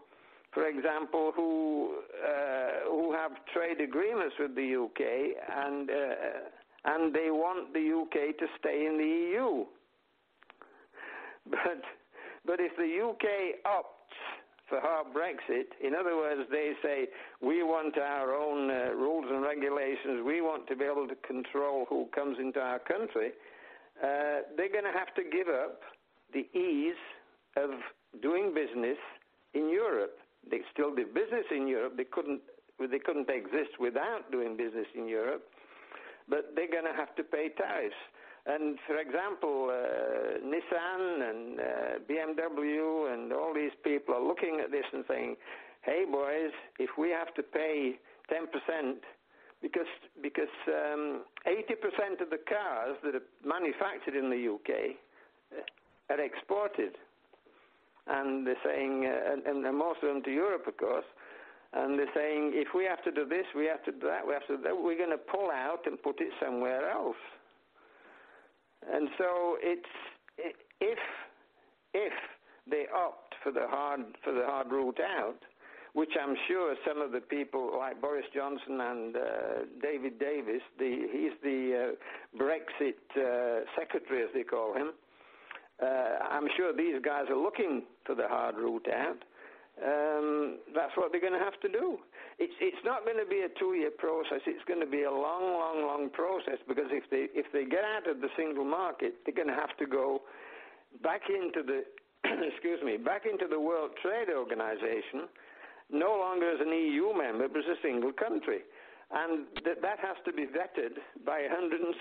for 0.52 0.66
example, 0.66 1.32
who 1.34 2.00
uh, 2.20 2.90
who 2.90 3.12
have 3.12 3.32
trade 3.54 3.80
agreements 3.80 4.34
with 4.38 4.54
the 4.54 4.76
UK, 4.76 5.00
and 5.56 5.88
uh, 5.88 5.94
and 6.84 7.14
they 7.14 7.30
want 7.30 7.72
the 7.72 7.80
UK 7.80 8.36
to 8.36 8.46
stay 8.58 8.86
in 8.86 8.98
the 8.98 9.04
EU. 9.04 9.64
But 11.50 11.82
but 12.46 12.58
if 12.58 12.76
the 12.76 13.08
UK 13.08 13.62
opts 13.66 14.33
hard 14.80 15.08
Brexit, 15.14 15.74
in 15.82 15.94
other 15.94 16.16
words, 16.16 16.42
they 16.50 16.72
say 16.82 17.08
we 17.40 17.62
want 17.62 17.98
our 17.98 18.34
own 18.34 18.70
uh, 18.70 18.94
rules 18.94 19.26
and 19.28 19.42
regulations, 19.42 20.22
we 20.24 20.40
want 20.40 20.66
to 20.68 20.76
be 20.76 20.84
able 20.84 21.08
to 21.08 21.14
control 21.26 21.86
who 21.88 22.06
comes 22.14 22.38
into 22.38 22.60
our 22.60 22.78
country. 22.78 23.32
Uh, 24.02 24.42
they're 24.56 24.72
going 24.72 24.84
to 24.84 24.96
have 24.96 25.14
to 25.14 25.22
give 25.22 25.48
up 25.48 25.80
the 26.32 26.46
ease 26.58 26.98
of 27.56 27.70
doing 28.22 28.52
business 28.54 28.98
in 29.54 29.70
Europe. 29.70 30.18
They 30.50 30.60
still 30.72 30.94
do 30.94 31.06
business 31.06 31.46
in 31.50 31.66
Europe. 31.66 31.96
They 31.96 32.04
couldn't 32.04 32.40
they 32.78 32.98
couldn't 32.98 33.30
exist 33.30 33.78
without 33.78 34.30
doing 34.32 34.56
business 34.56 34.86
in 34.96 35.06
Europe, 35.06 35.44
but 36.28 36.52
they're 36.56 36.70
going 36.70 36.84
to 36.84 36.92
have 36.92 37.14
to 37.14 37.22
pay 37.22 37.50
tariffs. 37.56 37.94
And 38.46 38.78
for 38.86 38.98
example, 38.98 39.70
uh, 39.72 40.38
Nissan 40.44 41.30
and 41.30 41.60
uh, 41.60 41.64
BMW 42.08 43.12
and 43.12 43.32
all 43.32 43.54
these 43.54 43.72
people 43.82 44.14
are 44.14 44.22
looking 44.22 44.60
at 44.62 44.70
this 44.70 44.84
and 44.92 45.04
saying, 45.08 45.36
"Hey 45.80 46.04
boys, 46.04 46.52
if 46.78 46.90
we 46.98 47.08
have 47.08 47.32
to 47.34 47.42
pay 47.42 47.98
10%, 48.30 48.96
because 49.62 49.88
because 50.20 50.52
um, 50.68 51.24
80% 51.46 52.20
of 52.20 52.28
the 52.28 52.38
cars 52.46 52.96
that 53.02 53.14
are 53.14 53.26
manufactured 53.44 54.14
in 54.14 54.28
the 54.28 54.54
UK 54.54 54.96
are 56.10 56.20
exported, 56.20 56.96
and 58.06 58.46
they're 58.46 58.60
saying, 58.62 59.06
uh, 59.06 59.50
and, 59.50 59.62
most 59.76 60.02
of 60.02 60.08
them 60.08 60.22
to 60.22 60.30
Europe, 60.30 60.66
of 60.66 60.76
course." 60.76 61.06
and 61.76 61.98
they're 61.98 62.14
saying 62.14 62.52
if 62.54 62.68
we 62.72 62.84
have 62.84 63.02
to 63.02 63.10
do 63.10 63.26
this, 63.28 63.44
we 63.56 63.66
have 63.66 63.82
to 63.84 63.90
do 63.90 64.06
that, 64.06 64.24
we 64.24 64.32
have 64.32 64.46
to 64.46 64.56
do 64.56 64.62
that, 64.62 64.76
we're 64.76 64.96
going 64.96 65.10
to 65.10 65.18
pull 65.18 65.50
out 65.50 65.80
and 65.86 66.00
put 66.00 66.20
it 66.20 66.30
somewhere 66.40 66.88
else. 66.88 67.16
And 68.92 69.08
so 69.18 69.56
it's 69.60 69.88
if 70.80 70.98
if 71.92 72.12
they 72.70 72.84
opt 72.94 73.34
for 73.42 73.52
the 73.52 73.66
hard 73.68 74.00
for 74.22 74.32
the 74.32 74.44
hard 74.44 74.70
route 74.70 75.00
out, 75.00 75.38
which 75.94 76.10
I'm 76.20 76.34
sure 76.48 76.74
some 76.86 77.00
of 77.00 77.12
the 77.12 77.20
people 77.20 77.76
like 77.78 78.00
Boris 78.00 78.26
Johnson 78.34 78.80
and 78.80 79.16
uh, 79.16 79.20
David 79.80 80.18
Davis, 80.18 80.60
the, 80.78 81.06
he's 81.12 81.32
the 81.42 81.94
uh, 81.94 82.42
Brexit 82.42 82.98
uh, 83.16 83.64
secretary 83.78 84.24
as 84.24 84.28
they 84.34 84.42
call 84.42 84.74
him. 84.74 84.90
Uh, 85.80 85.86
I'm 86.30 86.48
sure 86.56 86.74
these 86.76 87.00
guys 87.04 87.24
are 87.30 87.40
looking 87.40 87.84
for 88.04 88.14
the 88.14 88.26
hard 88.28 88.56
route 88.56 88.86
out. 88.92 89.22
Um, 89.82 90.58
that's 90.74 90.96
what 90.96 91.10
they're 91.10 91.20
going 91.20 91.32
to 91.32 91.38
have 91.38 91.58
to 91.60 91.68
do. 91.68 91.98
It's 92.38 92.54
it's 92.60 92.82
not 92.84 93.04
going 93.04 93.18
to 93.18 93.28
be 93.28 93.46
a 93.46 93.52
two-year 93.58 93.94
process. 93.94 94.42
It's 94.46 94.64
going 94.66 94.80
to 94.80 94.90
be 94.90 95.04
a 95.04 95.10
long, 95.10 95.54
long, 95.54 95.86
long 95.86 96.10
process 96.10 96.58
because 96.66 96.90
if 96.90 97.06
they 97.10 97.30
if 97.30 97.46
they 97.52 97.64
get 97.64 97.86
out 97.86 98.10
of 98.10 98.20
the 98.20 98.28
single 98.36 98.64
market, 98.64 99.22
they're 99.22 99.34
going 99.34 99.52
to 99.52 99.54
have 99.54 99.76
to 99.78 99.86
go 99.86 100.22
back 101.02 101.22
into 101.30 101.62
the 101.62 101.86
excuse 102.50 102.82
me 102.82 102.96
back 102.96 103.22
into 103.26 103.46
the 103.46 103.58
World 103.58 103.94
Trade 104.02 104.34
Organization, 104.34 105.30
no 105.90 106.18
longer 106.18 106.50
as 106.50 106.60
an 106.60 106.74
EU 106.74 107.14
member 107.14 107.46
but 107.46 107.62
as 107.62 107.78
a 107.78 107.80
single 107.86 108.12
country, 108.12 108.66
and 109.14 109.46
that 109.62 109.78
that 109.82 110.02
has 110.02 110.18
to 110.26 110.32
be 110.32 110.50
vetted 110.50 110.98
by 111.22 111.46
163 111.46 111.94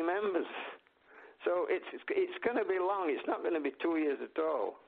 members. 0.00 0.48
So 1.44 1.68
it's 1.68 1.86
it's 1.92 2.38
going 2.40 2.56
to 2.56 2.64
be 2.64 2.80
long. 2.80 3.12
It's 3.12 3.26
not 3.28 3.44
going 3.44 3.54
to 3.54 3.60
be 3.60 3.76
two 3.84 4.00
years 4.00 4.18
at 4.24 4.40
all. 4.40 4.80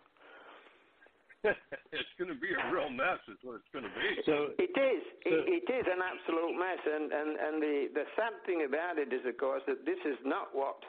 it's 1.97 2.15
going 2.21 2.29
to 2.29 2.37
be 2.37 2.53
a 2.53 2.63
real 2.69 2.93
mess. 2.93 3.17
Is 3.25 3.41
what 3.41 3.57
it's 3.57 3.73
going 3.73 3.89
to 3.89 3.95
be. 3.97 4.09
So 4.29 4.53
it 4.61 4.77
is. 4.77 5.03
So, 5.25 5.33
it, 5.33 5.65
it 5.65 5.67
is 5.73 5.87
an 5.89 6.05
absolute 6.05 6.53
mess. 6.53 6.83
And 6.85 7.09
and 7.09 7.31
and 7.41 7.55
the 7.63 7.77
the 7.97 8.05
sad 8.13 8.37
thing 8.45 8.69
about 8.69 9.01
it 9.01 9.09
is, 9.09 9.25
of 9.25 9.41
course, 9.41 9.65
that 9.65 9.89
this 9.89 10.01
is 10.05 10.21
not 10.25 10.53
what. 10.53 10.85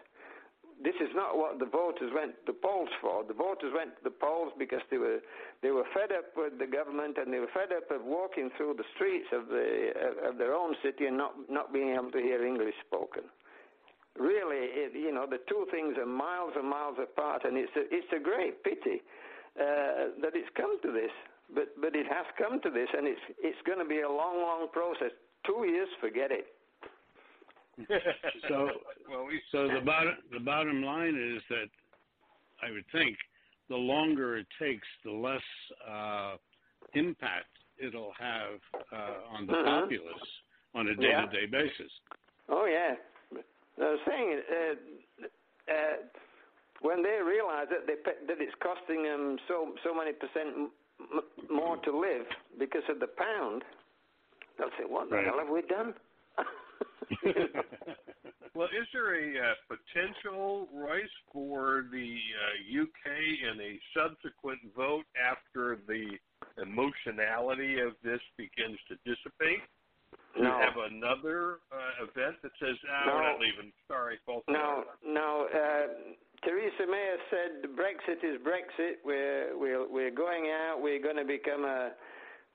This 0.81 0.97
is 0.97 1.13
not 1.13 1.37
what 1.37 1.61
the 1.61 1.69
voters 1.69 2.09
went 2.09 2.33
to 2.41 2.57
the 2.57 2.57
polls 2.57 2.89
for. 3.05 3.21
The 3.21 3.37
voters 3.37 3.69
went 3.69 3.93
to 4.01 4.03
the 4.03 4.17
polls 4.17 4.49
because 4.57 4.81
they 4.89 4.97
were 4.97 5.21
they 5.61 5.69
were 5.69 5.85
fed 5.93 6.09
up 6.09 6.33
with 6.35 6.57
the 6.57 6.65
government 6.65 7.21
and 7.21 7.31
they 7.31 7.37
were 7.37 7.53
fed 7.53 7.69
up 7.69 7.85
of 7.93 8.01
walking 8.01 8.49
through 8.57 8.81
the 8.81 8.87
streets 8.97 9.29
of 9.31 9.45
the 9.45 9.93
of 10.25 10.41
their 10.41 10.57
own 10.57 10.73
city 10.81 11.05
and 11.05 11.15
not 11.15 11.37
not 11.53 11.71
being 11.71 11.93
able 11.93 12.09
to 12.09 12.17
hear 12.17 12.43
English 12.43 12.75
spoken 12.87 13.29
really, 14.19 14.67
it, 14.75 14.91
you 14.91 15.13
know, 15.13 15.23
the 15.23 15.39
two 15.47 15.65
things 15.71 15.95
are 15.97 16.05
miles 16.05 16.51
and 16.57 16.67
miles 16.67 16.97
apart, 17.01 17.45
and 17.45 17.55
it's 17.55 17.71
a, 17.77 17.87
it's 17.95 18.11
a 18.11 18.19
great 18.19 18.61
pity 18.61 18.99
that 19.55 20.31
it's 20.33 20.49
come 20.55 20.79
to 20.81 20.91
this. 20.91 21.11
But 21.53 21.69
but 21.81 21.95
it 21.95 22.05
has 22.07 22.25
come 22.37 22.61
to 22.61 22.69
this, 22.69 22.87
and 22.95 23.07
it's 23.07 23.21
it's 23.39 23.61
going 23.65 23.79
to 23.79 23.85
be 23.85 24.01
a 24.01 24.09
long, 24.09 24.37
long 24.41 24.67
process. 24.71 25.11
Two 25.45 25.65
years, 25.67 25.89
forget 25.99 26.31
it. 26.31 26.47
so 28.47 28.69
well, 29.09 29.25
we, 29.25 29.41
so 29.51 29.67
the 29.67 29.81
bottom 29.85 30.15
the 30.31 30.39
bottom 30.39 30.83
line 30.83 31.15
is 31.15 31.41
that 31.49 31.69
I 32.63 32.71
would 32.71 32.85
think 32.91 33.17
the 33.69 33.75
longer 33.75 34.37
it 34.37 34.47
takes, 34.59 34.87
the 35.03 35.11
less 35.11 35.41
uh, 35.89 36.35
impact 36.93 37.47
it'll 37.79 38.13
have 38.19 38.83
uh, 38.93 39.35
on 39.35 39.47
the 39.47 39.53
mm-hmm. 39.53 39.81
populace 39.81 40.29
on 40.75 40.87
a 40.87 40.95
day-to-day 40.95 41.47
basis. 41.51 41.91
Oh 42.47 42.65
yeah, 42.65 42.95
I 43.77 43.81
was 43.81 43.99
saying. 44.07 44.41
When 46.81 47.03
they 47.03 47.19
realize 47.23 47.67
that 47.69 47.85
they 47.85 47.93
that 48.03 48.41
it's 48.41 48.55
costing 48.61 49.03
them 49.03 49.37
so 49.47 49.75
so 49.83 49.93
many 49.93 50.13
percent 50.13 50.71
m- 50.99 51.21
more 51.49 51.77
to 51.77 51.99
live 51.99 52.25
because 52.59 52.83
of 52.89 52.99
the 52.99 53.07
pound, 53.07 53.63
they'll 54.57 54.71
say, 54.77 54.85
"What 54.87 55.09
the 55.09 55.17
right. 55.17 55.25
hell 55.25 55.39
have 55.39 55.49
we 55.49 55.61
done?" 55.61 55.93
well, 58.55 58.67
is 58.67 58.87
there 58.93 59.15
a 59.15 59.37
uh, 59.37 59.53
potential, 59.67 60.69
Royce, 60.73 61.09
for 61.31 61.85
the 61.91 62.17
uh, 62.17 62.81
UK 62.83 63.07
in 63.51 63.61
a 63.61 63.79
subsequent 63.95 64.59
vote 64.75 65.05
after 65.19 65.79
the 65.87 66.17
emotionality 66.61 67.79
of 67.79 67.93
this 68.03 68.19
begins 68.37 68.77
to 68.87 68.95
dissipate? 69.05 69.61
No. 70.37 70.43
You 70.43 70.49
have 70.49 70.77
another 70.91 71.59
uh, 71.71 72.03
event 72.03 72.35
that 72.43 72.51
says, 72.61 72.77
ah, 72.89 73.05
no. 73.07 73.15
we're 73.15 73.31
not 73.31 73.39
leaving. 73.39 73.71
Sorry, 73.87 74.19
both. 74.25 74.43
No, 74.47 74.83
no. 75.05 75.47
Uh, 75.53 75.87
Theresa 76.43 76.89
May 76.89 77.05
has 77.13 77.21
said 77.29 77.69
Brexit 77.77 78.25
is 78.25 78.41
Brexit. 78.41 78.97
We're 79.05 79.57
we're 79.57 79.87
we're 79.87 80.11
going 80.11 80.49
out. 80.49 80.81
We're 80.81 81.01
going 81.01 81.17
to 81.17 81.25
become 81.25 81.65
a 81.65 81.91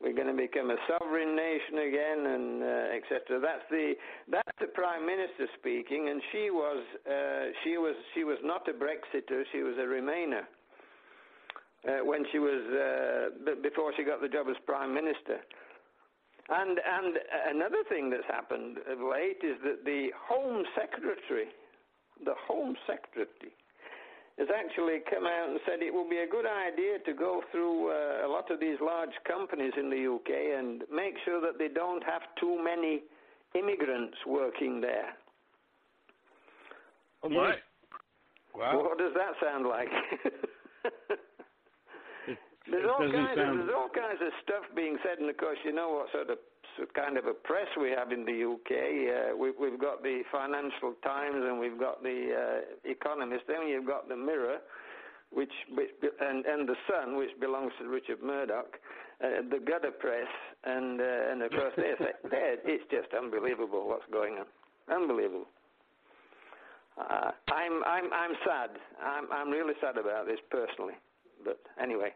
we're 0.02 0.12
going 0.12 0.26
to 0.26 0.34
become 0.34 0.70
a 0.70 0.76
sovereign 0.90 1.36
nation 1.36 1.78
again, 1.86 2.20
and 2.26 2.62
uh, 2.62 2.98
etc. 2.98 3.38
That's 3.38 3.62
the 3.70 3.94
that's 4.26 4.58
the 4.58 4.66
prime 4.74 5.06
minister 5.06 5.46
speaking, 5.58 6.08
and 6.10 6.20
she 6.32 6.50
was 6.50 6.82
uh, 7.06 7.54
she 7.62 7.78
was 7.78 7.94
she 8.14 8.24
was 8.24 8.38
not 8.42 8.66
a 8.66 8.72
Brexiter. 8.72 9.44
She 9.52 9.62
was 9.62 9.78
a 9.78 9.86
Remainer 9.86 10.50
uh, 11.86 12.04
when 12.04 12.26
she 12.32 12.40
was 12.40 12.66
uh, 12.66 13.38
b- 13.46 13.62
before 13.62 13.92
she 13.96 14.02
got 14.02 14.20
the 14.20 14.28
job 14.28 14.48
as 14.50 14.56
prime 14.66 14.92
minister. 14.92 15.38
And 16.50 16.80
and 16.82 17.18
another 17.54 17.86
thing 17.88 18.10
that's 18.10 18.26
happened 18.26 18.78
of 18.90 18.98
late 18.98 19.46
is 19.46 19.62
that 19.62 19.84
the 19.84 20.10
Home 20.26 20.64
Secretary, 20.74 21.46
the 22.24 22.34
Home 22.48 22.74
Secretary 22.84 23.54
has 24.38 24.48
actually 24.52 25.00
come 25.08 25.24
out 25.24 25.48
and 25.48 25.58
said 25.64 25.80
it 25.80 25.92
will 25.92 26.08
be 26.08 26.18
a 26.18 26.26
good 26.28 26.44
idea 26.44 26.98
to 27.06 27.12
go 27.14 27.42
through 27.50 27.88
uh, 27.88 28.26
a 28.26 28.28
lot 28.28 28.50
of 28.50 28.60
these 28.60 28.76
large 28.82 29.16
companies 29.26 29.72
in 29.78 29.88
the 29.88 30.04
UK 30.04 30.58
and 30.58 30.84
make 30.92 31.14
sure 31.24 31.40
that 31.40 31.58
they 31.58 31.68
don't 31.68 32.04
have 32.04 32.22
too 32.38 32.62
many 32.62 33.02
immigrants 33.54 34.16
working 34.26 34.80
there. 34.80 35.16
Oh 37.22 37.30
my! 37.30 37.54
Wow. 38.54 38.84
What 38.84 38.98
does 38.98 39.12
that 39.14 39.32
sound 39.40 39.66
like? 39.66 39.88
it, 40.24 40.34
there's 42.70 42.84
it 42.84 42.90
all 42.90 42.98
kinds 42.98 43.36
sound... 43.36 43.60
of 43.60 43.66
there's 43.66 43.76
all 43.76 43.88
kinds 43.88 44.20
of 44.20 44.32
stuff 44.44 44.64
being 44.76 44.98
said, 45.02 45.18
and 45.18 45.30
of 45.30 45.36
course 45.36 45.58
you 45.64 45.72
know 45.72 45.90
what 45.90 46.12
sort 46.12 46.28
of 46.30 46.38
kind 46.94 47.16
of 47.16 47.26
a 47.26 47.34
press 47.34 47.66
we 47.80 47.90
have 47.90 48.12
in 48.12 48.24
the 48.24 48.44
UK. 48.44 48.70
Uh, 48.72 49.36
we, 49.36 49.52
we've 49.58 49.80
got 49.80 50.02
the 50.02 50.22
Financial 50.30 50.94
Times 51.02 51.42
and 51.44 51.58
we've 51.58 51.78
got 51.78 52.02
the 52.02 52.32
uh, 52.32 52.90
Economist. 52.90 53.44
Then 53.48 53.68
you've 53.68 53.86
got 53.86 54.08
the 54.08 54.16
Mirror, 54.16 54.58
which, 55.32 55.52
which 55.74 55.90
and, 56.20 56.44
and 56.44 56.68
the 56.68 56.76
Sun, 56.88 57.16
which 57.16 57.30
belongs 57.40 57.72
to 57.80 57.88
Richard 57.88 58.22
Murdoch. 58.22 58.78
Uh, 59.22 59.40
the 59.48 59.58
gutter 59.64 59.90
press, 59.90 60.28
and 60.64 61.00
uh, 61.00 61.32
and 61.32 61.40
of 61.40 61.50
course 61.50 61.72
they 61.78 61.92
say 61.98 62.12
it's 62.68 62.84
just 62.90 63.08
unbelievable 63.16 63.88
what's 63.88 64.04
going 64.12 64.34
on, 64.34 64.44
unbelievable. 64.94 65.48
Uh, 67.00 67.30
I'm 67.48 67.82
I'm 67.86 68.12
I'm 68.12 68.36
sad. 68.44 68.70
I'm 69.02 69.24
I'm 69.32 69.48
really 69.48 69.72
sad 69.80 69.96
about 69.96 70.26
this 70.26 70.38
personally, 70.50 70.92
but 71.42 71.58
anyway. 71.82 72.12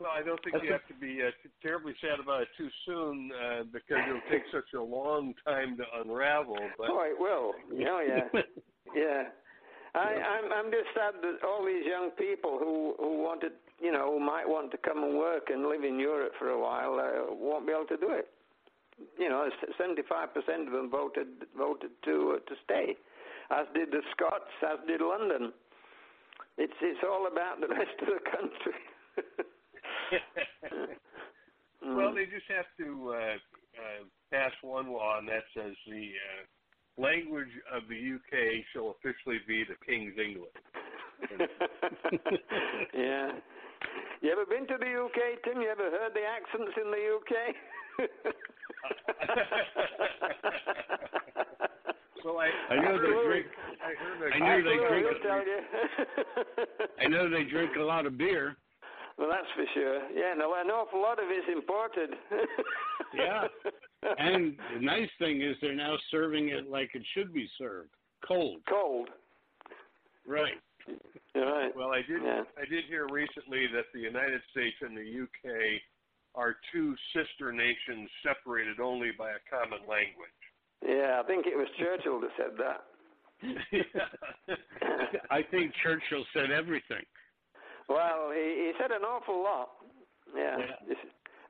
Well, 0.00 0.10
I 0.12 0.22
don't 0.22 0.42
think 0.44 0.62
you 0.62 0.72
have 0.72 0.86
to 0.88 0.94
be 1.00 1.22
uh, 1.22 1.30
terribly 1.62 1.94
sad 2.00 2.20
about 2.20 2.42
it 2.42 2.48
too 2.56 2.68
soon 2.84 3.30
uh, 3.32 3.62
because 3.72 3.98
it'll 4.08 4.28
take 4.30 4.44
such 4.52 4.76
a 4.76 4.82
long 4.82 5.34
time 5.44 5.76
to 5.78 5.84
unravel. 6.04 6.58
But 6.76 6.88
oh, 6.90 7.00
it 7.00 7.18
will. 7.18 7.54
Oh, 7.56 8.00
yeah, 8.04 8.28
yeah. 8.94 9.22
I, 9.96 10.12
I'm 10.20 10.52
I'm 10.52 10.70
just 10.70 10.92
sad 10.92 11.14
that 11.22 11.40
all 11.46 11.64
these 11.64 11.86
young 11.86 12.10
people 12.18 12.58
who 12.60 12.94
who 12.98 13.22
wanted, 13.22 13.52
you 13.80 13.90
know, 13.90 14.12
who 14.12 14.20
might 14.20 14.46
want 14.46 14.70
to 14.72 14.78
come 14.78 15.02
and 15.02 15.16
work 15.16 15.48
and 15.48 15.68
live 15.68 15.84
in 15.84 15.98
Europe 15.98 16.32
for 16.38 16.50
a 16.50 16.60
while 16.60 17.00
uh, 17.00 17.32
won't 17.32 17.66
be 17.66 17.72
able 17.72 17.86
to 17.86 17.96
do 17.96 18.12
it. 18.12 18.28
You 19.18 19.28
know, 19.28 19.48
75% 19.80 20.66
of 20.66 20.72
them 20.72 20.90
voted 20.90 21.48
voted 21.56 21.90
to 22.04 22.36
uh, 22.36 22.50
to 22.50 22.54
stay, 22.64 22.96
as 23.50 23.66
did 23.74 23.90
the 23.90 24.02
Scots, 24.12 24.52
as 24.62 24.78
did 24.86 25.00
London. 25.00 25.52
It's 26.58 26.76
it's 26.82 27.00
all 27.02 27.26
about 27.26 27.60
the 27.60 27.68
rest 27.72 27.96
of 28.02 28.08
the 28.08 28.20
country. 28.30 29.46
well, 31.82 32.14
they 32.14 32.24
just 32.24 32.46
have 32.48 32.64
to 32.78 33.12
uh, 33.12 33.14
uh, 33.14 34.04
pass 34.32 34.52
one 34.62 34.90
law, 34.92 35.18
and 35.18 35.28
that 35.28 35.44
says 35.54 35.74
the 35.86 36.12
uh, 36.12 36.46
language 37.02 37.52
of 37.72 37.82
the 37.88 38.14
UK 38.14 38.64
shall 38.72 38.96
officially 38.98 39.40
be 39.46 39.64
the 39.64 39.76
King's 39.84 40.18
English. 40.18 40.48
yeah. 42.94 43.32
You 44.22 44.32
ever 44.32 44.46
been 44.46 44.66
to 44.66 44.78
the 44.78 45.04
UK, 45.04 45.42
Tim? 45.44 45.60
You 45.60 45.68
ever 45.68 45.90
heard 45.90 46.14
the 46.14 46.24
accents 46.24 46.72
in 46.82 46.90
the 46.90 47.16
UK? 47.16 47.32
well, 52.24 52.38
I, 52.38 52.50
I 52.70 52.76
know 52.76 52.98
they 53.00 53.12
drink. 53.26 53.46
I, 53.82 53.94
heard 53.94 54.32
I 54.32 54.38
know 54.38 54.62
they 54.64 54.76
drink. 54.88 55.06
I 57.00 57.06
know 57.06 57.28
they 57.30 57.44
drink 57.44 57.76
a 57.78 57.82
lot 57.82 58.06
of 58.06 58.18
beer. 58.18 58.56
Well, 59.18 59.28
that's 59.30 59.48
for 59.54 59.64
sure. 59.72 60.00
Yeah, 60.14 60.34
no, 60.36 60.54
an 60.54 60.68
awful 60.68 61.00
lot 61.00 61.18
of 61.18 61.24
it's 61.28 61.48
imported. 61.50 62.10
yeah. 63.14 63.48
And 64.18 64.56
the 64.74 64.80
nice 64.80 65.08
thing 65.18 65.40
is 65.40 65.56
they're 65.60 65.74
now 65.74 65.96
serving 66.10 66.50
it 66.50 66.68
like 66.68 66.90
it 66.94 67.02
should 67.14 67.32
be 67.32 67.48
served, 67.56 67.90
cold. 68.26 68.60
Cold. 68.68 69.08
Right. 70.26 70.60
right. 71.34 71.74
Well, 71.74 71.92
I 71.92 72.02
did. 72.06 72.22
Yeah. 72.22 72.42
I 72.60 72.68
did 72.68 72.84
hear 72.88 73.06
recently 73.10 73.66
that 73.72 73.86
the 73.94 74.00
United 74.00 74.42
States 74.50 74.76
and 74.82 74.96
the 74.96 75.22
UK 75.22 75.80
are 76.34 76.56
two 76.72 76.94
sister 77.14 77.52
nations 77.52 78.10
separated 78.22 78.80
only 78.80 79.10
by 79.16 79.30
a 79.30 79.40
common 79.50 79.80
language. 79.88 80.28
Yeah, 80.86 81.22
I 81.24 81.26
think 81.26 81.46
it 81.46 81.56
was 81.56 81.68
Churchill 81.78 82.20
that 82.20 82.30
said 82.36 82.52
that. 82.58 82.84
I 85.30 85.42
think 85.50 85.72
Churchill 85.82 86.24
said 86.34 86.50
everything. 86.50 87.04
Well, 87.88 88.30
he, 88.34 88.70
he 88.70 88.72
said 88.80 88.90
an 88.90 89.02
awful 89.02 89.42
lot. 89.42 89.70
Yeah. 90.34 90.58
yeah. 90.58 90.94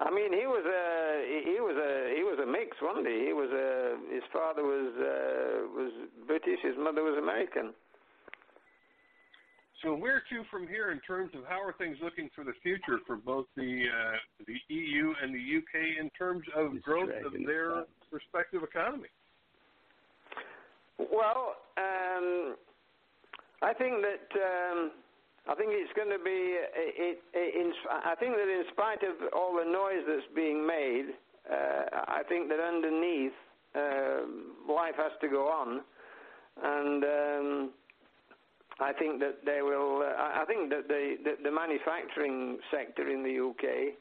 I 0.01 0.11
mean, 0.11 0.32
he 0.32 0.45
was 0.45 0.64
a 0.68 1.24
he 1.45 1.57
was 1.61 1.76
a 1.76 2.12
he 2.14 2.22
was 2.22 2.39
a 2.43 2.47
mix, 2.47 2.76
wasn't 2.82 3.09
he? 3.09 3.24
He 3.24 3.32
was 3.32 3.49
a 3.49 3.97
his 4.12 4.22
father 4.32 4.62
was 4.62 4.93
uh, 4.93 5.72
was 5.72 5.93
British, 6.26 6.61
his 6.62 6.76
mother 6.76 7.03
was 7.03 7.16
American. 7.16 7.72
So 9.82 9.95
where 9.95 10.20
to 10.20 10.45
from 10.51 10.68
here 10.68 10.91
in 10.91 11.01
terms 11.01 11.32
of 11.34 11.45
how 11.49 11.62
are 11.62 11.72
things 11.78 11.97
looking 12.03 12.28
for 12.34 12.45
the 12.45 12.53
future 12.62 13.01
for 13.07 13.16
both 13.16 13.47
the 13.57 13.87
uh, 13.89 14.16
the 14.47 14.74
EU 14.74 15.14
and 15.22 15.34
the 15.34 15.41
UK 15.41 15.97
in 15.99 16.11
terms 16.11 16.45
of 16.55 16.74
it's 16.76 16.84
growth 16.84 17.09
of 17.24 17.32
their 17.47 17.84
respective 18.12 18.62
economy? 18.62 19.09
Well, 20.99 21.57
um, 21.78 22.57
I 23.62 23.72
think 23.72 24.05
that. 24.05 24.28
Um, 24.37 24.91
I 25.49 25.55
think 25.55 25.71
it's 25.73 25.93
going 25.95 26.11
to 26.11 26.23
be. 26.23 26.59
It, 26.75 27.19
it, 27.33 27.55
in, 27.55 27.73
I 27.89 28.15
think 28.19 28.35
that 28.35 28.49
in 28.51 28.65
spite 28.73 29.03
of 29.03 29.15
all 29.33 29.55
the 29.55 29.65
noise 29.65 30.03
that's 30.07 30.27
being 30.35 30.67
made, 30.67 31.15
uh, 31.47 32.03
I 32.09 32.23
think 32.29 32.49
that 32.49 32.59
underneath 32.59 33.37
uh, 33.75 34.27
life 34.73 34.99
has 34.99 35.13
to 35.21 35.29
go 35.29 35.47
on, 35.47 35.83
and 36.63 37.05
um, 37.05 37.71
I 38.81 38.93
think 38.93 39.21
that 39.21 39.45
they 39.47 39.63
will. 39.63 40.03
Uh, 40.03 40.19
I 40.19 40.45
think 40.49 40.71
that 40.71 40.89
the, 40.89 41.17
the, 41.23 41.33
the 41.45 41.51
manufacturing 41.51 42.59
sector 42.71 43.09
in 43.09 43.23
the 43.23 43.39
UK. 43.39 43.95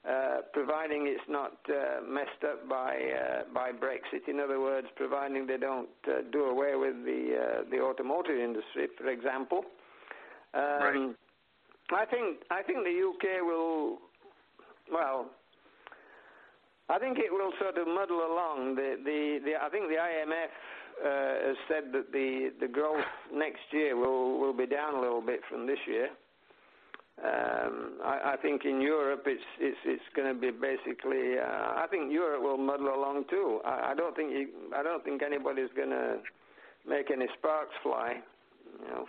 Uh, 0.00 0.40
providing 0.54 1.06
it's 1.06 1.28
not 1.28 1.58
uh, 1.68 2.00
messed 2.08 2.42
up 2.50 2.66
by 2.70 2.96
uh, 2.96 3.42
by 3.52 3.70
Brexit. 3.70 4.26
In 4.28 4.40
other 4.40 4.58
words, 4.58 4.86
providing 4.96 5.46
they 5.46 5.58
don't 5.58 5.90
uh, 6.08 6.22
do 6.32 6.44
away 6.44 6.72
with 6.74 7.04
the 7.04 7.36
uh, 7.36 7.70
the 7.70 7.82
automotive 7.82 8.38
industry, 8.38 8.88
for 8.96 9.10
example, 9.10 9.62
um, 10.54 10.62
right. 10.62 11.16
I 11.92 12.04
think 12.06 12.38
I 12.50 12.62
think 12.62 12.78
the 12.84 12.90
UK 12.90 13.42
will, 13.42 13.98
well, 14.92 15.26
I 16.88 16.98
think 16.98 17.18
it 17.18 17.32
will 17.32 17.52
sort 17.60 17.78
of 17.78 17.86
muddle 17.86 18.18
along. 18.18 18.74
The 18.76 18.96
the, 19.04 19.40
the 19.44 19.52
I 19.62 19.68
think 19.70 19.88
the 19.88 19.98
IMF 19.98 20.50
uh, 21.04 21.48
has 21.48 21.56
said 21.68 21.92
that 21.92 22.12
the 22.12 22.52
the 22.60 22.68
growth 22.68 23.04
next 23.32 23.62
year 23.72 23.96
will 23.96 24.38
will 24.38 24.52
be 24.52 24.66
down 24.66 24.94
a 24.94 25.00
little 25.00 25.22
bit 25.22 25.40
from 25.48 25.66
this 25.66 25.78
year. 25.86 26.08
Um, 27.22 28.00
I, 28.02 28.32
I, 28.32 28.36
think 28.40 28.64
in 28.64 28.80
Europe 28.80 29.24
it's 29.26 29.44
it's 29.60 29.76
it's 29.84 30.08
going 30.16 30.34
to 30.34 30.40
be 30.40 30.50
basically. 30.50 31.38
Uh, 31.38 31.76
I 31.76 31.86
think 31.90 32.10
Europe 32.10 32.42
will 32.42 32.56
muddle 32.56 32.94
along 32.94 33.24
too. 33.28 33.60
I, 33.64 33.92
I 33.92 33.94
don't 33.94 34.16
think 34.16 34.30
you, 34.32 34.48
I 34.74 34.82
don't 34.82 35.04
think 35.04 35.22
anybody's 35.22 35.68
going 35.76 35.90
to 35.90 36.18
make 36.88 37.10
any 37.10 37.26
sparks 37.36 37.74
fly 37.82 38.22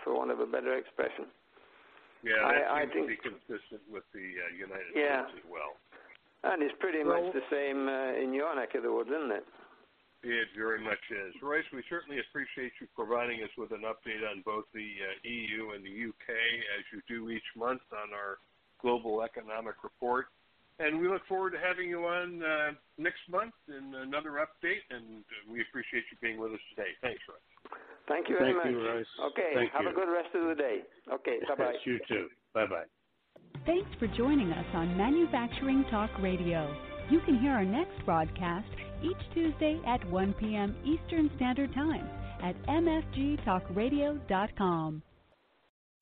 for 0.04 0.14
want 0.14 0.30
of 0.30 0.40
a 0.40 0.46
better 0.46 0.74
expression. 0.76 1.30
Yeah, 2.22 2.38
that 2.38 2.70
I, 2.70 2.86
seems 2.86 2.90
I 2.90 2.94
think, 2.94 3.06
to 3.06 3.14
be 3.14 3.20
consistent 3.22 3.82
with 3.90 4.06
the 4.14 4.22
uh, 4.22 4.54
United 4.54 4.94
yeah. 4.94 5.26
States 5.26 5.42
as 5.42 5.46
well. 5.50 5.74
And 6.46 6.62
it's 6.62 6.74
pretty 6.78 7.02
well, 7.02 7.22
much 7.22 7.34
the 7.34 7.46
same 7.50 7.86
uh, 7.86 8.18
in 8.18 8.34
your 8.34 8.54
neck 8.54 8.74
of 8.74 8.82
the 8.82 8.92
woods, 8.92 9.10
isn't 9.10 9.30
it? 9.30 9.46
It 10.22 10.54
very 10.54 10.78
much 10.78 11.02
is. 11.10 11.34
Royce, 11.42 11.66
we 11.74 11.82
certainly 11.90 12.22
appreciate 12.22 12.70
you 12.78 12.86
providing 12.94 13.42
us 13.42 13.50
with 13.58 13.74
an 13.74 13.82
update 13.82 14.22
on 14.22 14.42
both 14.46 14.70
the 14.70 14.86
uh, 15.02 15.18
EU 15.26 15.74
and 15.74 15.82
the 15.82 15.90
UK 15.90 16.30
as 16.78 16.82
you 16.94 17.02
do 17.10 17.30
each 17.30 17.46
month 17.58 17.82
on 17.90 18.14
our 18.14 18.38
Global 18.78 19.22
Economic 19.22 19.82
Report. 19.82 20.26
And 20.78 21.00
we 21.00 21.08
look 21.08 21.26
forward 21.26 21.58
to 21.58 21.58
having 21.58 21.88
you 21.90 22.06
on 22.06 22.42
uh, 22.42 22.70
next 22.98 23.26
month 23.30 23.54
in 23.66 23.94
another 23.94 24.38
update, 24.38 24.86
and 24.90 25.26
uh, 25.26 25.52
we 25.52 25.60
appreciate 25.62 26.06
you 26.10 26.18
being 26.22 26.38
with 26.38 26.52
us 26.52 26.64
today. 26.70 26.90
Thanks, 27.02 27.22
Royce. 27.26 27.78
Thank 28.08 28.28
you 28.28 28.36
very 28.38 28.52
Thank 28.52 28.64
much. 28.64 28.72
You, 28.72 28.86
Royce. 28.88 29.06
Okay, 29.32 29.50
Thank 29.54 29.72
have 29.72 29.82
you. 29.82 29.90
a 29.90 29.92
good 29.92 30.08
rest 30.12 30.28
of 30.34 30.48
the 30.48 30.54
day. 30.54 30.78
Okay, 31.12 31.38
bye 31.48 31.54
bye. 31.56 31.72
you 31.84 31.98
too. 32.08 32.28
Bye 32.54 32.66
bye. 32.66 32.84
Thanks 33.64 33.88
for 33.98 34.06
joining 34.08 34.50
us 34.52 34.66
on 34.74 34.94
Manufacturing 34.96 35.84
Talk 35.90 36.10
Radio. 36.20 36.74
You 37.10 37.20
can 37.20 37.38
hear 37.38 37.52
our 37.52 37.64
next 37.64 38.04
broadcast 38.04 38.68
each 39.02 39.16
Tuesday 39.34 39.80
at 39.86 40.04
1 40.10 40.34
p.m. 40.34 40.74
Eastern 40.84 41.30
Standard 41.36 41.72
Time 41.74 42.08
at 42.42 42.60
mfgtalkradio.com. 42.66 45.02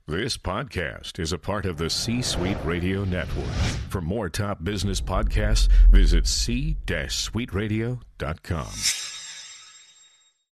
This 0.07 0.36
podcast 0.38 1.18
is 1.20 1.32
a 1.32 1.38
part 1.38 1.66
of 1.66 1.76
the 1.76 1.88
C 1.90 2.20
Suite 2.22 2.57
Radio 2.64 3.05
Network. 3.05 3.46
For 3.90 4.01
more 4.01 4.28
top 4.28 4.64
business 4.64 5.01
podcasts, 5.01 5.68
visit 5.92 6.26
c-suiteradio.com. 6.26 9.09